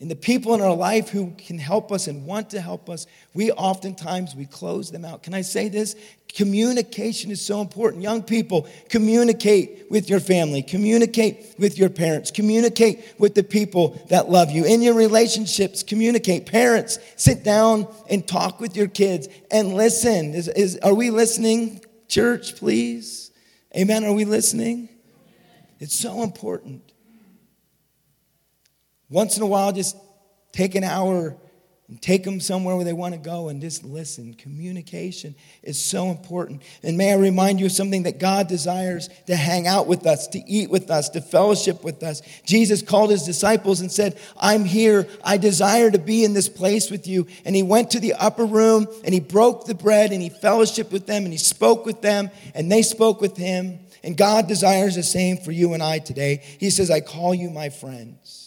And 0.00 0.10
the 0.10 0.16
people 0.16 0.54
in 0.54 0.62
our 0.62 0.74
life 0.74 1.10
who 1.10 1.32
can 1.36 1.58
help 1.58 1.92
us 1.92 2.06
and 2.06 2.24
want 2.24 2.50
to 2.50 2.60
help 2.60 2.88
us 2.88 3.06
we 3.34 3.52
oftentimes 3.52 4.34
we 4.34 4.46
close 4.46 4.90
them 4.90 5.04
out. 5.04 5.22
Can 5.22 5.34
i 5.34 5.42
say 5.42 5.68
this? 5.68 5.94
Communication 6.28 7.30
is 7.30 7.44
so 7.44 7.60
important. 7.60 8.02
Young 8.02 8.22
people 8.22 8.66
communicate 8.88 9.90
with 9.90 10.08
your 10.08 10.20
family. 10.20 10.62
Communicate 10.62 11.54
with 11.58 11.76
your 11.76 11.90
parents. 11.90 12.30
Communicate 12.30 13.14
with 13.18 13.34
the 13.34 13.42
people 13.42 14.00
that 14.08 14.30
love 14.30 14.50
you. 14.50 14.64
In 14.64 14.80
your 14.80 14.94
relationships 14.94 15.82
communicate. 15.82 16.46
Parents 16.46 16.98
sit 17.16 17.44
down 17.44 17.86
and 18.08 18.26
talk 18.26 18.58
with 18.58 18.76
your 18.76 18.88
kids 18.88 19.28
and 19.50 19.74
listen. 19.74 20.32
Is, 20.32 20.48
is 20.48 20.78
are 20.78 20.94
we 20.94 21.10
listening? 21.10 21.84
Church 22.08 22.56
please. 22.56 23.32
Amen. 23.76 24.04
Are 24.04 24.14
we 24.14 24.24
listening? 24.24 24.88
It's 25.78 25.94
so 25.94 26.22
important 26.22 26.89
once 29.10 29.36
in 29.36 29.42
a 29.42 29.46
while, 29.46 29.72
just 29.72 29.96
take 30.52 30.74
an 30.74 30.84
hour 30.84 31.36
and 31.90 32.00
take 32.00 32.22
them 32.22 32.38
somewhere 32.38 32.76
where 32.76 32.84
they 32.84 32.92
want 32.92 33.14
to 33.14 33.20
go 33.20 33.48
and 33.48 33.60
just 33.60 33.82
listen. 33.82 34.32
Communication 34.34 35.34
is 35.64 35.82
so 35.82 36.10
important. 36.10 36.62
And 36.84 36.96
may 36.96 37.12
I 37.12 37.16
remind 37.16 37.58
you 37.58 37.66
of 37.66 37.72
something 37.72 38.04
that 38.04 38.20
God 38.20 38.46
desires 38.46 39.08
to 39.26 39.34
hang 39.34 39.66
out 39.66 39.88
with 39.88 40.06
us, 40.06 40.28
to 40.28 40.38
eat 40.38 40.70
with 40.70 40.88
us, 40.88 41.08
to 41.10 41.20
fellowship 41.20 41.82
with 41.82 42.04
us. 42.04 42.22
Jesus 42.46 42.80
called 42.80 43.10
his 43.10 43.24
disciples 43.24 43.80
and 43.80 43.90
said, 43.90 44.20
I'm 44.38 44.64
here. 44.64 45.08
I 45.24 45.36
desire 45.36 45.90
to 45.90 45.98
be 45.98 46.24
in 46.24 46.32
this 46.32 46.48
place 46.48 46.92
with 46.92 47.08
you. 47.08 47.26
And 47.44 47.56
he 47.56 47.64
went 47.64 47.90
to 47.90 48.00
the 48.00 48.14
upper 48.14 48.44
room 48.44 48.86
and 49.02 49.12
he 49.12 49.18
broke 49.18 49.64
the 49.64 49.74
bread 49.74 50.12
and 50.12 50.22
he 50.22 50.30
fellowshiped 50.30 50.92
with 50.92 51.06
them 51.06 51.24
and 51.24 51.32
he 51.32 51.38
spoke 51.38 51.84
with 51.84 52.02
them 52.02 52.30
and 52.54 52.70
they 52.70 52.82
spoke 52.82 53.20
with 53.20 53.36
him. 53.36 53.80
And 54.04 54.16
God 54.16 54.46
desires 54.46 54.94
the 54.94 55.02
same 55.02 55.38
for 55.38 55.50
you 55.50 55.74
and 55.74 55.82
I 55.82 55.98
today. 55.98 56.42
He 56.60 56.70
says, 56.70 56.88
I 56.88 57.00
call 57.00 57.34
you 57.34 57.50
my 57.50 57.68
friends. 57.68 58.39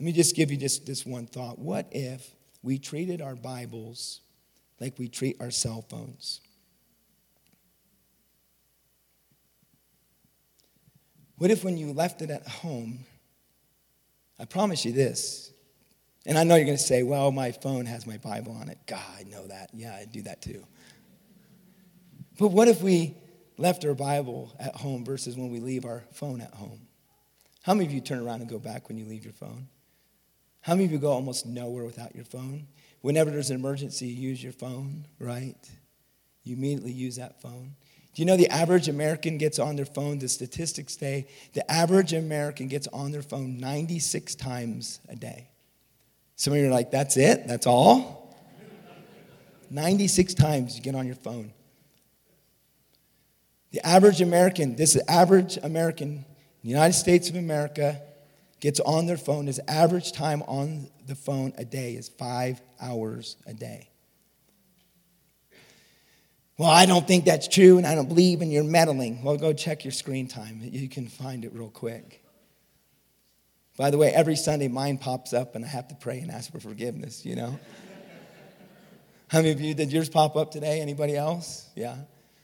Let 0.00 0.06
me 0.06 0.12
just 0.12 0.34
give 0.34 0.50
you 0.50 0.56
just 0.56 0.86
this 0.86 1.04
one 1.04 1.26
thought. 1.26 1.58
What 1.58 1.88
if 1.90 2.26
we 2.62 2.78
treated 2.78 3.20
our 3.20 3.34
Bibles 3.34 4.22
like 4.80 4.98
we 4.98 5.08
treat 5.08 5.36
our 5.40 5.50
cell 5.50 5.84
phones? 5.90 6.40
What 11.36 11.50
if 11.50 11.64
when 11.64 11.76
you 11.76 11.92
left 11.92 12.22
it 12.22 12.30
at 12.30 12.48
home, 12.48 13.00
I 14.38 14.46
promise 14.46 14.86
you 14.86 14.92
this, 14.92 15.52
and 16.24 16.38
I 16.38 16.44
know 16.44 16.56
you're 16.56 16.64
going 16.64 16.78
to 16.78 16.82
say, 16.82 17.02
well, 17.02 17.30
my 17.30 17.52
phone 17.52 17.84
has 17.84 18.06
my 18.06 18.16
Bible 18.16 18.56
on 18.58 18.70
it. 18.70 18.78
God, 18.86 19.02
I 19.18 19.24
know 19.24 19.48
that. 19.48 19.68
Yeah, 19.74 19.94
I 19.94 20.06
do 20.06 20.22
that 20.22 20.40
too. 20.40 20.64
But 22.38 22.48
what 22.48 22.68
if 22.68 22.80
we 22.80 23.18
left 23.58 23.84
our 23.84 23.92
Bible 23.92 24.56
at 24.58 24.76
home 24.76 25.04
versus 25.04 25.36
when 25.36 25.50
we 25.50 25.60
leave 25.60 25.84
our 25.84 26.04
phone 26.10 26.40
at 26.40 26.54
home? 26.54 26.88
How 27.64 27.74
many 27.74 27.84
of 27.84 27.92
you 27.92 28.00
turn 28.00 28.20
around 28.20 28.40
and 28.40 28.48
go 28.48 28.58
back 28.58 28.88
when 28.88 28.96
you 28.96 29.04
leave 29.04 29.24
your 29.24 29.34
phone? 29.34 29.68
How 30.62 30.74
many 30.74 30.84
of 30.84 30.92
you 30.92 30.98
go 30.98 31.10
almost 31.10 31.46
nowhere 31.46 31.84
without 31.84 32.14
your 32.14 32.24
phone? 32.24 32.66
Whenever 33.00 33.30
there's 33.30 33.50
an 33.50 33.56
emergency, 33.56 34.06
you 34.06 34.28
use 34.28 34.42
your 34.42 34.52
phone, 34.52 35.06
right? 35.18 35.56
You 36.44 36.56
immediately 36.56 36.92
use 36.92 37.16
that 37.16 37.40
phone. 37.40 37.74
Do 38.14 38.22
you 38.22 38.26
know 38.26 38.36
the 38.36 38.48
average 38.48 38.88
American 38.88 39.38
gets 39.38 39.58
on 39.58 39.76
their 39.76 39.86
phone? 39.86 40.18
The 40.18 40.28
statistics 40.28 40.98
say 40.98 41.26
the 41.54 41.68
average 41.70 42.12
American 42.12 42.68
gets 42.68 42.88
on 42.88 43.12
their 43.12 43.22
phone 43.22 43.58
96 43.58 44.34
times 44.34 45.00
a 45.08 45.16
day. 45.16 45.48
Some 46.36 46.52
of 46.52 46.58
you 46.58 46.66
are 46.66 46.70
like, 46.70 46.90
that's 46.90 47.16
it? 47.16 47.46
That's 47.46 47.66
all? 47.66 48.36
96 49.70 50.34
times 50.34 50.76
you 50.76 50.82
get 50.82 50.94
on 50.94 51.06
your 51.06 51.14
phone. 51.14 51.52
The 53.70 53.86
average 53.86 54.20
American, 54.20 54.74
this 54.74 54.96
is 54.96 55.02
average 55.06 55.56
American, 55.62 56.24
United 56.62 56.94
States 56.94 57.30
of 57.30 57.36
America, 57.36 58.00
gets 58.60 58.80
on 58.80 59.06
their 59.06 59.16
phone. 59.16 59.46
His 59.46 59.60
average 59.66 60.12
time 60.12 60.42
on 60.42 60.88
the 61.06 61.14
phone 61.14 61.52
a 61.56 61.64
day 61.64 61.94
is 61.94 62.08
five 62.08 62.60
hours 62.80 63.36
a 63.46 63.54
day. 63.54 63.88
Well, 66.58 66.68
I 66.68 66.84
don't 66.84 67.08
think 67.08 67.24
that's 67.24 67.48
true, 67.48 67.78
and 67.78 67.86
I 67.86 67.94
don't 67.94 68.08
believe 68.08 68.42
in 68.42 68.50
your 68.50 68.64
meddling. 68.64 69.22
Well, 69.22 69.38
go 69.38 69.54
check 69.54 69.82
your 69.82 69.92
screen 69.92 70.28
time. 70.28 70.60
You 70.62 70.90
can 70.90 71.06
find 71.06 71.42
it 71.46 71.54
real 71.54 71.70
quick. 71.70 72.22
By 73.78 73.90
the 73.90 73.96
way, 73.96 74.12
every 74.12 74.36
Sunday 74.36 74.68
mine 74.68 74.98
pops 74.98 75.32
up, 75.32 75.54
and 75.54 75.64
I 75.64 75.68
have 75.68 75.88
to 75.88 75.94
pray 75.94 76.18
and 76.18 76.30
ask 76.30 76.52
for 76.52 76.60
forgiveness, 76.60 77.24
you 77.24 77.34
know? 77.34 77.58
How 79.28 79.38
many 79.38 79.52
of 79.52 79.60
you 79.62 79.72
did 79.72 79.90
yours 79.90 80.10
pop 80.10 80.36
up 80.36 80.50
today? 80.50 80.82
Anybody 80.82 81.16
else? 81.16 81.66
Yeah. 81.74 81.96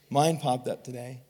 Mine 0.08 0.38
popped 0.38 0.66
up 0.66 0.82
today. 0.82 1.20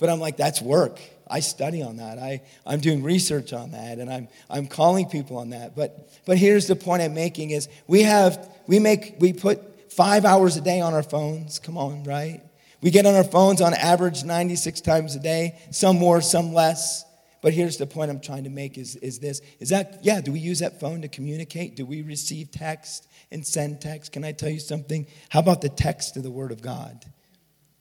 But 0.00 0.10
I'm 0.10 0.18
like, 0.18 0.36
that's 0.36 0.60
work. 0.60 1.00
I 1.28 1.40
study 1.40 1.82
on 1.82 1.96
that. 1.96 2.18
I, 2.18 2.42
I'm 2.66 2.80
doing 2.80 3.02
research 3.02 3.52
on 3.52 3.72
that 3.72 3.98
and 3.98 4.12
I'm, 4.12 4.28
I'm 4.50 4.66
calling 4.66 5.08
people 5.08 5.38
on 5.38 5.50
that. 5.50 5.74
But, 5.74 6.10
but 6.26 6.38
here's 6.38 6.66
the 6.66 6.76
point 6.76 7.02
I'm 7.02 7.14
making 7.14 7.50
is 7.50 7.68
we 7.86 8.02
have, 8.02 8.48
we 8.66 8.78
make, 8.78 9.16
we 9.20 9.32
put 9.32 9.92
five 9.92 10.24
hours 10.24 10.56
a 10.56 10.60
day 10.60 10.80
on 10.80 10.94
our 10.94 11.02
phones. 11.02 11.58
Come 11.58 11.78
on, 11.78 12.04
right? 12.04 12.42
We 12.82 12.90
get 12.90 13.06
on 13.06 13.14
our 13.14 13.24
phones 13.24 13.62
on 13.62 13.72
average 13.72 14.24
96 14.24 14.82
times 14.82 15.16
a 15.16 15.20
day, 15.20 15.58
some 15.70 15.96
more, 15.96 16.20
some 16.20 16.52
less. 16.52 17.04
But 17.40 17.52
here's 17.52 17.76
the 17.76 17.86
point 17.86 18.10
I'm 18.10 18.20
trying 18.20 18.44
to 18.44 18.50
make 18.50 18.78
is, 18.78 18.96
is 18.96 19.18
this 19.18 19.40
is 19.60 19.68
that, 19.68 20.00
yeah, 20.02 20.20
do 20.20 20.32
we 20.32 20.38
use 20.38 20.60
that 20.60 20.80
phone 20.80 21.02
to 21.02 21.08
communicate? 21.08 21.76
Do 21.76 21.86
we 21.86 22.02
receive 22.02 22.50
text 22.50 23.06
and 23.30 23.46
send 23.46 23.80
text? 23.80 24.12
Can 24.12 24.24
I 24.24 24.32
tell 24.32 24.48
you 24.48 24.60
something? 24.60 25.06
How 25.28 25.40
about 25.40 25.60
the 25.60 25.68
text 25.68 26.16
of 26.16 26.22
the 26.22 26.30
Word 26.30 26.52
of 26.52 26.62
God? 26.62 27.04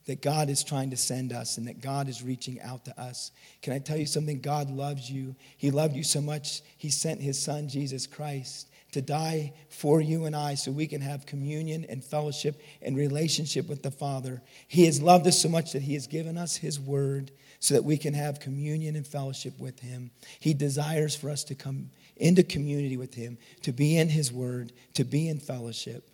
That 0.06 0.22
God 0.22 0.49
is 0.49 0.64
trying 0.64 0.89
to 0.89 0.97
send 0.97 1.32
us 1.32 1.58
and 1.58 1.68
that 1.68 1.82
God 1.82 2.08
is 2.08 2.24
reaching 2.24 2.60
out 2.62 2.86
to 2.86 2.99
us. 2.99 3.32
Can 3.62 3.74
I 3.74 3.80
tell 3.80 3.97
you 3.97 4.06
something? 4.06 4.41
God 4.41 4.70
loves 4.70 5.10
you. 5.10 5.36
He 5.58 5.72
loved 5.72 5.95
you 5.95 6.04
so 6.04 6.22
much, 6.22 6.62
He 6.78 6.89
sent 6.89 7.22
His 7.22 7.41
Son, 7.41 7.70
Jesus 7.70 8.06
Christ, 8.08 8.68
to 8.91 9.01
die 9.01 9.54
for 9.70 10.01
you 10.01 10.26
and 10.26 10.36
I 10.36 10.56
so 10.56 10.72
we 10.72 10.88
can 10.88 11.01
have 11.01 11.26
communion 11.26 11.86
and 11.89 12.04
fellowship 12.04 12.62
and 12.82 12.95
relationship 12.95 13.68
with 13.68 13.82
the 13.82 13.91
Father. 13.91 14.41
He 14.68 14.86
has 14.86 15.01
loved 15.01 15.26
us 15.28 15.41
so 15.41 15.49
much 15.49 15.74
that 15.74 15.82
He 15.82 15.93
has 15.93 16.08
given 16.08 16.38
us 16.38 16.58
His 16.58 16.80
Word 16.80 17.32
so 17.60 17.74
that 17.74 17.84
we 17.84 17.97
can 17.97 18.14
have 18.14 18.39
communion 18.39 18.95
and 18.95 19.08
fellowship 19.08 19.58
with 19.58 19.80
Him. 19.80 20.12
He 20.39 20.54
desires 20.54 21.16
for 21.16 21.30
us 21.30 21.43
to 21.45 21.56
come 21.56 21.89
into 22.18 22.43
community 22.43 22.97
with 22.97 23.14
Him, 23.14 23.38
to 23.62 23.72
be 23.72 23.97
in 23.97 24.10
His 24.10 24.32
Word, 24.32 24.74
to 24.95 25.04
be 25.04 25.30
in 25.30 25.39
fellowship. 25.39 26.10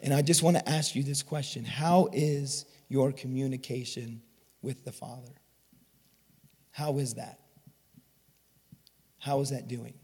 And 0.00 0.14
I 0.14 0.22
just 0.22 0.42
want 0.42 0.56
to 0.56 0.68
ask 0.68 0.94
you 0.94 1.02
this 1.02 1.22
question 1.22 1.64
How 1.64 2.08
is 2.12 2.66
your 2.88 3.12
communication 3.12 4.22
with 4.62 4.84
the 4.84 4.92
Father? 4.92 5.32
How 6.70 6.98
is 6.98 7.14
that? 7.14 7.40
How 9.18 9.40
is 9.40 9.50
that 9.50 9.68
doing? 9.68 9.94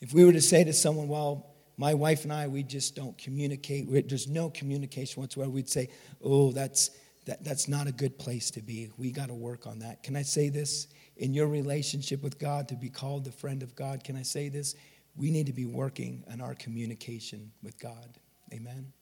If 0.00 0.12
we 0.12 0.24
were 0.24 0.32
to 0.32 0.40
say 0.40 0.64
to 0.64 0.72
someone, 0.72 1.06
well, 1.06 1.54
my 1.76 1.94
wife 1.94 2.24
and 2.24 2.32
I, 2.32 2.48
we 2.48 2.62
just 2.62 2.96
don't 2.96 3.16
communicate, 3.16 3.86
there's 4.08 4.28
no 4.28 4.50
communication 4.50 5.20
whatsoever, 5.20 5.50
we'd 5.50 5.68
say, 5.68 5.88
oh, 6.22 6.50
that's, 6.52 6.90
that, 7.26 7.44
that's 7.44 7.68
not 7.68 7.86
a 7.86 7.92
good 7.92 8.18
place 8.18 8.50
to 8.52 8.62
be. 8.62 8.90
We 8.96 9.12
got 9.12 9.28
to 9.28 9.34
work 9.34 9.66
on 9.66 9.78
that. 9.78 10.02
Can 10.02 10.16
I 10.16 10.22
say 10.22 10.48
this? 10.48 10.88
In 11.16 11.32
your 11.34 11.46
relationship 11.46 12.22
with 12.22 12.38
God, 12.38 12.68
to 12.68 12.74
be 12.74 12.88
called 12.88 13.24
the 13.24 13.32
friend 13.32 13.62
of 13.62 13.76
God, 13.76 14.02
can 14.02 14.16
I 14.16 14.22
say 14.22 14.48
this? 14.48 14.74
We 15.16 15.30
need 15.30 15.46
to 15.46 15.52
be 15.52 15.66
working 15.66 16.24
on 16.30 16.40
our 16.40 16.54
communication 16.54 17.52
with 17.62 17.78
God. 17.78 18.18
Amen. 18.52 18.92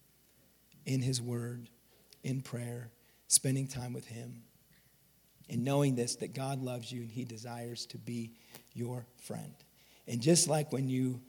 In 0.86 1.02
His 1.02 1.20
Word, 1.20 1.68
in 2.22 2.40
prayer, 2.40 2.90
spending 3.28 3.66
time 3.68 3.92
with 3.92 4.06
Him, 4.06 4.42
and 5.48 5.64
knowing 5.64 5.94
this 5.96 6.16
that 6.16 6.34
God 6.34 6.62
loves 6.62 6.90
you 6.90 7.02
and 7.02 7.10
He 7.10 7.24
desires 7.24 7.86
to 7.86 7.98
be 7.98 8.32
your 8.72 9.06
friend. 9.18 9.54
And 10.06 10.20
just 10.20 10.48
like 10.48 10.72
when 10.72 10.88
you 10.88 11.20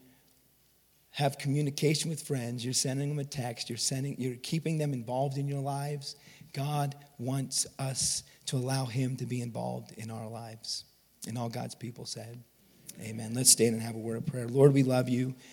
have 1.10 1.38
communication 1.38 2.08
with 2.08 2.22
friends, 2.22 2.64
you're 2.64 2.72
sending 2.72 3.08
them 3.08 3.18
a 3.18 3.24
text, 3.24 3.68
you're 3.68 3.76
sending, 3.76 4.16
you're 4.18 4.36
keeping 4.36 4.78
them 4.78 4.92
involved 4.92 5.36
in 5.36 5.46
your 5.46 5.60
lives. 5.60 6.16
God 6.52 6.94
wants 7.18 7.66
us 7.78 8.22
to 8.46 8.56
allow 8.56 8.86
Him 8.86 9.16
to 9.16 9.26
be 9.26 9.42
involved 9.42 9.92
in 9.96 10.10
our 10.10 10.28
lives. 10.28 10.84
And 11.28 11.38
all 11.38 11.48
God's 11.48 11.74
people 11.74 12.06
said. 12.06 12.42
Amen. 13.00 13.34
Let's 13.34 13.50
stand 13.50 13.74
and 13.74 13.82
have 13.82 13.94
a 13.94 13.98
word 13.98 14.18
of 14.18 14.26
prayer. 14.26 14.46
Lord, 14.46 14.74
we 14.74 14.82
love 14.82 15.08
you. 15.08 15.34